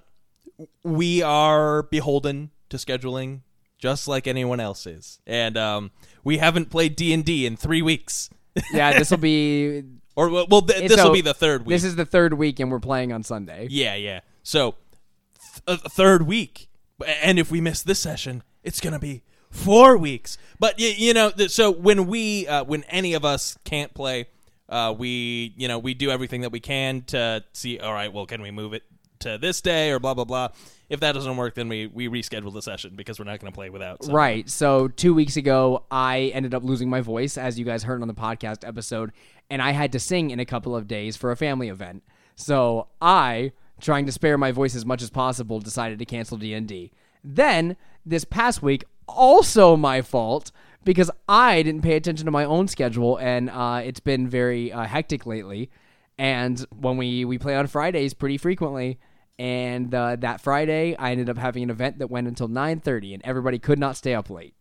we 0.83 1.23
are 1.23 1.83
beholden 1.85 2.51
to 2.71 2.77
scheduling 2.77 3.41
just 3.79 4.07
like 4.07 4.27
anyone 4.27 4.61
else 4.61 4.87
is. 4.87 5.21
And 5.27 5.57
um, 5.57 5.91
we 6.25 6.39
haven't 6.39 6.71
played 6.71 6.97
D&D 6.97 7.47
in 7.47 7.57
three 7.57 7.83
weeks. 7.83 8.31
Yeah, 8.73 8.99
this 8.99 9.11
will 9.11 9.19
be 9.19 9.85
Or, 10.17 10.29
well, 10.29 10.61
th- 10.63 10.89
this 10.89 10.99
will 10.99 11.07
So, 11.07 11.13
be 11.13 11.21
the 11.21 11.33
third 11.33 11.65
week. 11.65 11.71
This 11.75 11.85
is 11.85 11.97
the 11.97 12.05
third 12.05 12.35
week, 12.35 12.59
and 12.61 12.71
we're 12.71 12.81
playing 12.81 13.13
on 13.13 13.23
Sunday. 13.23 13.69
Yeah, 13.71 13.95
yeah. 13.95 14.21
So, 14.43 14.75
th- 15.67 15.81
a 15.83 15.89
third 15.89 16.27
week, 16.27 16.69
and 17.23 17.39
if 17.39 17.51
we 17.51 17.61
miss 17.61 17.83
this 17.83 18.01
session, 18.01 18.43
it's 18.65 18.81
gonna 18.81 18.99
be 18.99 19.23
four 19.51 19.97
weeks. 19.97 20.37
But 20.59 20.75
y- 20.79 20.95
you 20.99 21.15
know, 21.15 21.31
th- 21.31 21.51
so 21.51 21.71
when 21.71 22.07
we, 22.07 22.47
uh, 22.49 22.65
when 22.65 22.83
any 22.85 23.15
of 23.15 23.25
us 23.25 23.57
can't 23.65 23.95
play, 23.95 24.27
uh, 24.69 24.95
we, 24.99 25.55
you 25.57 25.69
know, 25.69 25.79
we 25.79 25.95
do 25.95 26.11
everything 26.11 26.41
that 26.43 26.51
we 26.53 26.61
can 26.61 27.03
to 27.09 27.45
see. 27.53 27.79
All 27.79 27.93
right, 27.95 28.13
well, 28.13 28.27
can 28.27 28.43
we 28.43 28.51
move 28.51 28.75
it 28.75 28.83
to 29.21 29.39
this 29.39 29.61
day 29.61 29.91
or 29.91 29.99
blah 29.99 30.15
blah 30.15 30.25
blah? 30.25 30.49
If 30.89 31.01
that 31.01 31.13
doesn't 31.13 31.37
work, 31.37 31.55
then 31.55 31.69
we 31.69 31.87
we 31.87 32.09
reschedule 32.09 32.53
the 32.53 32.63
session 32.63 32.95
because 32.97 33.19
we're 33.19 33.25
not 33.25 33.41
gonna 33.41 33.53
play 33.53 33.71
without. 33.71 34.03
someone. 34.03 34.17
Right. 34.17 34.49
So 34.49 34.89
two 34.89 35.15
weeks 35.15 35.37
ago, 35.37 35.85
I 35.91 36.33
ended 36.35 36.55
up 36.55 36.65
losing 36.65 36.91
my 36.91 37.01
voice, 37.01 37.39
as 37.39 37.59
you 37.59 37.65
guys 37.65 37.85
heard 37.85 38.03
on 38.03 38.09
the 38.09 38.15
podcast 38.15 38.67
episode, 38.67 39.13
and 39.49 39.63
I 39.63 39.71
had 39.71 39.93
to 39.93 40.01
sing 40.01 40.31
in 40.31 40.41
a 40.41 40.45
couple 40.45 40.75
of 40.75 40.89
days 40.89 41.17
for 41.17 41.31
a 41.31 41.37
family 41.37 41.69
event. 41.69 42.03
So 42.35 42.89
I, 43.01 43.53
trying 43.81 44.07
to 44.07 44.13
spare 44.13 44.39
my 44.39 44.53
voice 44.53 44.75
as 44.75 44.87
much 44.87 45.03
as 45.03 45.11
possible, 45.11 45.61
decided 45.61 45.99
to 45.99 46.05
cancel 46.05 46.37
D 46.37 46.55
and 46.55 46.67
D. 46.67 46.91
Then 47.23 47.77
this 48.05 48.25
past 48.25 48.63
week, 48.63 48.85
also 49.07 49.77
my 49.77 50.03
fault 50.03 50.53
because 50.85 51.11
I 51.29 51.63
didn't 51.63 51.83
pay 51.83 51.97
attention 51.97 52.25
to 52.25 52.31
my 52.31 52.45
own 52.45 52.69
schedule, 52.69 53.17
and 53.19 53.51
uh, 53.51 53.83
it's 53.85 54.01
been 54.01 54.29
very 54.29 54.73
uh, 54.73 54.85
hectic 54.85 55.27
lately. 55.27 55.71
And 56.19 56.65
when 56.79 56.97
we 56.97 57.25
we 57.25 57.39
play 57.39 57.55
on 57.57 57.67
Fridays 57.67 58.15
pretty 58.15 58.39
frequently, 58.39 58.99
and 59.41 59.95
uh, 59.95 60.17
that 60.17 60.43
Friday 60.43 60.95
I 60.99 61.13
ended 61.13 61.31
up 61.31 61.39
having 61.39 61.63
an 61.63 61.71
event 61.71 61.99
that 62.01 62.11
went 62.11 62.29
until 62.29 62.47
9:30, 62.47 63.15
and 63.15 63.23
everybody 63.25 63.59
could 63.59 63.79
not 63.79 63.97
stay 63.97 64.15
up 64.15 64.29
late. 64.29 64.55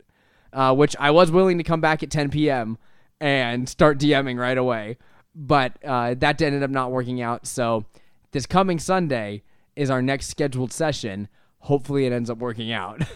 Uh, 0.54 0.74
which 0.74 0.96
I 0.98 1.12
was 1.12 1.30
willing 1.30 1.60
to 1.60 1.64
come 1.64 1.82
back 1.82 2.02
at 2.02 2.10
10 2.10 2.32
p.m. 2.32 2.80
and 3.20 3.70
start 3.70 4.00
DMing 4.00 4.40
right 4.40 4.58
away, 4.58 4.98
but 5.36 5.74
uh, 5.86 6.16
that 6.16 6.42
ended 6.42 6.64
up 6.64 6.72
not 6.72 6.92
working 6.92 7.22
out. 7.22 7.46
So 7.46 7.86
this 8.32 8.48
coming 8.48 8.80
Sunday 8.80 9.44
is 9.76 9.92
our 9.92 10.02
next 10.02 10.28
scheduled 10.30 10.72
session. 10.72 11.28
Hopefully, 11.60 12.08
it 12.08 12.14
ends 12.14 12.30
up 12.30 12.38
working 12.40 12.72
out. 12.72 13.02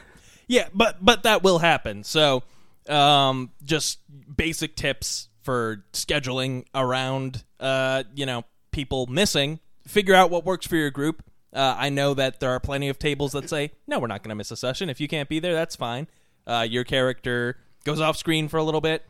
Yeah, 0.46 0.68
but 0.74 0.98
but 1.04 1.24
that 1.24 1.42
will 1.42 1.60
happen. 1.60 2.04
So, 2.04 2.44
um, 2.90 3.52
just 3.64 4.00
basic 4.36 4.76
tips 4.76 5.30
for 5.42 5.86
scheduling 5.94 6.66
around, 6.76 7.46
uh, 7.62 8.04
you 8.14 8.26
know, 8.26 8.44
people 8.72 9.08
missing. 9.08 9.62
Figure 9.88 10.14
out 10.14 10.30
what 10.30 10.44
works 10.44 10.68
for 10.68 10.76
your 10.76 10.92
group. 10.92 11.24
Uh, 11.54 11.76
I 11.78 11.90
know 11.90 12.14
that 12.16 12.40
there 12.40 12.50
are 12.50 12.60
plenty 12.60 12.90
of 12.90 12.98
tables 12.98 13.34
that 13.34 13.50
say, 13.50 13.72
"No, 13.88 14.00
we're 14.00 14.08
not 14.08 14.24
going 14.24 14.30
to 14.30 14.36
miss 14.36 14.52
a 14.52 14.56
session. 14.58 14.90
If 14.90 15.00
you 15.00 15.08
can't 15.08 15.30
be 15.30 15.40
there, 15.40 15.54
that's 15.54 15.76
fine." 15.76 16.08
Uh, 16.48 16.66
your 16.68 16.84
character 16.84 17.58
goes 17.86 18.02
off 18.02 18.18
screen 18.18 18.48
for 18.48 18.58
a 18.58 18.64
little 18.64 18.82
bit. 18.82 19.04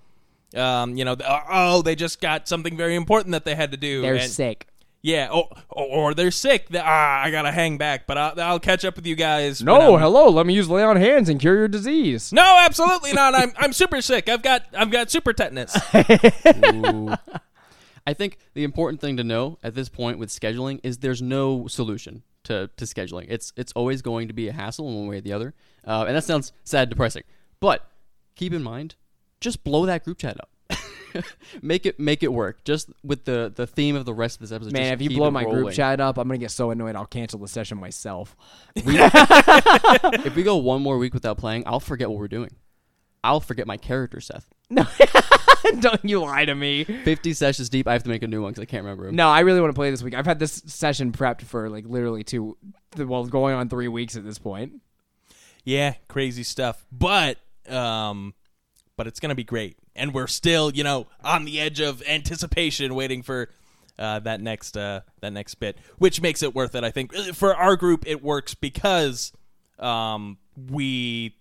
Um, 0.56 0.97
you 0.97 1.06
know, 1.06 1.15
oh, 1.25 1.82
they 1.82 1.95
just 1.95 2.21
got 2.21 2.47
something 2.47 2.77
very 2.77 2.95
important 2.95 3.32
that 3.32 3.45
they 3.45 3.56
had 3.56 3.71
to 3.71 3.77
do. 3.77 4.01
They're 4.01 4.15
and- 4.15 4.32
sick. 4.32 4.67
Yeah, 5.06 5.27
or, 5.34 5.49
or, 5.69 5.86
or 5.86 6.13
they're 6.13 6.32
sick. 6.32 6.69
They- 6.69 6.79
Ah, 6.79 7.23
I 7.23 7.29
gotta 7.29 7.51
hang 7.51 7.77
back, 7.77 8.08
but 8.08 8.17
I'll, 8.17 8.39
I'll 8.39 8.60
catch 8.60 8.86
up 8.86 8.95
with 8.95 9.06
you 9.06 9.17
guys. 9.17 9.62
No, 9.62 9.97
hello. 9.97 10.29
Let 10.29 10.45
me 10.45 10.53
use 10.53 10.69
lay 10.69 10.82
on 10.82 10.95
hands 10.95 11.27
and 11.27 11.41
cure 11.41 11.58
your 11.58 11.67
disease. 11.67 12.32
no, 12.32 12.58
absolutely 12.62 13.12
not. 13.12 13.36
I'm 13.36 13.51
I'm 13.58 13.73
super 13.73 14.01
sick. 14.01 14.29
I've 14.29 14.41
got 14.41 14.63
I've 14.73 14.91
got 14.91 15.12
super 15.12 15.34
tetanus. 15.34 15.75
Ooh. 16.73 17.13
I 18.08 18.13
think 18.13 18.38
the 18.53 18.63
important 18.63 19.01
thing 19.01 19.17
to 19.17 19.23
know 19.25 19.60
at 19.62 19.75
this 19.75 19.89
point 19.89 20.19
with 20.19 20.29
scheduling 20.29 20.79
is 20.84 20.99
there's 20.99 21.21
no 21.21 21.67
solution 21.67 22.23
to, 22.43 22.69
to 22.77 22.86
scheduling. 22.86 23.25
It's 23.29 23.53
it's 23.56 23.71
always 23.73 24.01
going 24.01 24.27
to 24.27 24.34
be 24.34 24.47
a 24.47 24.53
hassle 24.53 24.88
in 24.88 24.95
one 24.95 25.08
way 25.08 25.17
or 25.17 25.21
the 25.21 25.34
other, 25.34 25.53
uh, 25.86 26.06
and 26.08 26.15
that 26.15 26.23
sounds 26.23 26.53
sad, 26.63 26.89
depressing. 26.89 27.23
But 27.60 27.88
keep 28.36 28.53
in 28.53 28.63
mind, 28.63 28.95
just 29.39 29.63
blow 29.63 29.86
that 29.86 30.03
group 30.03 30.17
chat 30.17 30.38
up. 30.39 30.49
make 31.62 31.86
it 31.86 31.99
make 31.99 32.23
it 32.23 32.32
work. 32.32 32.63
Just 32.63 32.89
with 33.03 33.25
the 33.25 33.51
the 33.53 33.67
theme 33.67 33.95
of 33.95 34.06
the 34.06 34.13
rest 34.13 34.38
of 34.38 34.41
this 34.41 34.51
episode. 34.51 34.73
Man, 34.73 34.93
if 34.93 35.01
you 35.01 35.10
blow 35.10 35.32
my 35.32 35.43
group 35.43 35.71
chat 35.73 35.99
up, 35.99 36.17
I'm 36.17 36.27
gonna 36.27 36.38
get 36.38 36.51
so 36.51 36.71
annoyed 36.71 36.95
I'll 36.95 37.06
cancel 37.06 37.39
the 37.39 37.47
session 37.47 37.77
myself. 37.77 38.36
if 38.75 40.36
we 40.36 40.43
go 40.43 40.58
one 40.58 40.82
more 40.82 40.97
week 40.97 41.13
without 41.13 41.38
playing, 41.38 41.63
I'll 41.65 41.79
forget 41.79 42.10
what 42.10 42.20
we're 42.20 42.28
doing. 42.28 42.51
I'll 43.24 43.39
forget 43.39 43.67
my 43.67 43.78
character, 43.78 44.19
Seth. 44.21 44.49
No, 44.69 44.86
Don't 45.80 46.03
you 46.03 46.19
lie 46.21 46.45
to 46.45 46.55
me. 46.55 46.84
50 46.84 47.34
sessions 47.34 47.69
deep, 47.69 47.88
I 47.88 47.93
have 47.93 48.03
to 48.03 48.09
make 48.09 48.24
a 48.24 48.28
new 48.28 48.41
one 48.41 48.51
because 48.51 48.63
I 48.63 48.65
can't 48.65 48.84
remember 48.84 49.07
him. 49.07 49.15
No, 49.15 49.30
I 49.30 49.41
really 49.41 49.61
want 49.61 49.69
to 49.69 49.76
play 49.76 49.91
this 49.91 50.01
week. 50.01 50.15
I've 50.15 50.26
had 50.26 50.39
this 50.39 50.63
session 50.65 51.11
prepped 51.11 51.41
for 51.43 51.69
like 51.69 51.86
literally 51.86 52.24
two, 52.24 52.57
well, 52.97 53.26
going 53.26 53.53
on 53.53 53.69
three 53.69 53.88
weeks 53.88 54.15
at 54.15 54.24
this 54.24 54.39
point. 54.39 54.82
Yeah, 55.63 55.93
crazy 56.07 56.43
stuff. 56.43 56.86
But 56.91 57.38
um 57.69 58.34
but 58.95 59.07
it's 59.07 59.19
going 59.19 59.30
to 59.30 59.36
be 59.36 59.43
great. 59.43 59.78
And 59.95 60.13
we're 60.13 60.28
still, 60.28 60.71
you 60.71 60.84
know, 60.84 61.07
on 61.24 61.45
the 61.45 61.59
edge 61.59 61.80
of 61.80 62.01
anticipation 62.07 62.95
waiting 62.95 63.21
for 63.24 63.49
uh, 63.97 64.19
that 64.19 64.41
next 64.41 64.76
uh, 64.76 65.01
that 65.21 65.34
next 65.34 65.55
bit, 65.55 65.78
which 65.97 66.21
makes 66.21 66.41
it 66.41 66.55
worth 66.55 66.76
it. 66.76 66.84
I 66.84 66.91
think 66.91 67.13
for 67.34 67.55
our 67.55 67.76
group, 67.76 68.05
it 68.07 68.24
works 68.24 68.55
because 68.55 69.32
um, 69.80 70.38
we 70.69 71.36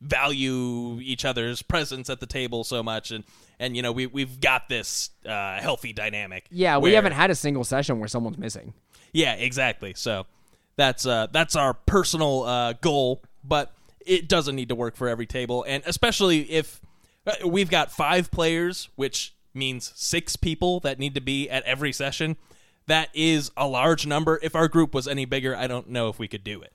value 0.00 0.98
each 1.00 1.24
other's 1.24 1.62
presence 1.62 2.10
at 2.10 2.20
the 2.20 2.26
table 2.26 2.64
so 2.64 2.82
much, 2.82 3.10
and 3.10 3.24
and 3.58 3.76
you 3.76 3.82
know 3.82 3.92
we 3.92 4.06
we've 4.06 4.40
got 4.40 4.68
this 4.68 5.10
uh, 5.26 5.58
healthy 5.60 5.92
dynamic. 5.92 6.46
Yeah, 6.50 6.78
we 6.78 6.90
where- 6.90 6.96
haven't 6.96 7.12
had 7.12 7.30
a 7.30 7.34
single 7.34 7.64
session 7.64 7.98
where 7.98 8.08
someone's 8.08 8.38
missing. 8.38 8.74
yeah, 9.12 9.34
exactly. 9.34 9.94
So 9.94 10.26
that's 10.76 11.06
uh, 11.06 11.28
that's 11.32 11.56
our 11.56 11.74
personal 11.74 12.42
uh, 12.44 12.72
goal, 12.74 13.22
but 13.44 13.72
it 14.04 14.28
doesn't 14.28 14.54
need 14.54 14.68
to 14.68 14.74
work 14.74 14.96
for 14.96 15.08
every 15.08 15.26
table, 15.26 15.64
and 15.66 15.82
especially 15.86 16.50
if 16.50 16.80
uh, 17.26 17.32
we've 17.46 17.70
got 17.70 17.90
five 17.90 18.30
players, 18.30 18.88
which 18.96 19.34
means 19.54 19.92
six 19.96 20.36
people 20.36 20.80
that 20.80 20.98
need 20.98 21.14
to 21.14 21.20
be 21.20 21.48
at 21.50 21.62
every 21.64 21.92
session. 21.92 22.36
That 22.88 23.08
is 23.14 23.50
a 23.56 23.66
large 23.66 24.06
number. 24.06 24.38
If 24.44 24.54
our 24.54 24.68
group 24.68 24.94
was 24.94 25.08
any 25.08 25.24
bigger, 25.24 25.56
I 25.56 25.66
don't 25.66 25.88
know 25.88 26.08
if 26.08 26.20
we 26.20 26.28
could 26.28 26.44
do 26.44 26.62
it. 26.62 26.72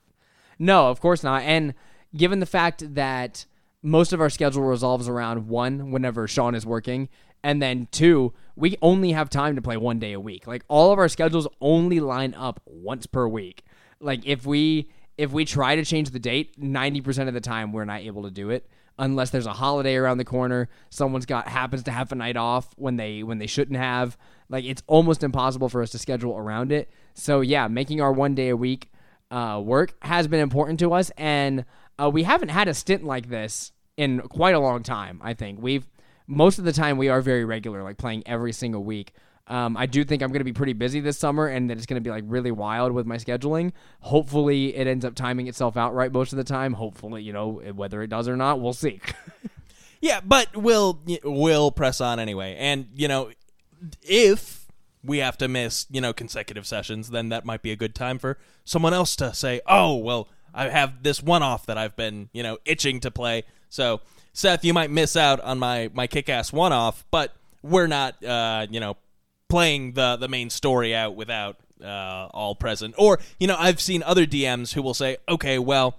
No, 0.58 0.90
of 0.90 1.00
course 1.00 1.22
not. 1.24 1.40
And 1.42 1.72
given 2.16 2.40
the 2.40 2.46
fact 2.46 2.94
that 2.94 3.46
most 3.82 4.12
of 4.12 4.20
our 4.20 4.30
schedule 4.30 4.62
revolves 4.62 5.08
around 5.08 5.48
one, 5.48 5.90
whenever 5.90 6.28
Sean 6.28 6.54
is 6.54 6.64
working, 6.64 7.08
and 7.42 7.60
then 7.60 7.88
two, 7.90 8.32
we 8.54 8.76
only 8.80 9.12
have 9.12 9.28
time 9.28 9.56
to 9.56 9.62
play 9.62 9.76
one 9.76 9.98
day 9.98 10.12
a 10.12 10.20
week. 10.20 10.46
Like 10.46 10.64
all 10.68 10.92
of 10.92 10.98
our 10.98 11.08
schedules 11.08 11.48
only 11.60 12.00
line 12.00 12.34
up 12.34 12.60
once 12.66 13.06
per 13.06 13.26
week. 13.26 13.64
Like 14.00 14.24
if 14.24 14.46
we 14.46 14.88
if 15.18 15.32
we 15.32 15.44
try 15.44 15.76
to 15.76 15.84
change 15.84 16.10
the 16.10 16.18
date, 16.18 16.56
ninety 16.58 17.00
percent 17.00 17.28
of 17.28 17.34
the 17.34 17.40
time 17.40 17.72
we're 17.72 17.84
not 17.84 18.00
able 18.00 18.22
to 18.22 18.30
do 18.30 18.50
it 18.50 18.68
unless 18.98 19.30
there's 19.30 19.46
a 19.46 19.52
holiday 19.52 19.96
around 19.96 20.18
the 20.18 20.24
corner. 20.24 20.68
Someone's 20.90 21.26
got 21.26 21.48
happens 21.48 21.82
to 21.84 21.90
have 21.90 22.12
a 22.12 22.14
night 22.14 22.36
off 22.36 22.68
when 22.76 22.96
they 22.96 23.22
when 23.22 23.38
they 23.38 23.46
shouldn't 23.46 23.78
have. 23.78 24.16
Like 24.48 24.64
it's 24.64 24.82
almost 24.86 25.24
impossible 25.24 25.68
for 25.68 25.82
us 25.82 25.90
to 25.90 25.98
schedule 25.98 26.36
around 26.36 26.70
it. 26.72 26.90
So 27.14 27.40
yeah, 27.40 27.68
making 27.68 28.00
our 28.00 28.12
one 28.12 28.34
day 28.34 28.50
a 28.50 28.56
week 28.56 28.90
uh, 29.30 29.60
work 29.64 29.94
has 30.02 30.28
been 30.28 30.40
important 30.40 30.78
to 30.80 30.92
us, 30.92 31.10
and 31.16 31.64
uh, 32.00 32.10
we 32.10 32.22
haven't 32.22 32.50
had 32.50 32.68
a 32.68 32.74
stint 32.74 33.04
like 33.04 33.28
this 33.28 33.72
in 33.96 34.20
quite 34.20 34.54
a 34.54 34.60
long 34.60 34.82
time. 34.82 35.20
I 35.22 35.34
think 35.34 35.60
we've 35.60 35.86
most 36.26 36.58
of 36.58 36.64
the 36.64 36.72
time 36.72 36.98
we 36.98 37.08
are 37.08 37.20
very 37.20 37.44
regular, 37.44 37.82
like 37.82 37.98
playing 37.98 38.22
every 38.26 38.52
single 38.52 38.84
week. 38.84 39.12
Um, 39.48 39.76
I 39.76 39.86
do 39.86 40.04
think 40.04 40.22
I'm 40.22 40.28
going 40.28 40.40
to 40.40 40.44
be 40.44 40.52
pretty 40.52 40.72
busy 40.72 41.00
this 41.00 41.18
summer, 41.18 41.46
and 41.46 41.68
that 41.68 41.76
it's 41.76 41.86
going 41.86 42.00
to 42.02 42.08
be 42.08 42.10
like 42.10 42.24
really 42.26 42.52
wild 42.52 42.92
with 42.92 43.06
my 43.06 43.16
scheduling. 43.16 43.72
Hopefully, 44.00 44.74
it 44.76 44.86
ends 44.86 45.04
up 45.04 45.14
timing 45.14 45.48
itself 45.48 45.76
out 45.76 45.94
right 45.94 46.12
most 46.12 46.32
of 46.32 46.36
the 46.36 46.44
time. 46.44 46.74
Hopefully, 46.74 47.22
you 47.22 47.32
know 47.32 47.60
whether 47.74 48.02
it 48.02 48.08
does 48.08 48.28
or 48.28 48.36
not, 48.36 48.60
we'll 48.60 48.72
see. 48.72 49.00
Yeah, 50.02 50.20
but 50.20 50.54
we'll 50.56 51.00
we'll 51.22 51.70
press 51.70 52.00
on 52.00 52.18
anyway. 52.18 52.56
And 52.58 52.88
you 52.94 53.06
know, 53.06 53.30
if 54.02 54.66
we 55.04 55.18
have 55.18 55.38
to 55.38 55.46
miss 55.46 55.86
you 55.90 56.00
know 56.00 56.12
consecutive 56.12 56.66
sessions, 56.66 57.10
then 57.10 57.28
that 57.30 57.46
might 57.46 57.62
be 57.62 57.70
a 57.70 57.76
good 57.76 57.94
time 57.94 58.18
for 58.18 58.36
someone 58.64 58.92
else 58.92 59.14
to 59.16 59.32
say, 59.32 59.60
"Oh, 59.64 59.96
well, 59.96 60.28
I 60.54 60.68
have 60.68 61.02
this 61.02 61.22
one 61.22 61.42
off 61.42 61.66
that 61.66 61.78
I've 61.78 61.96
been 61.96 62.28
you 62.32 62.42
know 62.42 62.58
itching 62.64 63.00
to 63.00 63.10
play." 63.10 63.44
So, 63.68 64.00
Seth, 64.32 64.64
you 64.64 64.74
might 64.74 64.90
miss 64.90 65.16
out 65.16 65.40
on 65.40 65.58
my 65.58 65.90
my 65.92 66.06
kick 66.06 66.28
ass 66.28 66.52
one 66.52 66.72
off, 66.72 67.04
but 67.10 67.34
we're 67.62 67.86
not 67.86 68.22
uh, 68.24 68.66
you 68.70 68.80
know 68.80 68.96
playing 69.48 69.92
the 69.92 70.16
the 70.16 70.28
main 70.28 70.50
story 70.50 70.94
out 70.94 71.14
without 71.14 71.56
uh, 71.82 72.28
all 72.32 72.54
present. 72.54 72.94
Or 72.98 73.18
you 73.38 73.46
know, 73.46 73.56
I've 73.58 73.80
seen 73.80 74.02
other 74.02 74.26
DMs 74.26 74.72
who 74.74 74.82
will 74.82 74.94
say, 74.94 75.18
"Okay, 75.28 75.58
well." 75.58 75.98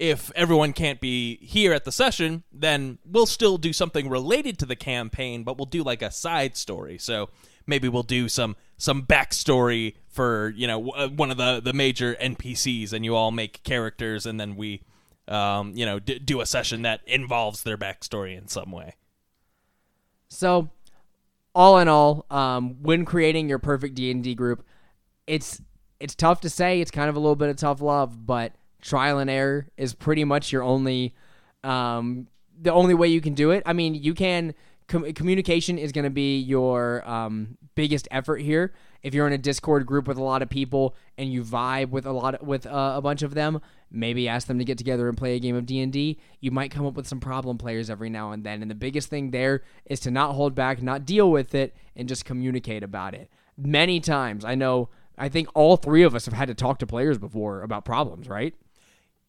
if 0.00 0.32
everyone 0.34 0.72
can't 0.72 0.98
be 0.98 1.36
here 1.42 1.74
at 1.74 1.84
the 1.84 1.92
session, 1.92 2.42
then 2.50 2.96
we'll 3.04 3.26
still 3.26 3.58
do 3.58 3.70
something 3.70 4.08
related 4.08 4.58
to 4.58 4.64
the 4.64 4.74
campaign, 4.74 5.44
but 5.44 5.58
we'll 5.58 5.66
do 5.66 5.82
like 5.82 6.00
a 6.00 6.10
side 6.10 6.56
story. 6.56 6.96
So 6.96 7.28
maybe 7.66 7.86
we'll 7.86 8.02
do 8.02 8.28
some 8.28 8.56
some 8.78 9.02
backstory 9.02 9.94
for 10.10 10.52
you 10.56 10.66
know 10.66 10.80
w- 10.82 11.14
one 11.14 11.30
of 11.30 11.36
the 11.36 11.60
the 11.60 11.72
major 11.72 12.16
NPCs, 12.20 12.92
and 12.92 13.04
you 13.04 13.14
all 13.14 13.30
make 13.30 13.62
characters, 13.62 14.26
and 14.26 14.38
then 14.38 14.56
we 14.56 14.82
um, 15.28 15.72
you 15.74 15.86
know 15.86 15.98
d- 15.98 16.18
do 16.18 16.40
a 16.40 16.46
session 16.46 16.82
that 16.82 17.00
involves 17.06 17.62
their 17.62 17.78
backstory 17.78 18.36
in 18.36 18.48
some 18.48 18.70
way. 18.70 18.94
So, 20.28 20.70
all 21.54 21.78
in 21.78 21.88
all, 21.88 22.26
um, 22.30 22.82
when 22.82 23.04
creating 23.04 23.48
your 23.48 23.58
perfect 23.58 23.94
D 23.94 24.10
and 24.10 24.22
D 24.22 24.34
group, 24.34 24.64
it's 25.26 25.60
it's 25.98 26.14
tough 26.14 26.40
to 26.42 26.50
say. 26.50 26.80
It's 26.80 26.90
kind 26.90 27.08
of 27.08 27.16
a 27.16 27.20
little 27.20 27.36
bit 27.36 27.48
of 27.48 27.56
tough 27.56 27.80
love, 27.80 28.26
but 28.26 28.52
trial 28.82 29.18
and 29.18 29.30
error 29.30 29.68
is 29.76 29.94
pretty 29.94 30.24
much 30.24 30.52
your 30.52 30.62
only 30.62 31.14
um, 31.62 32.26
the 32.60 32.72
only 32.72 32.94
way 32.94 33.08
you 33.08 33.20
can 33.20 33.34
do 33.34 33.50
it. 33.50 33.62
I 33.66 33.72
mean, 33.72 33.94
you 33.94 34.14
can 34.14 34.54
com- 34.90 35.12
communication 35.14 35.78
is 35.78 35.92
going 35.92 36.04
to 36.04 36.10
be 36.10 36.38
your 36.38 37.08
um, 37.08 37.56
biggest 37.74 38.08
effort 38.10 38.42
here. 38.42 38.74
If 39.02 39.14
you're 39.14 39.26
in 39.26 39.32
a 39.32 39.38
Discord 39.38 39.86
group 39.86 40.06
with 40.06 40.18
a 40.18 40.22
lot 40.22 40.42
of 40.42 40.50
people 40.50 40.94
and 41.16 41.32
you 41.32 41.42
vibe 41.42 41.88
with 41.88 42.04
a 42.04 42.12
lot 42.12 42.34
of, 42.34 42.46
with 42.46 42.66
uh, 42.66 42.92
a 42.96 43.00
bunch 43.00 43.22
of 43.22 43.32
them, 43.32 43.62
maybe 43.90 44.28
ask 44.28 44.46
them 44.46 44.58
to 44.58 44.64
get 44.64 44.76
together 44.76 45.08
and 45.08 45.16
play 45.16 45.36
a 45.36 45.40
game 45.40 45.56
of 45.56 45.64
D&D. 45.64 46.18
You 46.40 46.50
might 46.50 46.70
come 46.70 46.84
up 46.84 46.94
with 46.94 47.06
some 47.06 47.20
problem 47.20 47.56
players 47.56 47.88
every 47.88 48.10
now 48.10 48.32
and 48.32 48.44
then. 48.44 48.60
And 48.60 48.70
the 48.70 48.74
biggest 48.74 49.08
thing 49.08 49.30
there 49.30 49.62
is 49.86 50.00
to 50.00 50.10
not 50.10 50.34
hold 50.34 50.54
back, 50.54 50.82
not 50.82 51.06
deal 51.06 51.30
with 51.30 51.54
it 51.54 51.74
and 51.96 52.08
just 52.08 52.26
communicate 52.26 52.82
about 52.82 53.14
it. 53.14 53.30
Many 53.56 54.00
times, 54.00 54.44
I 54.44 54.54
know 54.54 54.90
I 55.16 55.28
think 55.28 55.48
all 55.54 55.76
three 55.76 56.02
of 56.02 56.14
us 56.14 56.26
have 56.26 56.34
had 56.34 56.48
to 56.48 56.54
talk 56.54 56.78
to 56.80 56.86
players 56.86 57.16
before 57.16 57.62
about 57.62 57.84
problems, 57.84 58.28
right? 58.28 58.54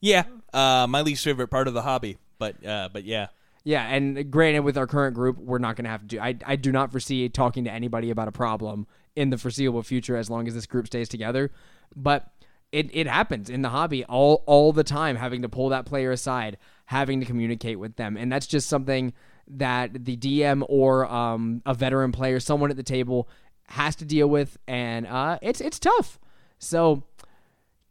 Yeah, 0.01 0.23
uh, 0.53 0.87
my 0.89 1.01
least 1.01 1.23
favorite 1.23 1.49
part 1.49 1.67
of 1.67 1.73
the 1.73 1.81
hobby, 1.81 2.17
but 2.39 2.65
uh, 2.65 2.89
but 2.91 3.03
yeah. 3.03 3.27
Yeah, 3.63 3.85
and 3.87 4.31
granted, 4.31 4.61
with 4.61 4.77
our 4.77 4.87
current 4.87 5.13
group, 5.13 5.37
we're 5.37 5.59
not 5.59 5.75
going 5.75 5.85
to 5.85 5.91
have 5.91 6.01
to 6.01 6.07
do. 6.07 6.19
I, 6.19 6.35
I 6.45 6.55
do 6.55 6.71
not 6.71 6.91
foresee 6.91 7.29
talking 7.29 7.63
to 7.65 7.71
anybody 7.71 8.09
about 8.09 8.27
a 8.27 8.31
problem 8.31 8.87
in 9.15 9.29
the 9.29 9.37
foreseeable 9.37 9.83
future 9.83 10.17
as 10.17 10.29
long 10.29 10.47
as 10.47 10.55
this 10.55 10.65
group 10.65 10.87
stays 10.87 11.07
together. 11.07 11.51
But 11.95 12.31
it, 12.71 12.89
it 12.93 13.05
happens 13.05 13.49
in 13.49 13.61
the 13.61 13.69
hobby 13.69 14.03
all 14.05 14.43
all 14.47 14.73
the 14.73 14.83
time, 14.83 15.15
having 15.15 15.41
to 15.43 15.49
pull 15.49 15.69
that 15.69 15.85
player 15.85 16.11
aside, 16.11 16.57
having 16.85 17.19
to 17.19 17.25
communicate 17.25 17.79
with 17.79 17.97
them, 17.97 18.17
and 18.17 18.31
that's 18.31 18.47
just 18.47 18.67
something 18.67 19.13
that 19.47 20.05
the 20.05 20.15
DM 20.15 20.63
or 20.69 21.05
um, 21.11 21.61
a 21.65 21.73
veteran 21.73 22.11
player, 22.11 22.39
someone 22.39 22.71
at 22.71 22.77
the 22.77 22.83
table, 22.83 23.27
has 23.65 23.95
to 23.97 24.05
deal 24.05 24.27
with, 24.27 24.57
and 24.67 25.05
uh, 25.05 25.37
it's 25.41 25.61
it's 25.61 25.79
tough. 25.79 26.19
So 26.59 27.03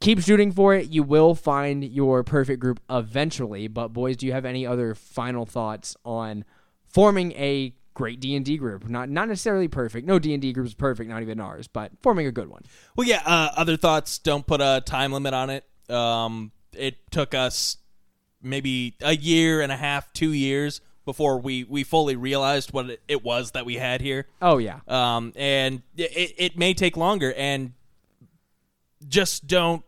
keep 0.01 0.21
shooting 0.21 0.51
for 0.53 0.75
it. 0.75 0.89
You 0.89 1.03
will 1.03 1.35
find 1.35 1.85
your 1.85 2.23
perfect 2.25 2.61
group 2.61 2.81
eventually. 2.91 3.69
But 3.69 3.89
boys, 3.89 4.17
do 4.17 4.27
you 4.27 4.33
have 4.33 4.45
any 4.45 4.67
other 4.67 4.95
final 4.95 5.47
thoughts 5.47 5.97
on 6.05 6.45
forming 6.89 7.33
a 7.33 7.75
great 7.95 8.21
D 8.21 8.35
and 8.35 8.45
D 8.45 8.57
group? 8.57 8.89
Not 8.89 9.09
not 9.09 9.29
necessarily 9.29 9.69
perfect. 9.69 10.07
No 10.07 10.19
D 10.19 10.33
and 10.33 10.43
D 10.43 10.53
group 10.53 10.67
is 10.67 10.75
perfect, 10.75 11.09
not 11.11 11.23
even 11.23 11.41
ours, 11.41 11.69
but 11.69 11.93
forming 12.03 12.27
a 12.27 12.33
good 12.33 12.49
one. 12.49 12.63
Well, 12.97 13.07
yeah. 13.07 13.23
Uh, 13.25 13.51
other 13.57 13.77
thoughts? 13.77 14.19
Don't 14.19 14.47
put 14.47 14.61
a 14.61 14.83
time 14.85 15.13
limit 15.13 15.35
on 15.35 15.51
it. 15.51 15.65
Um, 15.89 16.53
it 16.73 17.11
took 17.11 17.35
us 17.35 17.77
maybe 18.43 18.97
a 19.03 19.15
year 19.15 19.61
and 19.61 19.71
a 19.71 19.77
half, 19.77 20.13
two 20.13 20.33
years 20.33 20.81
before 21.05 21.39
we 21.39 21.65
we 21.65 21.83
fully 21.83 22.15
realized 22.15 22.73
what 22.73 22.89
it, 22.89 23.03
it 23.09 23.25
was 23.25 23.51
that 23.53 23.67
we 23.67 23.75
had 23.75 24.01
here. 24.01 24.27
Oh 24.41 24.59
yeah, 24.59 24.81
Um, 24.87 25.33
and 25.35 25.83
it, 25.97 26.35
it 26.39 26.59
may 26.59 26.73
take 26.73 26.97
longer, 26.97 27.35
and 27.37 27.73
just 29.09 29.47
don't 29.47 29.83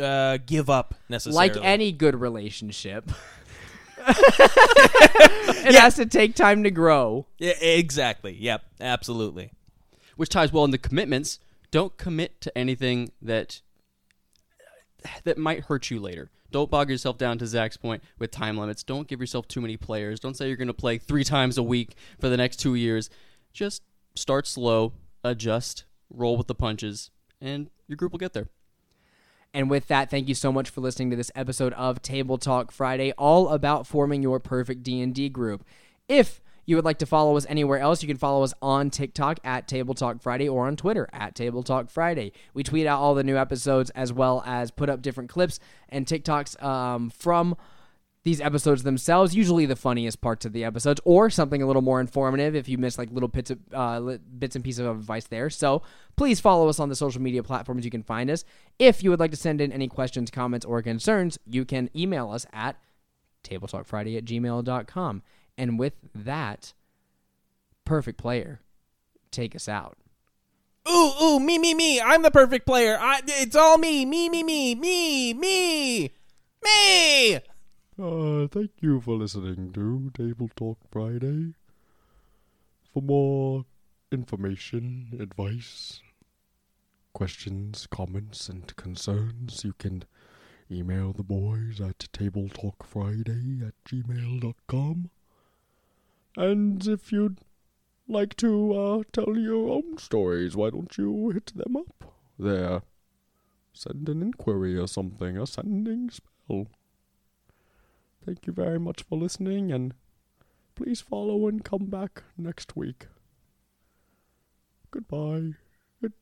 uh, 0.00 0.38
give 0.44 0.70
up 0.70 0.94
necessarily. 1.08 1.48
like 1.48 1.64
any 1.64 1.92
good 1.92 2.20
relationship. 2.20 3.10
it 4.06 5.74
has 5.74 5.96
to 5.96 6.06
take 6.06 6.34
time 6.34 6.62
to 6.64 6.70
grow. 6.70 7.26
Yeah, 7.38 7.58
exactly. 7.60 8.36
Yep. 8.38 8.62
Absolutely. 8.80 9.52
which 10.16 10.28
ties 10.28 10.52
well 10.52 10.64
into 10.64 10.78
commitments. 10.78 11.38
Don't 11.70 11.96
commit 11.96 12.40
to 12.42 12.56
anything 12.56 13.10
that 13.22 13.62
that 15.24 15.38
might 15.38 15.64
hurt 15.64 15.90
you 15.90 16.00
later. 16.00 16.30
Don't 16.50 16.70
bog 16.70 16.88
yourself 16.88 17.18
down 17.18 17.38
to 17.38 17.46
Zach's 17.46 17.76
point 17.76 18.02
with 18.18 18.30
time 18.30 18.56
limits. 18.56 18.84
Don't 18.84 19.08
give 19.08 19.20
yourself 19.20 19.48
too 19.48 19.60
many 19.60 19.76
players. 19.76 20.20
Don't 20.20 20.36
say 20.36 20.46
you're 20.46 20.56
going 20.56 20.68
to 20.68 20.72
play 20.74 20.98
three 20.98 21.24
times 21.24 21.58
a 21.58 21.62
week 21.64 21.96
for 22.20 22.28
the 22.28 22.36
next 22.36 22.58
two 22.58 22.76
years. 22.76 23.10
Just 23.52 23.82
start 24.14 24.46
slow, 24.46 24.92
adjust, 25.24 25.84
roll 26.10 26.36
with 26.36 26.46
the 26.46 26.54
punches, 26.54 27.10
and 27.40 27.70
your 27.88 27.96
group 27.96 28.12
will 28.12 28.20
get 28.20 28.34
there. 28.34 28.48
And 29.54 29.70
with 29.70 29.86
that, 29.86 30.10
thank 30.10 30.28
you 30.28 30.34
so 30.34 30.50
much 30.50 30.68
for 30.68 30.80
listening 30.80 31.10
to 31.10 31.16
this 31.16 31.30
episode 31.36 31.72
of 31.74 32.02
Table 32.02 32.38
Talk 32.38 32.72
Friday, 32.72 33.12
all 33.12 33.50
about 33.50 33.86
forming 33.86 34.20
your 34.20 34.40
perfect 34.40 34.82
D&D 34.82 35.28
group. 35.28 35.64
If 36.08 36.40
you 36.66 36.74
would 36.74 36.84
like 36.84 36.98
to 36.98 37.06
follow 37.06 37.36
us 37.36 37.46
anywhere 37.48 37.78
else, 37.78 38.02
you 38.02 38.08
can 38.08 38.16
follow 38.16 38.42
us 38.42 38.52
on 38.60 38.90
TikTok 38.90 39.38
at 39.44 39.68
Table 39.68 39.94
Talk 39.94 40.20
Friday 40.20 40.48
or 40.48 40.66
on 40.66 40.74
Twitter 40.74 41.08
at 41.12 41.36
Table 41.36 41.62
Talk 41.62 41.88
Friday. 41.88 42.32
We 42.52 42.64
tweet 42.64 42.88
out 42.88 42.98
all 42.98 43.14
the 43.14 43.22
new 43.22 43.36
episodes 43.36 43.90
as 43.90 44.12
well 44.12 44.42
as 44.44 44.72
put 44.72 44.90
up 44.90 45.02
different 45.02 45.30
clips 45.30 45.60
and 45.88 46.04
TikToks 46.04 46.60
um, 46.60 47.10
from 47.10 47.56
these 48.24 48.40
episodes 48.40 48.82
themselves, 48.82 49.36
usually 49.36 49.66
the 49.66 49.76
funniest 49.76 50.22
parts 50.22 50.46
of 50.46 50.54
the 50.54 50.64
episodes, 50.64 51.00
or 51.04 51.28
something 51.28 51.62
a 51.62 51.66
little 51.66 51.82
more 51.82 52.00
informative 52.00 52.56
if 52.56 52.68
you 52.68 52.78
miss 52.78 52.96
like 52.96 53.10
little 53.12 53.28
bits 53.28 53.50
of 53.50 53.58
uh, 53.72 54.16
bits 54.38 54.56
and 54.56 54.64
pieces 54.64 54.86
of 54.86 54.98
advice 54.98 55.26
there. 55.26 55.50
So 55.50 55.82
please 56.16 56.40
follow 56.40 56.68
us 56.68 56.80
on 56.80 56.88
the 56.88 56.96
social 56.96 57.20
media 57.20 57.42
platforms 57.42 57.84
you 57.84 57.90
can 57.90 58.02
find 58.02 58.30
us. 58.30 58.44
If 58.78 59.04
you 59.04 59.10
would 59.10 59.20
like 59.20 59.30
to 59.32 59.36
send 59.36 59.60
in 59.60 59.72
any 59.72 59.88
questions, 59.88 60.30
comments, 60.30 60.64
or 60.64 60.80
concerns, 60.80 61.38
you 61.46 61.66
can 61.66 61.90
email 61.94 62.30
us 62.30 62.46
at 62.52 62.76
tabletalkfriday 63.44 64.16
at 64.16 64.24
gmail.com. 64.24 65.22
And 65.58 65.78
with 65.78 65.92
that, 66.14 66.72
perfect 67.84 68.18
player, 68.18 68.60
take 69.30 69.54
us 69.54 69.68
out. 69.68 69.98
Ooh, 70.88 71.12
ooh, 71.22 71.40
me, 71.40 71.58
me, 71.58 71.74
me. 71.74 72.00
I'm 72.00 72.22
the 72.22 72.30
perfect 72.30 72.66
player. 72.66 72.98
I, 72.98 73.20
it's 73.26 73.56
all 73.56 73.76
me, 73.76 74.06
me, 74.06 74.30
me, 74.30 74.42
me, 74.42 74.74
me, 74.74 75.34
me, 75.34 76.10
me. 76.62 77.40
Uh, 77.96 78.48
thank 78.48 78.72
you 78.80 79.00
for 79.00 79.14
listening 79.14 79.70
to 79.72 80.10
Table 80.14 80.50
Talk 80.56 80.78
Friday. 80.90 81.54
For 82.92 83.00
more 83.00 83.66
information, 84.10 85.16
advice, 85.20 86.02
questions, 87.12 87.86
comments, 87.88 88.48
and 88.48 88.74
concerns, 88.74 89.62
you 89.64 89.74
can 89.78 90.02
email 90.68 91.12
the 91.12 91.22
boys 91.22 91.80
at 91.80 91.98
tabletalkfriday 92.12 93.68
at 93.68 93.74
gmail.com. 93.84 95.10
And 96.36 96.86
if 96.88 97.12
you'd 97.12 97.38
like 98.08 98.34
to 98.38 98.74
uh, 98.74 99.02
tell 99.12 99.38
your 99.38 99.70
own 99.70 99.98
stories, 99.98 100.56
why 100.56 100.70
don't 100.70 100.98
you 100.98 101.30
hit 101.30 101.52
them 101.54 101.76
up 101.76 102.12
there? 102.40 102.82
Send 103.72 104.08
an 104.08 104.20
inquiry 104.20 104.76
or 104.76 104.88
something, 104.88 105.38
a 105.38 105.46
sending 105.46 106.10
spell. 106.10 106.66
Thank 108.24 108.46
you 108.46 108.52
very 108.52 108.78
much 108.78 109.02
for 109.02 109.18
listening, 109.18 109.70
and 109.70 109.94
please 110.74 111.00
follow 111.00 111.46
and 111.46 111.62
come 111.64 111.86
back 111.86 112.22
next 112.38 112.74
week. 112.74 113.06
Goodbye. 114.90 115.54
Good, 116.00 116.12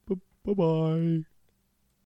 bye 0.44 0.54
bye. 0.54 1.24